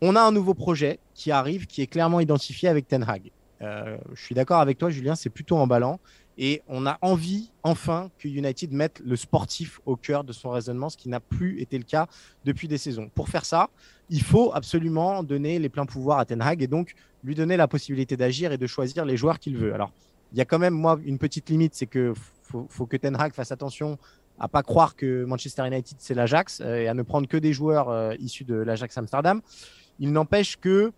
On 0.00 0.16
a 0.16 0.20
un 0.20 0.32
nouveau 0.32 0.54
projet 0.54 0.98
qui 1.14 1.30
arrive, 1.30 1.66
qui 1.66 1.82
est 1.82 1.86
clairement 1.86 2.20
identifié 2.20 2.68
avec 2.68 2.88
Ten 2.88 3.04
Hag. 3.08 3.30
Euh, 3.62 3.96
je 4.14 4.20
suis 4.20 4.34
d'accord 4.34 4.60
avec 4.60 4.78
toi, 4.78 4.90
Julien, 4.90 5.14
c'est 5.14 5.30
plutôt 5.30 5.56
emballant. 5.56 6.00
Et 6.38 6.62
on 6.66 6.86
a 6.86 6.98
envie, 7.02 7.50
enfin, 7.62 8.10
que 8.18 8.26
United 8.26 8.72
mette 8.72 9.02
le 9.04 9.16
sportif 9.16 9.80
au 9.84 9.96
cœur 9.96 10.24
de 10.24 10.32
son 10.32 10.50
raisonnement, 10.50 10.88
ce 10.88 10.96
qui 10.96 11.08
n'a 11.08 11.20
plus 11.20 11.60
été 11.60 11.76
le 11.76 11.84
cas 11.84 12.06
depuis 12.44 12.68
des 12.68 12.78
saisons. 12.78 13.10
Pour 13.14 13.28
faire 13.28 13.44
ça, 13.44 13.68
il 14.08 14.22
faut 14.22 14.52
absolument 14.54 15.22
donner 15.22 15.58
les 15.58 15.68
pleins 15.68 15.86
pouvoirs 15.86 16.18
à 16.18 16.24
Ten 16.24 16.40
Hag 16.40 16.62
et 16.62 16.66
donc 16.66 16.94
lui 17.22 17.34
donner 17.34 17.56
la 17.56 17.68
possibilité 17.68 18.16
d'agir 18.16 18.52
et 18.52 18.58
de 18.58 18.66
choisir 18.66 19.04
les 19.04 19.16
joueurs 19.16 19.38
qu'il 19.38 19.56
veut. 19.56 19.74
Alors, 19.74 19.92
il 20.32 20.38
y 20.38 20.40
a 20.40 20.44
quand 20.44 20.58
même, 20.58 20.74
moi, 20.74 20.98
une 21.04 21.18
petite 21.18 21.50
limite, 21.50 21.74
c'est 21.74 21.86
que 21.86 22.14
faut, 22.42 22.86
que 22.86 22.96
Ten 22.96 23.14
Hag 23.16 23.32
fasse 23.32 23.52
attention 23.52 23.98
à 24.38 24.48
pas 24.48 24.62
croire 24.62 24.96
que 24.96 25.24
Manchester 25.24 25.66
United, 25.66 25.96
c'est 25.98 26.14
l'Ajax 26.14 26.60
euh, 26.60 26.80
et 26.80 26.88
à 26.88 26.94
ne 26.94 27.02
prendre 27.02 27.28
que 27.28 27.36
des 27.36 27.52
joueurs 27.52 27.90
euh, 27.90 28.14
issus 28.18 28.44
de 28.44 28.54
l'Ajax 28.54 28.96
Amsterdam. 28.98 29.40
Il 29.98 30.12
n'empêche 30.12 30.58
que 30.58 30.92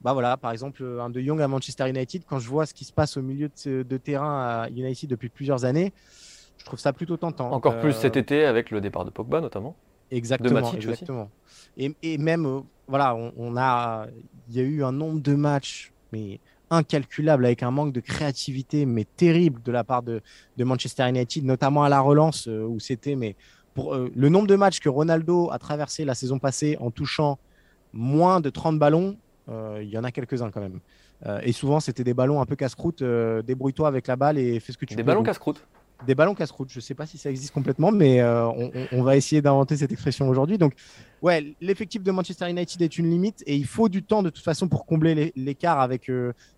bah 0.00 0.12
voilà, 0.12 0.36
par 0.36 0.52
exemple, 0.52 0.84
un 1.00 1.10
de 1.10 1.20
Young 1.20 1.40
à 1.40 1.48
Manchester 1.48 1.88
United, 1.88 2.22
quand 2.26 2.38
je 2.38 2.48
vois 2.48 2.66
ce 2.66 2.74
qui 2.74 2.84
se 2.84 2.92
passe 2.92 3.16
au 3.16 3.22
milieu 3.22 3.50
de, 3.64 3.96
terrain 3.96 4.62
à 4.62 4.68
United 4.68 5.10
depuis 5.10 5.28
plusieurs 5.28 5.64
années, 5.64 5.92
je 6.56 6.64
trouve 6.64 6.78
ça 6.78 6.92
plutôt 6.92 7.16
tentant. 7.16 7.50
Encore 7.52 7.80
plus 7.80 7.92
cet 7.92 8.16
euh, 8.16 8.20
été 8.20 8.44
avec 8.44 8.70
le 8.70 8.80
départ 8.80 9.04
de 9.04 9.10
Pogba 9.10 9.40
notamment. 9.40 9.76
Exactement. 10.10 10.72
exactement. 10.72 11.30
Et, 11.76 12.18
même, 12.18 12.46
euh, 12.46 12.60
voilà, 12.86 13.14
on, 13.14 13.56
a, 13.56 14.06
il 14.48 14.56
y 14.56 14.60
a 14.60 14.62
eu 14.62 14.82
un 14.82 14.92
nombre 14.92 15.20
de 15.20 15.34
matchs, 15.34 15.92
mais 16.12 16.40
incalculable 16.70 17.44
avec 17.44 17.62
un 17.62 17.70
manque 17.70 17.92
de 17.92 18.00
créativité, 18.00 18.86
mais 18.86 19.04
terrible 19.04 19.62
de 19.62 19.72
la 19.72 19.84
part 19.84 20.02
de, 20.02 20.22
Manchester 20.58 21.08
United, 21.08 21.44
notamment 21.44 21.82
à 21.82 21.88
la 21.88 22.00
relance 22.00 22.46
euh, 22.46 22.64
où 22.64 22.78
c'était, 22.78 23.16
mais 23.16 23.36
pour 23.74 23.94
le 23.94 24.28
nombre 24.28 24.48
de 24.48 24.56
matchs 24.56 24.80
que 24.80 24.88
Ronaldo 24.88 25.50
a 25.52 25.58
traversé 25.58 26.04
la 26.04 26.16
saison 26.16 26.40
passée 26.40 26.76
en 26.80 26.90
touchant 26.90 27.38
moins 27.92 28.40
de 28.40 28.50
30 28.50 28.78
ballons, 28.78 29.10
euh, 29.10 29.14
il 29.48 29.88
y 29.88 29.98
en 29.98 30.04
a 30.04 30.10
quelques-uns 30.10 30.50
quand 30.50 30.60
même. 30.60 30.80
Euh, 31.26 31.40
et 31.42 31.52
souvent, 31.52 31.80
c'était 31.80 32.04
des 32.04 32.14
ballons 32.14 32.40
un 32.40 32.46
peu 32.46 32.56
casse-croûte. 32.56 33.02
Euh, 33.02 33.42
débrouille-toi 33.42 33.88
avec 33.88 34.06
la 34.06 34.16
balle 34.16 34.38
et 34.38 34.60
fais 34.60 34.72
ce 34.72 34.78
que 34.78 34.84
tu 34.84 34.94
des 34.94 35.02
peux. 35.02 35.06
Des 35.06 35.06
ballons 35.06 35.22
casse-croûte 35.22 35.64
des 36.06 36.14
ballons 36.14 36.36
casse-croûte. 36.36 36.70
Je 36.70 36.78
ne 36.78 36.80
sais 36.80 36.94
pas 36.94 37.06
si 37.06 37.18
ça 37.18 37.28
existe 37.28 37.52
complètement, 37.52 37.90
mais 37.90 38.22
on, 38.22 39.02
va 39.02 39.16
essayer 39.16 39.42
d'inventer 39.42 39.76
cette 39.76 39.90
expression 39.90 40.28
aujourd'hui. 40.28 40.56
Donc, 40.56 40.74
ouais, 41.22 41.56
l'effectif 41.60 42.04
de 42.04 42.12
Manchester 42.12 42.48
United 42.48 42.80
est 42.80 42.98
une 42.98 43.10
limite 43.10 43.42
et 43.48 43.56
il 43.56 43.66
faut 43.66 43.88
du 43.88 44.04
temps 44.04 44.22
de 44.22 44.30
toute 44.30 44.44
façon 44.44 44.68
pour 44.68 44.86
combler 44.86 45.32
l'écart 45.34 45.80
avec, 45.80 46.08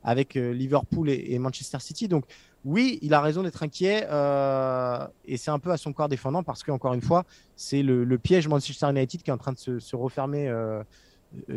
avec 0.05 0.35
Liverpool 0.35 1.09
et, 1.09 1.39
Manchester 1.39 1.79
City. 1.81 2.07
Donc, 2.07 2.27
oui, 2.67 2.99
il 3.01 3.15
a 3.15 3.23
raison 3.23 3.43
d'être 3.43 3.63
inquiet 3.63 4.07
et 5.25 5.37
c'est 5.39 5.51
un 5.51 5.59
peu 5.59 5.71
à 5.71 5.79
son 5.79 5.95
corps 5.95 6.11
défendant 6.11 6.43
parce 6.43 6.63
qu'encore 6.63 6.93
une 6.93 7.01
fois, 7.01 7.25
c'est 7.57 7.83
le, 7.83 8.19
piège 8.19 8.47
Manchester 8.47 8.91
United 8.91 9.23
qui 9.23 9.31
est 9.31 9.33
en 9.33 9.39
train 9.39 9.53
de 9.53 9.59
se, 9.59 9.79
se 9.79 9.97
refermer 9.97 10.49
euh, 10.49 10.83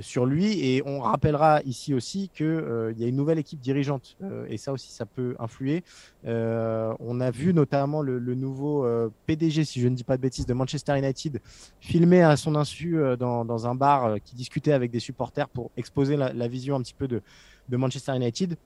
sur 0.01 0.25
lui. 0.25 0.59
Et 0.65 0.83
on 0.85 0.99
rappellera 0.99 1.61
ici 1.63 1.93
aussi 1.93 2.29
qu'il 2.33 2.91
il 2.95 3.01
y 3.01 3.05
a 3.05 3.07
une 3.07 3.15
nouvelle 3.15 3.39
équipe 3.39 3.59
dirigeante. 3.59 4.17
et 4.47 4.57
ça 4.57 4.71
aussi, 4.71 4.91
ça 4.91 5.05
peut 5.05 5.35
influer. 5.39 5.83
on 6.25 7.21
a 7.21 7.31
vu 7.31 7.53
notamment 7.53 8.01
le, 8.01 8.19
nouveau 8.35 8.87
PDG, 9.25 9.65
si 9.65 9.81
je 9.81 9.87
ne 9.87 9.95
dis 9.95 10.03
pas 10.03 10.17
de 10.17 10.21
bêtises, 10.21 10.45
de 10.45 10.53
Manchester 10.53 10.97
United, 10.97 11.39
filmé 11.79 12.21
à 12.21 12.35
son 12.35 12.55
insu 12.55 12.97
dans, 13.19 13.67
un 13.67 13.75
bar 13.75 14.15
qui 14.23 14.35
discutait 14.35 14.73
avec 14.73 14.91
des 14.91 14.99
supporters 14.99 15.49
pour 15.49 15.71
exposer 15.77 16.17
la, 16.17 16.47
vision 16.47 16.75
un 16.75 16.81
petit 16.81 16.93
peu 16.93 17.07
de, 17.07 17.21
de 17.69 17.77
Manchester 17.77 18.15
United 18.15 18.57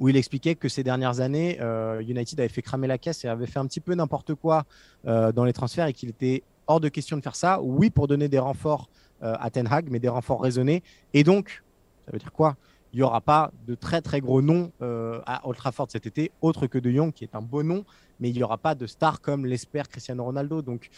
où 0.00 0.08
il 0.08 0.16
expliquait 0.16 0.54
que 0.54 0.68
ces 0.68 0.82
dernières 0.82 1.20
années, 1.20 1.58
euh, 1.60 2.00
United 2.00 2.40
avait 2.40 2.48
fait 2.48 2.62
cramer 2.62 2.86
la 2.86 2.98
caisse 2.98 3.24
et 3.24 3.28
avait 3.28 3.46
fait 3.46 3.58
un 3.58 3.66
petit 3.66 3.80
peu 3.80 3.94
n'importe 3.94 4.34
quoi 4.34 4.64
euh, 5.06 5.30
dans 5.30 5.44
les 5.44 5.52
transferts 5.52 5.86
et 5.86 5.92
qu'il 5.92 6.08
était 6.08 6.42
hors 6.66 6.80
de 6.80 6.88
question 6.88 7.16
de 7.16 7.22
faire 7.22 7.36
ça. 7.36 7.60
Oui, 7.62 7.90
pour 7.90 8.08
donner 8.08 8.28
des 8.28 8.38
renforts 8.38 8.88
euh, 8.88 8.99
à 9.20 9.50
Ten 9.50 9.66
Hag, 9.70 9.88
mais 9.90 9.98
des 9.98 10.08
renforts 10.08 10.42
raisonnés. 10.42 10.82
Et 11.14 11.24
donc, 11.24 11.62
ça 12.06 12.12
veut 12.12 12.18
dire 12.18 12.32
quoi? 12.32 12.56
Il 12.92 12.96
n'y 12.96 13.02
aura 13.02 13.20
pas 13.20 13.52
de 13.66 13.74
très 13.74 14.00
très 14.00 14.20
gros 14.20 14.42
noms 14.42 14.72
à 14.80 15.46
Old 15.46 15.56
Trafford 15.56 15.86
cet 15.90 16.06
été, 16.06 16.32
autre 16.40 16.66
que 16.66 16.78
De 16.78 16.90
Jong, 16.90 17.12
qui 17.12 17.24
est 17.24 17.34
un 17.34 17.42
beau 17.42 17.62
nom, 17.62 17.84
mais 18.18 18.30
il 18.30 18.34
n'y 18.34 18.42
aura 18.42 18.58
pas 18.58 18.74
de 18.74 18.86
stars 18.86 19.20
comme 19.20 19.46
l'espère 19.46 19.88
Cristiano 19.88 20.24
Ronaldo. 20.24 20.62
Donc, 20.62 20.88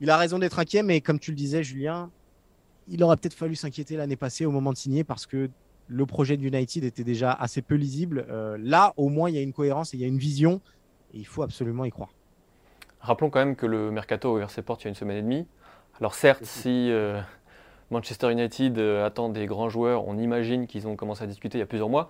il 0.00 0.10
a 0.10 0.16
raison 0.16 0.38
d'être 0.38 0.58
inquiet, 0.58 0.82
mais 0.82 1.00
comme 1.00 1.18
tu 1.18 1.30
le 1.30 1.36
disais, 1.36 1.62
Julien, 1.62 2.10
il 2.88 3.02
aurait 3.02 3.16
peut-être 3.16 3.34
fallu 3.34 3.54
s'inquiéter 3.54 3.96
l'année 3.96 4.16
passée 4.16 4.46
au 4.46 4.50
moment 4.50 4.72
de 4.72 4.76
signer 4.76 5.04
parce 5.04 5.26
que 5.26 5.48
le 5.86 6.06
projet 6.06 6.36
de 6.36 6.44
United 6.44 6.84
était 6.84 7.04
déjà 7.04 7.32
assez 7.32 7.62
peu 7.62 7.74
lisible. 7.74 8.26
Euh, 8.28 8.56
là, 8.60 8.92
au 8.96 9.08
moins, 9.08 9.30
il 9.30 9.36
y 9.36 9.38
a 9.38 9.42
une 9.42 9.52
cohérence 9.52 9.94
et 9.94 9.96
il 9.96 10.00
y 10.00 10.04
a 10.04 10.08
une 10.08 10.18
vision. 10.18 10.60
Et 11.12 11.18
il 11.18 11.26
faut 11.26 11.42
absolument 11.42 11.84
y 11.84 11.90
croire. 11.90 12.12
Rappelons 13.00 13.30
quand 13.30 13.38
même 13.38 13.54
que 13.54 13.66
le 13.66 13.90
mercato 13.90 14.30
a 14.30 14.32
ouvert 14.32 14.50
ses 14.50 14.62
portes 14.62 14.82
il 14.82 14.84
y 14.84 14.88
a 14.88 14.90
une 14.90 14.94
semaine 14.94 15.18
et 15.18 15.22
demie. 15.22 15.46
Alors 16.00 16.14
certes, 16.14 16.44
si 16.44 16.90
euh, 16.90 17.20
Manchester 17.90 18.30
United 18.32 18.78
euh, 18.78 19.06
attend 19.06 19.28
des 19.28 19.46
grands 19.46 19.68
joueurs, 19.68 20.06
on 20.08 20.18
imagine 20.18 20.66
qu'ils 20.66 20.88
ont 20.88 20.96
commencé 20.96 21.24
à 21.24 21.26
discuter 21.26 21.58
il 21.58 21.60
y 21.60 21.64
a 21.64 21.66
plusieurs 21.66 21.88
mois. 21.88 22.08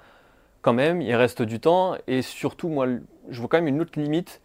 Quand 0.62 0.72
même, 0.72 1.02
il 1.02 1.14
reste 1.14 1.42
du 1.42 1.60
temps. 1.60 1.94
Et 2.06 2.22
surtout, 2.22 2.68
moi, 2.68 2.86
je 3.28 3.38
vois 3.38 3.48
quand 3.48 3.58
même 3.58 3.68
une 3.68 3.80
autre 3.80 4.00
limite. 4.00 4.40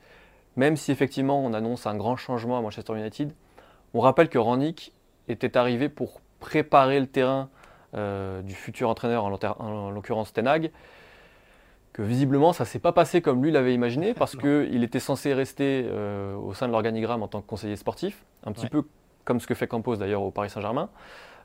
Même 0.55 0.75
si 0.75 0.91
effectivement 0.91 1.39
on 1.39 1.53
annonce 1.53 1.87
un 1.87 1.95
grand 1.95 2.17
changement 2.17 2.57
à 2.57 2.61
Manchester 2.61 2.93
United, 2.93 3.31
on 3.93 4.01
rappelle 4.01 4.27
que 4.27 4.37
Rannick 4.37 4.93
était 5.29 5.55
arrivé 5.57 5.87
pour 5.87 6.19
préparer 6.39 6.99
le 6.99 7.07
terrain 7.07 7.49
euh, 7.95 8.41
du 8.41 8.53
futur 8.53 8.89
entraîneur, 8.89 9.23
en, 9.25 9.91
l'occurrence 9.91 10.33
Tenag, 10.33 10.71
que 11.93 12.01
visiblement 12.01 12.51
ça 12.51 12.65
s'est 12.65 12.79
pas 12.79 12.91
passé 12.91 13.21
comme 13.21 13.43
lui 13.43 13.51
l'avait 13.51 13.73
imaginé, 13.73 14.13
parce 14.13 14.35
qu'il 14.37 14.83
était 14.83 14.99
censé 14.99 15.33
rester 15.33 15.85
euh, 15.87 16.35
au 16.35 16.53
sein 16.53 16.67
de 16.67 16.71
l'organigramme 16.71 17.23
en 17.23 17.27
tant 17.27 17.41
que 17.41 17.47
conseiller 17.47 17.75
sportif, 17.75 18.25
un 18.45 18.51
petit 18.51 18.67
peu 18.67 18.83
comme 19.29 19.39
ce 19.39 19.45
que 19.45 19.53
fait 19.53 19.67
Campos 19.67 19.95
d'ailleurs 19.95 20.23
au 20.23 20.31
Paris 20.31 20.49
Saint-Germain. 20.49 20.89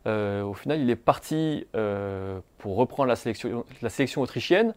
Euh, 0.06 0.42
au 0.42 0.54
final, 0.54 0.80
il 0.80 0.88
est 0.88 0.96
parti 0.96 1.66
pour 2.58 2.76
reprendre 2.76 3.10
la 3.10 3.16
sélection, 3.16 3.66
la 3.82 3.90
sélection 3.90 4.22
autrichienne. 4.22 4.74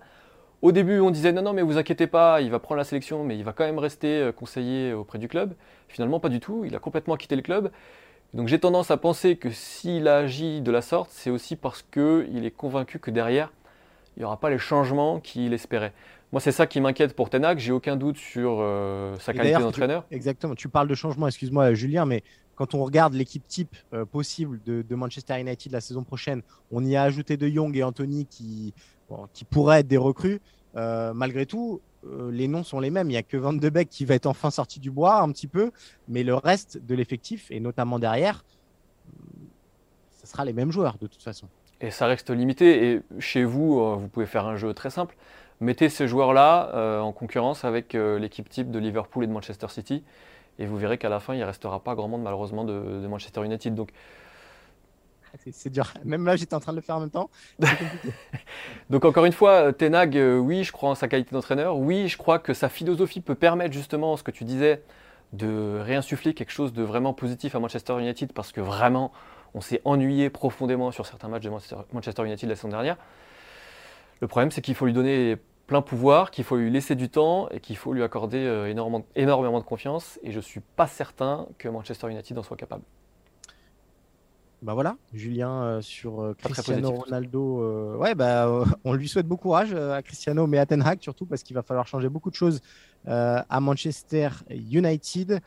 Au 0.62 0.74
début, 0.74 1.00
on 1.00 1.10
disait 1.10 1.32
non, 1.32 1.42
non, 1.42 1.54
mais 1.54 1.62
vous 1.62 1.78
inquiétez 1.78 2.08
pas, 2.08 2.42
il 2.42 2.52
va 2.52 2.60
prendre 2.60 2.80
la 2.80 2.84
sélection, 2.84 3.24
mais 3.24 3.38
il 3.38 3.46
va 3.46 3.54
quand 3.54 3.64
même 3.64 3.80
rester 3.80 4.32
conseiller 4.36 4.92
auprès 4.92 5.20
du 5.20 5.30
club. 5.30 5.54
Finalement, 5.88 6.20
pas 6.20 6.30
du 6.30 6.42
tout. 6.42 6.66
Il 6.66 6.76
a 6.76 6.80
complètement 6.80 7.16
quitté 7.16 7.38
le 7.38 7.42
club. 7.42 7.72
Donc 8.34 8.50
j'ai 8.50 8.60
tendance 8.60 8.92
à 8.92 8.98
penser 8.98 9.38
que 9.38 9.52
s'il 9.52 10.08
agit 10.10 10.62
de 10.62 10.72
la 10.72 10.82
sorte, 10.82 11.10
c'est 11.12 11.30
aussi 11.30 11.56
parce 11.56 11.82
qu'il 11.82 12.46
est 12.46 12.52
convaincu 12.52 13.00
que 13.00 13.10
derrière, 13.10 13.52
il 14.16 14.20
n'y 14.20 14.26
aura 14.26 14.40
pas 14.40 14.50
les 14.50 14.58
changements 14.58 15.20
qu'il 15.22 15.54
espérait. 15.54 15.94
Moi, 16.34 16.42
c'est 16.42 16.52
ça 16.52 16.68
qui 16.68 16.82
m'inquiète 16.82 17.16
pour 17.16 17.30
Tenac. 17.30 17.58
J'ai 17.60 17.72
aucun 17.72 17.96
doute 17.96 18.18
sur 18.18 18.58
euh, 18.60 19.16
sa 19.20 19.32
qualité 19.32 19.60
d'entraîneur. 19.60 20.06
Exactement. 20.12 20.56
Tu 20.56 20.68
parles 20.68 20.90
de 20.90 20.96
changement, 20.96 21.28
excuse-moi, 21.28 21.74
Julien, 21.74 22.06
mais 22.06 22.24
quand 22.58 22.74
on 22.74 22.84
regarde 22.84 23.14
l'équipe 23.14 23.48
type 23.48 23.76
euh, 23.94 24.04
possible 24.04 24.60
de, 24.66 24.96
Manchester 24.96 25.40
United 25.40 25.72
la 25.72 25.80
saison 25.80 26.04
prochaine, 26.04 26.42
on 26.72 26.84
y 26.84 26.96
a 26.96 27.04
ajouté 27.04 27.38
De 27.38 27.48
Jong 27.48 27.78
et 27.78 27.84
Anthony 27.84 28.26
qui, 28.26 28.74
qui 29.32 29.46
pourraient 29.46 29.82
être 29.82 29.88
des 29.88 29.98
recrues. 29.98 30.42
Euh, 30.76 31.14
malgré 31.14 31.46
tout, 31.46 31.82
euh, 32.06 32.32
les 32.32 32.48
noms 32.48 32.64
sont 32.64 32.80
les 32.80 32.90
mêmes. 32.90 33.08
Il 33.08 33.14
n'y 33.14 33.18
a 33.18 33.24
que 33.24 33.38
Van 33.38 33.54
de 33.54 33.70
Beek 33.70 33.90
qui 33.90 34.06
va 34.06 34.16
être 34.16 34.26
enfin 34.26 34.50
sorti 34.50 34.80
du 34.80 34.90
bois 34.90 35.22
un 35.22 35.32
petit 35.32 35.48
peu, 35.48 35.72
mais 36.08 36.24
le 36.24 36.34
reste 36.34 36.84
de 36.84 36.96
l'effectif, 36.96 37.50
et 37.52 37.60
notamment 37.60 38.00
derrière, 38.00 38.44
ce 40.12 40.26
sera 40.26 40.44
les 40.44 40.54
mêmes 40.54 40.72
joueurs 40.72 40.98
de 40.98 41.08
toute 41.08 41.22
façon. 41.22 41.48
Et 41.80 41.92
ça 41.92 42.08
reste 42.08 42.32
limité. 42.32 42.92
Et 42.92 43.02
chez 43.20 43.44
vous, 43.44 43.98
vous 44.00 44.08
pouvez 44.08 44.26
faire 44.26 44.48
un 44.48 44.58
jeu 44.58 44.74
très 44.74 44.90
simple. 44.90 45.16
Mettez 45.62 45.90
ces 45.90 46.08
joueurs-là 46.08 47.02
en 47.02 47.12
concurrence 47.12 47.66
avec 47.66 47.94
l'équipe 47.94 48.50
type 48.50 48.72
de 48.72 48.80
Liverpool 48.80 49.24
et 49.24 49.28
de 49.28 49.32
Manchester 49.32 49.68
City, 49.70 50.04
et 50.60 50.66
vous 50.66 50.78
verrez 50.78 50.98
qu'à 50.98 51.10
la 51.10 51.20
fin, 51.20 51.34
il 51.34 51.40
ne 51.40 51.46
restera 51.46 51.80
pas 51.80 51.96
grand 51.96 52.08
monde 52.08 52.24
malheureusement 52.24 52.64
de, 52.64 52.74
de 53.02 53.08
Manchester 53.08 53.44
United. 53.44 53.76
Donc 53.76 53.92
c'est 55.52 55.70
dur. 55.70 55.94
Même 56.06 56.26
là, 56.26 56.36
j'étais 56.36 56.54
en 56.54 56.60
train 56.60 56.72
de 56.72 56.78
le 56.78 56.82
faire 56.82 56.98
en 56.98 57.02
même 57.02 57.10
temps. 57.10 57.30
Donc 58.90 59.06
encore 59.06 59.26
une 59.26 59.34
fois, 59.34 59.74
Tenag, 59.74 60.18
euh, 60.18 60.38
oui, 60.38 60.64
je 60.64 60.72
crois 60.72 60.90
en 60.90 60.96
sa 60.96 61.08
qualité 61.08 61.32
d'entraîneur. 61.32 61.78
Oui, 61.78 62.08
je 62.08 62.18
crois 62.18 62.40
que 62.40 62.54
sa 62.54 62.70
philosophie 62.70 63.22
peut 63.22 63.36
permettre 63.36 63.74
justement 63.74 64.18
ce 64.18 64.24
que 64.24 64.32
tu 64.32 64.44
disais 64.44 64.82
de 65.34 65.80
réinsuffler 65.82 66.34
quelque 66.34 66.52
chose 66.52 66.74
de 66.74 66.84
vraiment 66.84 67.14
positif 67.14 67.54
à 67.56 67.60
Manchester 67.60 68.00
United 68.00 68.32
parce 68.34 68.52
que 68.52 68.62
vraiment, 68.62 69.12
on 69.54 69.62
s'est 69.62 69.82
ennuyé 69.86 70.30
profondément 70.30 70.92
sur 70.92 71.06
certains 71.06 71.28
matchs 71.28 71.44
de 71.44 71.52
Manchester 71.92 72.24
United 72.24 72.50
la 72.50 72.56
saison 72.56 72.70
dernière. 72.70 72.98
Le 74.22 74.28
problème, 74.28 74.52
c'est 74.52 74.62
qu'il 74.62 74.74
faut 74.74 74.86
lui 74.86 74.94
donner 74.94 75.38
plein 75.68 75.82
pouvoir, 75.82 76.32
qu'il 76.32 76.46
faut 76.46 76.56
lui 76.56 76.72
laisser 76.72 76.96
du 76.96 77.10
temps 77.10 77.50
et 77.50 77.60
qu'il 77.60 77.76
faut 77.78 77.94
lui 77.94 78.02
accorder 78.02 78.40
euh, 78.40 78.70
énormément, 78.70 79.06
énormément 79.16 79.60
de 79.60 79.66
confiance. 79.66 80.18
Et 80.24 80.32
je 80.32 80.38
ne 80.38 80.42
suis 80.42 80.62
pas 80.62 80.88
certain 80.88 81.46
que 81.58 81.68
Manchester 81.68 82.10
United 82.10 82.38
en 82.38 82.44
soit 82.44 82.58
capable. 82.58 82.84
Bah 84.64 84.74
voilà, 84.74 84.96
Julien 85.14 85.62
euh, 85.62 85.82
sur 85.82 86.22
euh, 86.24 86.36
Cristiano 86.36 86.90
Ronaldo. 86.90 87.98
Ouais, 87.98 88.16
bah, 88.16 88.50
on 88.86 88.94
lui 88.94 89.08
souhaite 89.08 89.28
beaucoup 89.28 89.50
courage 89.50 89.74
à 89.74 90.02
Cristiano, 90.02 90.48
mais 90.48 90.58
à 90.58 90.66
Ten 90.66 90.82
Hag 90.82 91.00
surtout 91.02 91.28
parce 91.28 91.44
qu'il 91.44 91.54
va 91.54 91.62
falloir 91.62 91.86
changer 91.86 92.10
beaucoup 92.10 92.32
de 92.32 92.36
choses 92.36 92.62
à 93.06 93.60
Manchester 93.60 94.30
United. 94.50 95.42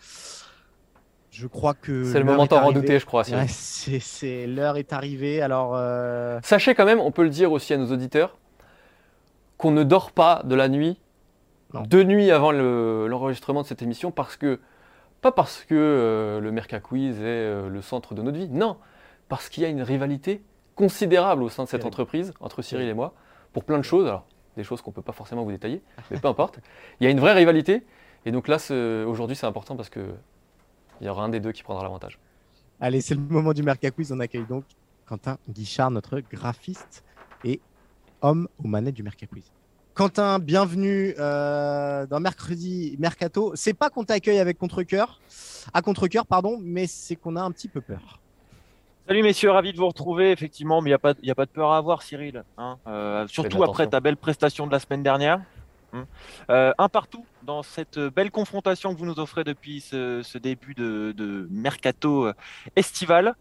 Je 1.30 1.46
crois 1.46 1.74
que. 1.74 2.04
C'est 2.04 2.18
le 2.18 2.24
moment 2.24 2.46
d'en 2.46 2.66
redouter, 2.66 2.98
je 2.98 3.06
crois. 3.06 3.24
c'est 3.24 4.46
l'heure 4.46 4.76
est 4.76 4.92
arrivée. 4.92 5.40
Alors. 5.40 5.76
Sachez 6.44 6.74
quand 6.74 6.84
même, 6.84 7.00
on 7.00 7.10
peut 7.10 7.24
le 7.24 7.30
dire 7.30 7.50
aussi 7.50 7.72
à 7.72 7.78
nos 7.78 7.90
auditeurs, 7.90 8.36
qu'on 9.60 9.70
ne 9.70 9.84
dort 9.84 10.10
pas 10.12 10.42
de 10.44 10.54
la 10.54 10.68
nuit, 10.68 10.98
deux 11.86 12.02
nuits 12.02 12.30
avant 12.30 12.50
l'enregistrement 12.50 13.62
de 13.62 13.66
cette 13.66 13.82
émission, 13.82 14.10
parce 14.10 14.36
que 14.36 14.58
pas 15.20 15.32
parce 15.32 15.64
que 15.64 16.40
le 16.42 16.50
Merca 16.50 16.80
Quiz 16.80 17.20
est 17.20 17.68
le 17.68 17.82
centre 17.82 18.14
de 18.14 18.22
notre 18.22 18.38
vie, 18.38 18.48
non, 18.48 18.78
parce 19.28 19.50
qu'il 19.50 19.62
y 19.62 19.66
a 19.66 19.68
une 19.68 19.82
rivalité 19.82 20.42
considérable 20.74 21.42
au 21.42 21.50
sein 21.50 21.64
de 21.64 21.68
cette 21.68 21.84
entreprise, 21.84 22.32
entre 22.40 22.62
Cyril 22.62 22.88
et 22.88 22.94
moi, 22.94 23.12
pour 23.52 23.64
plein 23.64 23.76
de 23.76 23.82
choses. 23.82 24.06
Alors, 24.06 24.24
des 24.56 24.64
choses 24.64 24.80
qu'on 24.80 24.92
ne 24.92 24.94
peut 24.94 25.02
pas 25.02 25.12
forcément 25.12 25.44
vous 25.44 25.50
détailler, 25.50 25.82
mais 26.10 26.18
peu 26.18 26.28
importe. 26.28 26.58
Il 26.98 27.04
y 27.04 27.06
a 27.06 27.10
une 27.10 27.20
vraie 27.20 27.34
rivalité. 27.34 27.84
Et 28.24 28.32
donc 28.32 28.48
là, 28.48 28.56
aujourd'hui, 29.06 29.36
c'est 29.36 29.46
important 29.46 29.76
parce 29.76 29.90
qu'il 29.90 30.02
y 31.02 31.08
aura 31.08 31.22
un 31.22 31.28
des 31.28 31.40
deux 31.40 31.52
qui 31.52 31.62
prendra 31.62 31.82
l'avantage. 31.82 32.18
Allez, 32.80 33.02
c'est 33.02 33.14
le 33.14 33.20
moment 33.20 33.52
du 33.52 33.62
Merca 33.62 33.90
Quiz. 33.90 34.10
On 34.10 34.20
accueille 34.20 34.46
donc 34.46 34.64
Quentin 35.06 35.36
Guichard, 35.50 35.90
notre 35.90 36.20
graphiste 36.20 37.04
et 37.44 37.60
homme 38.22 38.48
aux 38.62 38.68
manettes 38.68 38.94
du 38.94 39.02
Merca 39.02 39.26
Quiz. 39.26 39.50
Quentin, 39.94 40.38
bienvenue 40.38 41.14
euh, 41.18 42.06
dans 42.06 42.20
Mercredi 42.20 42.96
Mercato. 42.98 43.52
C'est 43.54 43.74
pas 43.74 43.90
qu'on 43.90 44.04
t'accueille 44.04 44.38
avec 44.38 44.56
contre-cœur, 44.56 45.20
à 45.74 45.82
contre-cœur, 45.82 46.26
pardon, 46.26 46.58
mais 46.62 46.86
c'est 46.86 47.16
qu'on 47.16 47.36
a 47.36 47.42
un 47.42 47.50
petit 47.50 47.68
peu 47.68 47.80
peur. 47.80 48.20
Salut 49.06 49.22
messieurs, 49.22 49.50
ravi 49.50 49.72
de 49.72 49.76
vous 49.76 49.88
retrouver. 49.88 50.30
Effectivement, 50.30 50.80
mais 50.80 50.90
il 50.90 50.92
n'y 50.92 50.94
a, 50.94 50.98
pas, 50.98 51.10
a 51.10 51.34
pas 51.34 51.44
de 51.44 51.50
peur 51.50 51.72
à 51.72 51.76
avoir, 51.76 52.02
Cyril. 52.02 52.44
Hein. 52.56 52.78
Euh, 52.86 53.26
surtout 53.26 53.64
après 53.64 53.88
ta 53.88 54.00
belle 54.00 54.16
prestation 54.16 54.66
de 54.66 54.72
la 54.72 54.78
semaine 54.78 55.02
dernière. 55.02 55.42
Hein. 55.92 56.06
Euh, 56.50 56.72
un 56.78 56.88
partout 56.88 57.26
dans 57.42 57.62
cette 57.62 57.98
belle 57.98 58.30
confrontation 58.30 58.94
que 58.94 58.98
vous 58.98 59.06
nous 59.06 59.18
offrez 59.18 59.42
depuis 59.42 59.80
ce, 59.80 60.38
début 60.38 60.74
de, 60.74 61.48
mercato 61.50 62.30
estival. 62.76 63.34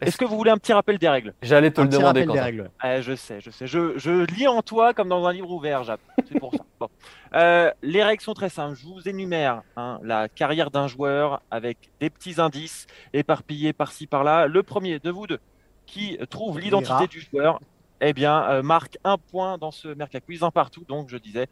Est-ce 0.00 0.16
que 0.16 0.24
vous 0.24 0.36
voulez 0.36 0.50
un 0.50 0.56
petit 0.56 0.72
rappel 0.72 0.98
des 0.98 1.08
règles? 1.08 1.34
J'allais 1.42 1.70
te 1.70 1.80
le 1.80 1.88
demander. 1.88 2.24
Des 2.24 2.40
règles. 2.40 2.70
Eh, 2.84 3.02
je 3.02 3.14
sais, 3.14 3.40
je 3.40 3.50
sais. 3.50 3.66
Je, 3.66 3.98
je, 3.98 4.24
lis 4.34 4.46
en 4.46 4.62
toi 4.62 4.94
comme 4.94 5.08
dans 5.08 5.26
un 5.26 5.32
livre 5.32 5.50
ouvert, 5.50 5.84
Jap. 5.84 6.00
C'est 6.28 6.38
pour 6.38 6.54
ça. 6.54 6.64
Euh, 7.34 7.70
les 7.82 8.02
règles 8.02 8.22
sont 8.22 8.34
très 8.34 8.48
simples. 8.48 8.76
Je 8.76 8.86
vous 8.86 9.08
énumère 9.08 9.62
hein, 9.76 9.98
la 10.02 10.28
carrière 10.28 10.70
d'un 10.70 10.86
joueur 10.86 11.42
avec 11.50 11.78
des 12.00 12.10
petits 12.10 12.40
indices 12.40 12.86
éparpillés 13.12 13.72
par-ci 13.72 14.06
par-là. 14.06 14.46
Le 14.46 14.62
premier 14.62 14.98
de 14.98 15.10
vous 15.10 15.26
deux 15.26 15.40
qui 15.86 16.18
trouve 16.30 16.60
l'identité 16.60 17.06
du 17.08 17.20
joueur, 17.20 17.60
eh 18.00 18.12
bien, 18.12 18.44
euh, 18.44 18.62
marque 18.62 18.98
un 19.04 19.18
point 19.18 19.58
dans 19.58 19.72
ce 19.72 19.88
Merca 19.88 20.20
Quiz, 20.20 20.42
un 20.42 20.50
partout. 20.50 20.84
Donc, 20.88 21.08
je 21.10 21.16
disais, 21.16 21.48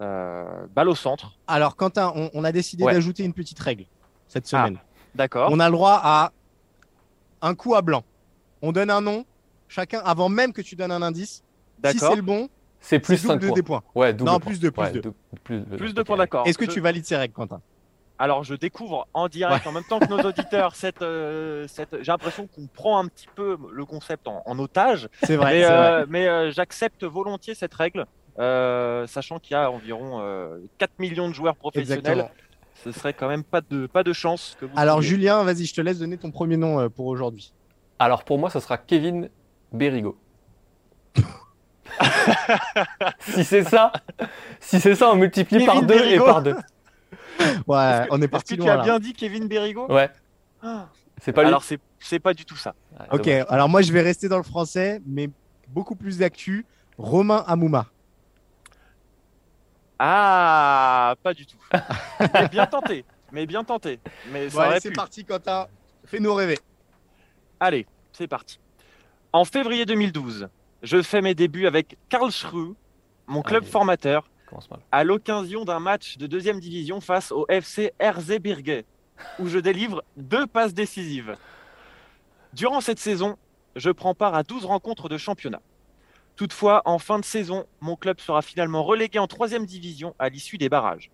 euh, 0.00 0.66
balle 0.74 0.88
au 0.88 0.94
centre. 0.94 1.38
Alors, 1.46 1.74
Quentin, 1.74 2.12
on, 2.34 2.44
a 2.44 2.52
décidé 2.52 2.84
d'ajouter 2.84 3.24
une 3.24 3.32
petite 3.32 3.58
règle 3.58 3.86
cette 4.28 4.44
ah, 4.52 4.66
semaine. 4.66 4.78
D'accord. 5.14 5.48
On 5.50 5.58
a 5.58 5.66
le 5.66 5.72
droit 5.72 6.00
à 6.02 6.32
un 7.42 7.54
coup 7.54 7.74
à 7.74 7.82
blanc. 7.82 8.04
On 8.62 8.72
donne 8.72 8.90
un 8.90 9.00
nom, 9.00 9.24
chacun, 9.68 10.00
avant 10.04 10.28
même 10.28 10.52
que 10.52 10.62
tu 10.62 10.76
donnes 10.76 10.92
un 10.92 11.02
indice. 11.02 11.42
Si 11.84 11.98
c'est 11.98 12.16
le 12.16 12.22
bon, 12.22 12.48
c'est 12.80 12.98
plus 12.98 13.18
5 13.18 13.40
points. 13.40 13.52
Des 13.52 13.62
points. 13.62 13.82
Ouais, 13.94 14.12
non, 14.12 14.40
plus 14.40 14.60
de 14.60 14.70
plus, 14.70 14.92
de. 14.92 15.12
plus, 15.44 15.94
de. 15.94 16.02
points, 16.02 16.16
d'accord. 16.16 16.46
Est-ce 16.46 16.58
que 16.58 16.64
tu 16.64 16.80
valides 16.80 17.04
ces 17.04 17.16
règles, 17.16 17.34
Quentin? 17.34 17.60
Alors, 18.20 18.42
je 18.42 18.54
découvre 18.54 19.06
en 19.14 19.28
direct, 19.28 19.64
en 19.66 19.72
même 19.72 19.84
temps 19.84 20.00
que 20.00 20.08
nos 20.08 20.20
auditeurs, 20.20 20.74
cette, 20.74 21.02
euh, 21.02 21.66
cette... 21.68 22.02
j'ai 22.02 22.10
l'impression 22.10 22.48
qu'on 22.48 22.66
prend 22.66 22.98
un 22.98 23.06
petit 23.06 23.28
peu 23.34 23.56
le 23.72 23.84
concept 23.84 24.26
en, 24.26 24.42
en 24.44 24.58
otage. 24.58 25.08
C'est 25.22 25.36
vrai. 25.36 25.60
mais 25.60 25.64
euh, 25.64 26.06
mais, 26.08 26.28
euh, 26.28 26.50
j'accepte 26.50 27.04
volontiers 27.04 27.54
cette 27.54 27.74
règle, 27.74 28.06
euh, 28.40 29.06
sachant 29.06 29.38
qu'il 29.38 29.52
y 29.52 29.56
a 29.56 29.70
environ 29.70 30.20
euh, 30.20 30.58
4 30.78 30.98
millions 30.98 31.28
de 31.28 31.34
joueurs 31.34 31.54
professionnels. 31.54 31.98
Exactement. 31.98 32.30
Ce 32.84 32.92
serait 32.92 33.12
quand 33.12 33.28
même 33.28 33.44
pas 33.44 33.60
de, 33.60 33.86
pas 33.86 34.02
de 34.04 34.12
chance 34.12 34.56
que 34.60 34.66
vous 34.66 34.72
Alors. 34.76 35.02
Julien, 35.02 35.42
vas-y, 35.42 35.64
je 35.66 35.74
te 35.74 35.80
laisse 35.80 35.98
donner 35.98 36.16
ton 36.16 36.30
premier 36.30 36.56
nom 36.56 36.78
euh, 36.80 36.88
pour 36.88 37.06
aujourd'hui. 37.06 37.52
Alors 37.98 38.24
pour 38.24 38.38
moi, 38.38 38.50
ce 38.50 38.60
sera 38.60 38.78
Kevin 38.78 39.28
Berrigo. 39.72 40.16
si 43.20 43.44
c'est 43.44 43.64
ça, 43.64 43.92
si 44.60 44.80
c'est 44.80 44.94
ça, 44.94 45.10
on 45.10 45.16
multiplie 45.16 45.64
par 45.66 45.82
deux 45.82 46.04
et 46.06 46.18
par 46.18 46.42
deux. 46.42 46.54
Ouais, 47.66 48.06
on 48.10 48.20
est 48.20 48.24
Est-ce 48.24 48.28
parti 48.30 48.56
que 48.56 48.62
tu 48.62 48.66
loin 48.66 48.74
as 48.74 48.76
là. 48.78 48.82
bien 48.84 48.98
dit 48.98 49.12
Kevin 49.12 49.46
Berrigo 49.48 49.86
Ouais, 49.92 50.10
Ah. 50.62 50.86
c'est 51.22 51.32
pas 51.32 51.42
lui. 51.42 51.48
Alors, 51.48 51.62
c'est 51.64 51.78
c'est 51.98 52.18
pas 52.20 52.34
du 52.34 52.44
tout 52.44 52.56
ça. 52.56 52.74
Ah, 52.98 53.06
Ok, 53.12 53.24
dommage. 53.24 53.46
alors 53.48 53.68
moi 53.68 53.82
je 53.82 53.92
vais 53.92 54.02
rester 54.02 54.28
dans 54.28 54.36
le 54.36 54.42
français, 54.44 55.00
mais 55.06 55.30
beaucoup 55.68 55.96
plus 55.96 56.18
d'actu. 56.18 56.64
Romain 56.96 57.44
Amouma. 57.46 57.86
Ah, 59.98 61.14
pas 61.22 61.34
du 61.34 61.46
tout. 61.46 61.58
mais 62.34 62.48
bien 62.48 62.66
tenté. 62.66 63.04
Mais 63.32 63.46
bien 63.46 63.64
tenté. 63.64 64.00
Mais 64.30 64.48
Bon, 64.48 64.62
c'est 64.80 64.92
parti 64.92 65.24
Quentin, 65.24 65.66
fais-nous 66.04 66.32
rêver. 66.34 66.58
Allez, 67.60 67.86
c'est 68.12 68.28
parti. 68.28 68.58
En 69.32 69.44
février 69.44 69.84
2012, 69.84 70.48
je 70.82 71.02
fais 71.02 71.20
mes 71.20 71.34
débuts 71.34 71.66
avec 71.66 71.98
Karl 72.08 72.30
Schreu, 72.30 72.74
mon 73.26 73.42
club 73.42 73.64
formateur, 73.64 74.30
à 74.90 75.04
l'occasion 75.04 75.64
d'un 75.64 75.80
match 75.80 76.16
de 76.16 76.26
deuxième 76.26 76.60
division 76.60 77.00
face 77.00 77.32
au 77.32 77.44
FC 77.48 77.92
Erzgebirge, 77.98 78.84
où 79.38 79.48
je 79.48 79.58
délivre 79.58 80.02
deux 80.16 80.46
passes 80.46 80.72
décisives. 80.72 81.36
Durant 82.54 82.80
cette 82.80 82.98
saison, 82.98 83.36
je 83.76 83.90
prends 83.90 84.14
part 84.14 84.34
à 84.34 84.42
12 84.42 84.64
rencontres 84.64 85.08
de 85.08 85.18
championnat. 85.18 85.60
Toutefois, 86.42 86.82
en 86.84 87.00
fin 87.00 87.18
de 87.18 87.24
saison, 87.24 87.66
mon 87.80 87.96
club 87.96 88.20
sera 88.20 88.42
finalement 88.42 88.84
relégué 88.84 89.18
en 89.18 89.26
troisième 89.26 89.66
division 89.66 90.14
à 90.20 90.28
l'issue 90.28 90.56
des 90.56 90.68
barrages. 90.68 91.10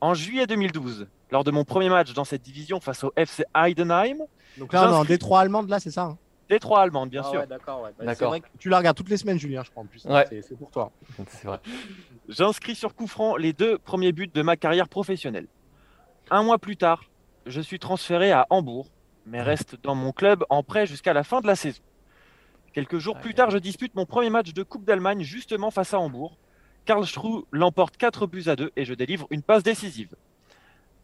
En 0.00 0.14
juillet 0.14 0.46
2012, 0.46 1.08
lors 1.30 1.44
de 1.44 1.50
mon 1.50 1.64
premier 1.64 1.90
match 1.90 2.14
dans 2.14 2.24
cette 2.24 2.40
division 2.40 2.80
face 2.80 3.04
au 3.04 3.12
FC 3.16 3.44
Heidenheim, 3.54 4.16
Donc 4.56 4.72
là 4.72 4.88
on 4.88 4.92
est 4.92 4.96
en 4.96 5.04
Détroit 5.04 5.40
allemande 5.40 5.68
là, 5.68 5.78
c'est 5.78 5.90
ça 5.90 6.04
hein 6.04 6.18
Détroit 6.48 6.80
allemande 6.80 7.10
bien 7.10 7.20
Ah 7.22 7.30
sûr, 7.30 7.40
ouais, 7.40 7.46
d'accord, 7.46 7.82
ouais. 7.82 7.90
Bah, 7.98 8.06
D'accord. 8.06 8.16
c'est 8.18 8.24
vrai 8.24 8.40
que 8.40 8.46
tu 8.58 8.70
la 8.70 8.78
regardes 8.78 8.96
toutes 8.96 9.10
les 9.10 9.18
semaines, 9.18 9.38
Julien, 9.38 9.62
je 9.62 9.70
crois 9.70 9.82
en 9.82 9.86
plus. 9.86 10.06
Ouais. 10.06 10.24
C'est- 10.30 10.40
C'est 10.40 10.56
pour 10.56 10.70
toi. 10.70 10.90
C'est 11.28 11.44
vrai. 11.46 11.60
J'inscris 12.30 12.74
sur 12.74 12.94
coup 12.94 13.06
franc 13.06 13.36
les 13.36 13.52
deux 13.52 13.76
premiers 13.76 14.12
buts 14.12 14.30
de 14.32 14.40
ma 14.42 14.56
carrière 14.56 14.88
professionnelle. 14.88 15.48
Un 16.30 16.42
mois 16.44 16.56
plus 16.58 16.78
tard, 16.78 17.04
je 17.44 17.60
suis 17.60 17.78
transféré 17.78 18.32
à 18.32 18.46
Hambourg, 18.48 18.88
mais 19.26 19.42
reste 19.42 19.76
dans 19.82 19.94
mon 19.94 20.12
club 20.12 20.44
en 20.48 20.62
prêt 20.62 20.86
jusqu'à 20.86 21.12
la 21.12 21.24
fin 21.24 21.42
de 21.42 21.46
la 21.46 21.56
saison. 21.56 21.82
Quelques 22.72 22.98
jours 22.98 23.18
plus 23.18 23.34
tard, 23.34 23.50
je 23.50 23.58
dispute 23.58 23.94
mon 23.96 24.06
premier 24.06 24.30
match 24.30 24.52
de 24.52 24.62
Coupe 24.62 24.84
d'Allemagne 24.84 25.22
justement 25.22 25.70
face 25.70 25.92
à 25.92 25.98
Hambourg. 25.98 26.36
Karl 26.84 27.04
Schreu 27.04 27.44
l'emporte 27.50 27.96
4 27.96 28.26
buts 28.26 28.44
à 28.46 28.56
2 28.56 28.70
et 28.76 28.84
je 28.84 28.94
délivre 28.94 29.26
une 29.30 29.42
passe 29.42 29.62
décisive. 29.62 30.14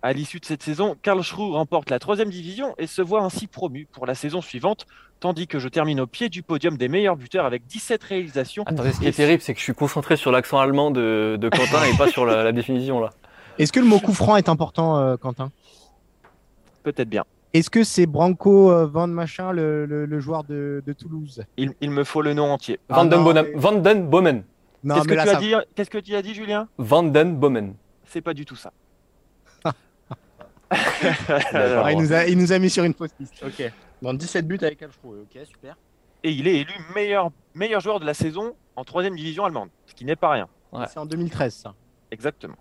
À 0.02 0.12
l'issue 0.12 0.38
de 0.38 0.44
cette 0.44 0.62
saison, 0.62 0.96
Karl 1.02 1.22
Schreu 1.22 1.50
remporte 1.52 1.90
la 1.90 1.98
troisième 1.98 2.30
division 2.30 2.74
et 2.78 2.86
se 2.86 3.02
voit 3.02 3.22
ainsi 3.22 3.48
promu 3.48 3.88
pour 3.90 4.06
la 4.06 4.14
saison 4.14 4.40
suivante, 4.40 4.86
tandis 5.18 5.48
que 5.48 5.58
je 5.58 5.68
termine 5.68 5.98
au 6.00 6.06
pied 6.06 6.28
du 6.28 6.44
podium 6.44 6.76
des 6.76 6.88
meilleurs 6.88 7.16
buteurs 7.16 7.44
avec 7.46 7.66
17 7.66 8.04
réalisations. 8.04 8.62
Attendez, 8.66 8.92
ce 8.92 9.00
qui 9.00 9.08
est 9.08 9.12
terrible, 9.12 9.42
c'est 9.42 9.52
que 9.52 9.58
je 9.58 9.64
suis 9.64 9.74
concentré 9.74 10.16
sur 10.16 10.30
l'accent 10.30 10.60
allemand 10.60 10.92
de, 10.92 11.36
de 11.40 11.48
Quentin 11.48 11.82
et 11.84 11.96
pas 11.96 12.08
sur 12.08 12.24
la, 12.24 12.44
la 12.44 12.52
définition 12.52 13.00
là. 13.00 13.10
Est-ce 13.58 13.72
que 13.72 13.80
le 13.80 13.86
mot 13.86 13.98
coup 13.98 14.14
franc 14.14 14.36
est 14.36 14.48
important, 14.48 14.98
euh, 14.98 15.16
Quentin? 15.16 15.50
Peut-être 16.84 17.08
bien. 17.08 17.24
Est-ce 17.58 17.70
que 17.70 17.84
c'est 17.84 18.06
Branco 18.06 18.70
euh, 18.70 18.86
Van 18.86 19.06
Machin, 19.06 19.52
le, 19.52 19.86
le- 19.86 20.04
le 20.06 20.20
joueur 20.20 20.44
de, 20.44 20.82
de 20.86 20.92
Toulouse? 20.92 21.42
Il, 21.56 21.72
il 21.80 21.90
me 21.90 22.04
faut 22.04 22.20
le 22.22 22.34
nom 22.34 22.50
entier. 22.52 22.78
Ah 22.88 22.96
Van 22.96 23.04
den 23.06 23.18
non, 23.18 23.24
Bonham- 23.24 23.46
mais- 23.52 23.58
Van 23.60 23.72
den 23.72 24.06
Bomen. 24.08 24.42
Qu'est-ce 24.86 25.08
que, 25.08 25.14
là, 25.14 25.22
tu 25.24 25.28
as 25.30 25.32
ça- 25.32 25.40
dit, 25.40 25.54
qu'est-ce 25.74 25.90
que 25.90 25.98
tu 25.98 26.14
as 26.14 26.22
dit, 26.22 26.34
Julien? 26.34 26.68
Van 26.78 27.02
den 27.02 27.36
Bomen. 27.36 27.74
C'est 28.04 28.20
pas 28.20 28.34
du 28.34 28.44
tout 28.44 28.56
ça. 28.56 28.72
Ah, 30.70 31.92
il, 31.92 31.98
nous 31.98 32.12
a, 32.12 32.26
il 32.26 32.36
nous 32.36 32.52
a 32.52 32.58
mis 32.58 32.70
sur 32.70 32.82
une 32.84 32.92
fausse 32.92 33.12
piste. 33.12 33.40
Ok. 33.44 33.72
Dans 34.02 34.12
17 34.12 34.46
buts 34.48 34.58
avec. 34.62 34.82
Ok, 34.82 35.38
super. 35.46 35.76
Et 36.24 36.32
il 36.32 36.48
est 36.48 36.56
élu 36.60 36.72
meilleur, 36.94 37.30
meilleur 37.54 37.80
joueur 37.80 38.00
de 38.00 38.04
la 38.04 38.14
saison 38.14 38.54
en 38.74 38.82
troisième 38.84 39.14
division 39.14 39.44
allemande, 39.44 39.68
ce 39.86 39.94
qui 39.94 40.04
n'est 40.04 40.16
pas 40.16 40.30
rien. 40.30 40.48
Ouais. 40.72 40.86
C'est 40.88 40.98
en 40.98 41.06
2013, 41.06 41.54
ça. 41.54 41.74
Exactement. 42.10 42.56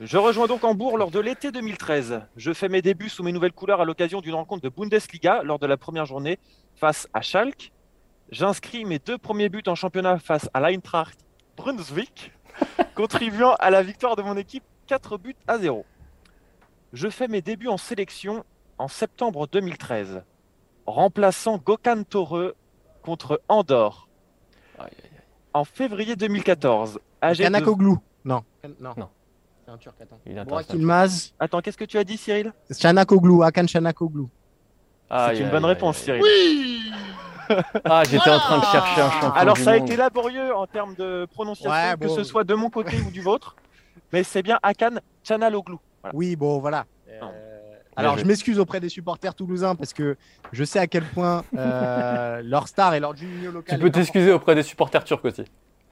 Je 0.00 0.18
rejoins 0.18 0.46
donc 0.46 0.64
Hambourg 0.64 0.98
lors 0.98 1.10
de 1.10 1.20
l'été 1.20 1.52
2013. 1.52 2.22
Je 2.36 2.52
fais 2.52 2.68
mes 2.68 2.82
débuts 2.82 3.08
sous 3.08 3.22
mes 3.22 3.32
nouvelles 3.32 3.52
couleurs 3.52 3.80
à 3.80 3.84
l'occasion 3.84 4.20
d'une 4.20 4.34
rencontre 4.34 4.62
de 4.62 4.68
Bundesliga 4.68 5.42
lors 5.42 5.58
de 5.58 5.66
la 5.66 5.76
première 5.76 6.06
journée 6.06 6.38
face 6.74 7.08
à 7.14 7.20
Schalke. 7.20 7.72
J'inscris 8.30 8.84
mes 8.84 8.98
deux 8.98 9.18
premiers 9.18 9.48
buts 9.48 9.62
en 9.66 9.74
championnat 9.74 10.18
face 10.18 10.48
à 10.54 10.60
l'Eintracht 10.60 11.18
Brunswick, 11.56 12.32
contribuant 12.94 13.54
à 13.60 13.70
la 13.70 13.82
victoire 13.82 14.16
de 14.16 14.22
mon 14.22 14.36
équipe 14.36 14.64
4 14.86 15.18
buts 15.18 15.36
à 15.46 15.58
0. 15.58 15.84
Je 16.92 17.08
fais 17.08 17.28
mes 17.28 17.40
débuts 17.40 17.68
en 17.68 17.76
sélection 17.76 18.44
en 18.78 18.88
septembre 18.88 19.46
2013, 19.46 20.22
remplaçant 20.86 21.58
Gökhan 21.58 22.02
Torre 22.04 22.54
contre 23.02 23.40
Andorre. 23.48 24.08
En 25.54 25.64
février 25.64 26.16
2014, 26.16 26.98
âgé 27.22 27.44
de... 27.44 27.50
Non. 28.24 28.42
Non. 28.80 28.94
Non. 28.96 29.08
Un 29.72 29.78
turc, 29.78 29.94
attends. 30.02 30.18
Il 30.26 30.34
Burak. 30.44 30.70
Yılmaz. 30.74 31.32
Attends, 31.40 31.60
qu'est-ce 31.62 31.78
que 31.78 31.84
tu 31.86 31.96
as 31.96 32.04
dit, 32.04 32.18
Cyril 32.18 32.52
Chanakoglu. 32.78 33.42
Akan 33.42 33.66
Chanakoglu. 33.66 34.24
Aïe, 35.08 35.36
C'est 35.38 35.42
une 35.44 35.50
bonne 35.50 35.64
réponse. 35.64 35.96
Cyril. 35.98 36.22
Ah, 37.84 38.02
j'étais 38.04 38.30
en 38.30 38.38
train 38.38 38.58
de 38.58 38.64
chercher 38.66 39.00
un 39.00 39.10
champion. 39.10 39.32
Alors, 39.32 39.56
du 39.56 39.62
ça 39.62 39.72
a 39.72 39.78
monde. 39.78 39.88
été 39.88 39.96
laborieux 39.96 40.54
en 40.54 40.66
termes 40.66 40.94
de 40.94 41.26
prononciation, 41.32 41.70
Ouais, 41.70 41.94
que 41.98 42.06
bon. 42.06 42.14
ce 42.14 42.22
soit 42.24 42.44
de 42.44 42.54
mon 42.54 42.68
côté 42.70 42.98
ou 43.00 43.10
du 43.10 43.20
vôtre. 43.22 43.56
Mais 44.12 44.22
c'est 44.22 44.42
bien 44.42 44.58
Akan 44.62 44.96
Chanaloglu. 45.24 45.76
Voilà. 46.02 46.16
Oui, 46.16 46.36
bon, 46.36 46.58
voilà. 46.58 46.84
Euh, 47.10 47.20
Alors, 47.96 48.18
je 48.18 48.24
m'excuse 48.24 48.58
auprès 48.58 48.80
des 48.80 48.88
supporters 48.90 49.34
toulousains 49.34 49.74
parce 49.74 49.92
que 49.94 50.16
je 50.52 50.64
sais 50.64 50.78
à 50.78 50.86
quel 50.86 51.04
point 51.04 51.44
euh, 51.56 52.40
leur 52.44 52.68
star 52.68 52.94
et 52.94 53.00
leur 53.00 53.16
junior 53.16 53.52
local. 53.52 53.78
Tu 53.78 53.82
peux 53.82 53.90
t'excuser 53.90 54.32
auprès 54.32 54.54
des 54.54 54.62
supporters 54.62 55.04
turcs 55.04 55.24
aussi 55.24 55.44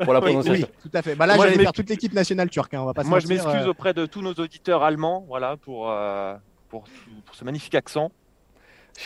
pour 0.05 0.13
la 0.15 0.21
prononciation. 0.21 0.67
Oui, 0.69 0.91
tout 0.91 0.97
à 0.97 1.03
fait. 1.03 1.15
Bah 1.15 1.27
là, 1.27 1.37
j'allais 1.37 1.59
faire 1.59 1.73
toute 1.73 1.89
l'équipe 1.89 2.13
nationale 2.13 2.49
turque. 2.51 2.75
hein, 2.75 2.81
on 2.83 2.87
va 2.87 2.95
pas 2.95 3.05
se 3.05 3.09
Moi, 3.09 3.21
je 3.21 3.29
m'excuse 3.29 3.67
euh, 3.67 3.71
auprès 3.71 3.95
de 3.95 4.07
tous 4.07 4.23
nos 4.23 4.33
auditeurs 4.35 4.83
allemands 4.83 5.25
voilà, 5.29 5.57
pour, 5.57 5.91
euh, 5.91 6.35
pour, 6.69 6.85
pour 7.27 7.35
ce 7.35 7.45
magnifique 7.45 7.75
accent. 7.75 8.11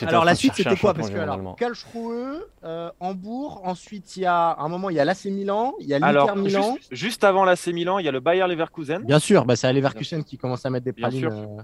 Alors 0.01 0.25
la 0.25 0.33
suite 0.35 0.53
c'était 0.55 0.75
quoi 0.75 0.93
Parce 0.93 1.09
que 1.11 1.17
alors. 1.17 1.55
Karlsruhe, 1.55 2.41
euh, 2.63 2.89
Hambourg, 2.99 3.61
ensuite 3.63 4.17
il 4.17 4.23
y 4.23 4.25
a 4.25 4.49
à 4.49 4.61
un 4.63 4.67
moment 4.67 4.89
il 4.89 4.95
y 4.95 4.99
a 4.99 5.05
l'AC 5.05 5.25
Milan, 5.25 5.73
il 5.79 5.85
y 5.87 5.93
a 5.93 5.99
l'Inter 5.99 6.35
Milan. 6.35 6.73
juste, 6.75 6.87
juste 6.91 7.23
avant 7.23 7.45
l'AC 7.45 7.67
Milan, 7.67 7.99
il 7.99 8.05
y 8.05 8.09
a 8.09 8.11
le 8.11 8.19
Bayer 8.19 8.45
Leverkusen. 8.47 9.03
Bien 9.03 9.19
sûr, 9.19 9.45
bah, 9.45 9.55
c'est 9.55 9.67
à 9.67 9.73
Leverkusen 9.73 10.23
qui 10.23 10.37
commence 10.37 10.65
à 10.65 10.69
mettre 10.71 10.85
des 10.85 10.91
Bien 10.91 11.03
pralines. 11.07 11.19
sûr. 11.21 11.31
euh, 11.31 11.61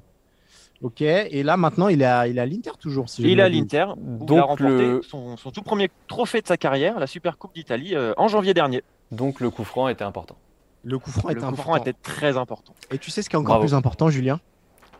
Ok, 0.81 1.01
et 1.01 1.43
là 1.43 1.57
maintenant 1.57 1.89
il 1.89 2.01
est 2.01 2.05
à, 2.05 2.27
il 2.27 2.35
l'Inter 2.35 2.71
toujours. 2.79 3.09
Si 3.09 3.21
il 3.23 3.25
ne 3.25 3.31
est 3.31 3.41
à 3.41 3.45
m'abuse. 3.45 3.59
l'Inter, 3.59 3.85
où 3.97 4.17
il 4.19 4.23
a 4.23 4.25
Donc 4.25 4.39
remporté 4.45 4.65
le- 4.85 5.01
son, 5.03 5.35
son 5.35 5.51
tout 5.51 5.61
premier 5.63 5.89
trophée 6.07 6.41
de 6.41 6.47
sa 6.47 6.57
carrière, 6.57 6.99
la 6.99 7.07
Super 7.07 7.37
Coupe 7.37 7.53
d'Italie, 7.53 7.95
euh, 7.95 8.13
en 8.17 8.27
janvier 8.27 8.53
dernier. 8.53 8.83
Donc 9.11 9.39
le 9.39 9.49
coup 9.49 9.63
franc 9.63 9.87
était 9.89 10.03
important. 10.03 10.37
Le 10.83 10.97
coup 10.97 11.11
franc 11.11 11.27
Le 11.27 11.33
était 11.33 11.41
coup 11.41 11.47
important. 11.47 11.63
franc 11.63 11.75
était 11.77 11.93
très 11.93 12.37
important. 12.37 12.73
Et 12.91 12.97
tu 12.97 13.11
sais 13.11 13.21
ce 13.21 13.29
qui 13.29 13.35
est 13.35 13.39
encore 13.39 13.55
Bravo. 13.55 13.63
plus 13.63 13.73
important, 13.75 14.09
Julien? 14.09 14.39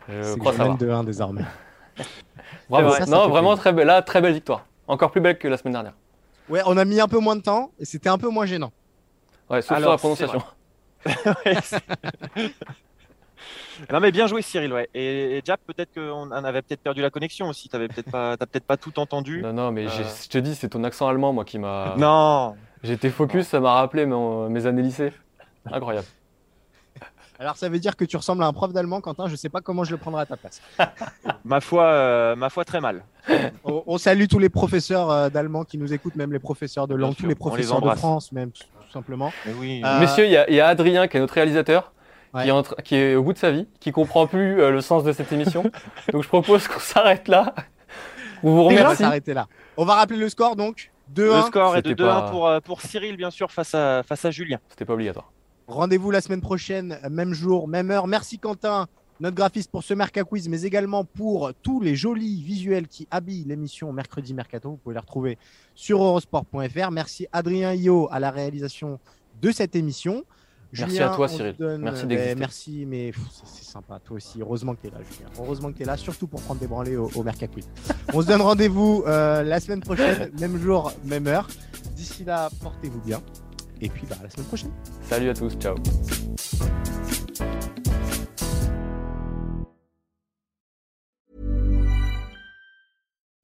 Je 0.09 0.21
C'est 0.23 0.33
que 0.35 0.39
crois 0.39 0.53
je 0.53 0.57
mène 0.61 0.77
de 0.77 0.89
1 0.89 1.03
désormais. 1.03 1.43
Bravo. 2.69 2.89
vrai. 2.89 2.99
Ça, 2.99 3.05
ça 3.05 3.11
non, 3.11 3.29
vraiment 3.29 3.49
plaisir. 3.49 3.61
très 3.61 3.73
belle. 3.73 3.87
Là, 3.87 4.01
très 4.01 4.21
belle 4.21 4.33
victoire. 4.33 4.65
Encore 4.87 5.11
plus 5.11 5.21
belle 5.21 5.37
que 5.37 5.47
la 5.47 5.57
semaine 5.57 5.73
dernière. 5.73 5.93
Ouais, 6.49 6.61
on 6.65 6.75
a 6.77 6.85
mis 6.85 6.99
un 6.99 7.07
peu 7.07 7.19
moins 7.19 7.35
de 7.35 7.41
temps 7.41 7.71
et 7.79 7.85
c'était 7.85 8.09
un 8.09 8.17
peu 8.17 8.27
moins 8.29 8.45
gênant. 8.45 8.71
Ouais, 9.49 9.61
sauf 9.61 9.77
Alors, 9.77 9.99
sur 9.99 10.09
la 10.09 10.15
prononciation. 10.15 10.43
Ouais, 11.45 11.57
non 13.91 13.99
mais 13.99 14.11
bien 14.11 14.27
joué 14.27 14.41
Cyril 14.43 14.71
ouais. 14.73 14.87
Et, 14.93 15.37
et 15.37 15.41
Jap 15.43 15.59
peut-être 15.65 15.93
qu'on 15.95 16.31
en 16.31 16.43
avait 16.43 16.61
peut-être 16.61 16.81
perdu 16.81 17.01
la 17.01 17.09
connexion 17.09 17.47
aussi. 17.47 17.67
T'avais 17.69 17.87
peut-être 17.87 18.11
pas, 18.11 18.37
t'as 18.37 18.45
peut-être 18.45 18.65
pas 18.65 18.77
tout 18.77 18.99
entendu. 18.99 19.41
Non, 19.41 19.53
non, 19.53 19.71
mais 19.71 19.87
Euh. 19.87 19.89
je 20.23 20.27
te 20.29 20.37
dis, 20.37 20.53
c'est 20.55 20.69
ton 20.69 20.83
accent 20.83 21.07
allemand, 21.07 21.33
moi, 21.33 21.43
qui 21.45 21.57
m'a. 21.57 21.95
Non. 21.97 22.55
J'étais 22.83 23.09
focus, 23.09 23.47
ça 23.47 23.59
m'a 23.59 23.73
rappelé 23.73 24.05
mon- 24.05 24.49
mes 24.49 24.65
années 24.65 24.81
lycée. 24.81 25.13
Incroyable. 25.71 26.07
Alors 27.39 27.57
ça 27.57 27.69
veut 27.69 27.79
dire 27.79 27.95
que 27.95 28.05
tu 28.05 28.17
ressembles 28.17 28.43
à 28.43 28.47
un 28.47 28.53
prof 28.53 28.71
d'allemand, 28.71 29.01
Quentin. 29.01 29.27
Je 29.27 29.35
sais 29.35 29.49
pas 29.49 29.61
comment 29.61 29.83
je 29.83 29.91
le 29.91 29.97
prendrai 29.97 30.21
à 30.21 30.25
ta 30.27 30.37
place. 30.37 30.61
Ma 31.45 31.59
foi, 31.59 31.85
euh, 31.85 32.35
ma 32.35 32.49
foi 32.51 32.65
très 32.65 32.79
mal. 32.81 33.03
On, 33.63 33.83
on 33.87 33.97
salue 33.97 34.25
tous 34.29 34.37
les 34.37 34.49
professeurs 34.49 35.09
euh, 35.09 35.29
d'allemand 35.29 35.63
qui 35.63 35.79
nous 35.79 35.91
écoutent, 35.91 36.15
même 36.15 36.31
les 36.31 36.37
professeurs 36.39 36.87
de 36.87 36.93
langue, 36.93 37.15
tous 37.15 37.25
les 37.25 37.33
professeurs 37.35 37.81
de. 37.81 37.89
France, 37.95 38.31
même 38.31 38.51
tout 38.51 38.63
simplement. 38.93 39.31
Mais 39.47 39.53
oui. 39.59 39.81
Euh, 39.83 39.99
Messieurs, 39.99 40.25
il 40.25 40.31
y, 40.31 40.37
a- 40.37 40.47
il 40.49 40.55
y 40.55 40.59
a 40.59 40.67
Adrien, 40.67 41.07
qui 41.07 41.17
est 41.17 41.19
notre 41.19 41.33
réalisateur, 41.33 41.91
Ouais. 42.33 42.43
qui, 42.43 42.49
est 42.49 42.81
qui 42.83 43.15
au 43.15 43.23
bout 43.23 43.33
de 43.33 43.37
sa 43.39 43.49
vie, 43.51 43.67
qui 43.79 43.91
comprend 43.91 44.25
plus 44.27 44.61
euh, 44.61 44.69
le 44.69 44.81
sens 44.81 45.03
de 45.03 45.11
cette 45.11 45.31
émission. 45.33 45.63
Donc 46.13 46.21
je 46.23 46.27
propose 46.27 46.67
qu'on 46.67 46.79
s'arrête 46.79 47.27
là. 47.27 47.53
On 48.43 48.51
vous 48.51 48.61
on 48.61 48.69
va 48.69 48.75
remercie. 48.75 48.97
s'arrêter 49.03 49.33
là. 49.33 49.47
On 49.77 49.83
va 49.85 49.95
rappeler 49.95 50.17
le 50.19 50.29
score 50.29 50.55
donc. 50.55 50.91
2-1. 51.15 51.37
Le 51.37 51.41
score 51.47 51.75
est 51.77 51.81
de 51.81 51.89
C'était 51.89 52.03
2-1 52.03 52.05
pas- 52.07 52.29
pour, 52.31 52.47
euh, 52.47 52.59
pour 52.59 52.81
Cyril 52.81 53.17
bien 53.17 53.31
sûr 53.31 53.51
face 53.51 53.73
à, 53.75 54.03
face 54.03 54.23
à 54.25 54.31
Julien. 54.31 54.59
C'était 54.69 54.85
pas 54.85 54.93
obligatoire. 54.93 55.31
Rendez-vous 55.67 56.11
la 56.11 56.21
semaine 56.21 56.41
prochaine, 56.41 56.99
même 57.09 57.33
jour, 57.33 57.67
même 57.67 57.91
heure. 57.91 58.07
Merci 58.07 58.39
Quentin 58.39 58.87
notre 59.19 59.35
graphiste 59.35 59.69
pour 59.69 59.83
ce 59.83 59.93
Merca 59.93 60.23
Quiz, 60.23 60.49
mais 60.49 60.63
également 60.63 61.05
pour 61.05 61.51
tous 61.61 61.79
les 61.79 61.95
jolis 61.95 62.41
visuels 62.41 62.87
qui 62.87 63.07
habillent 63.11 63.43
l'émission 63.43 63.93
Mercredi 63.93 64.33
Mercato. 64.33 64.71
Vous 64.71 64.77
pouvez 64.77 64.95
les 64.95 64.99
retrouver 64.99 65.37
sur 65.75 66.01
eurosport.fr. 66.01 66.89
Merci 66.89 67.27
Adrien 67.31 67.71
Io 67.75 68.07
à 68.11 68.19
la 68.19 68.31
réalisation 68.31 68.99
de 69.39 69.51
cette 69.51 69.75
émission. 69.75 70.23
Merci 70.73 70.93
Julien, 70.95 71.11
à 71.11 71.15
toi, 71.15 71.27
Cyril. 71.27 71.55
donne- 71.59 71.81
Merci 71.81 72.01
Ben, 72.03 72.07
d'exister. 72.09 72.35
merci, 72.35 72.85
mais 72.87 73.11
c'est- 73.43 73.63
sympa. 73.65 73.99
Toi 74.03 74.17
aussi. 74.17 74.39
Heureusement 74.41 74.73
que 74.75 74.81
tu 74.81 74.87
es 74.87 74.91
là, 74.91 74.97
Julien. 75.09 75.29
Heureusement 75.39 75.71
que 75.71 75.77
tu 75.77 75.83
es 75.83 75.85
là, 75.85 75.97
surtout 75.97 76.27
pour 76.27 76.41
prendre 76.41 76.59
des 76.61 76.67
branlées 76.67 76.95
au, 76.97 77.09
au 77.15 77.23
Merca 77.23 77.47
Quiz. 77.47 77.67
on 78.13 78.21
se 78.21 78.27
donne 78.27 78.41
rendez-vous 78.41 79.03
euh, 79.07 79.43
la 79.43 79.59
semaine 79.59 79.81
prochaine, 79.81 80.31
même 80.39 80.57
jour, 80.61 80.91
même 81.05 81.27
heure. 81.27 81.47
D'ici 81.95 82.23
là, 82.23 82.49
portez-vous 82.61 83.01
bien. 83.01 83.21
Et 83.81 83.89
puis, 83.89 84.03
bah, 84.09 84.15
à 84.19 84.23
la 84.23 84.29
semaine 84.29 84.45
prochaine. 84.45 84.71
Salut 85.09 85.29
à 85.29 85.33
tous, 85.33 85.53
ciao. 85.57 85.75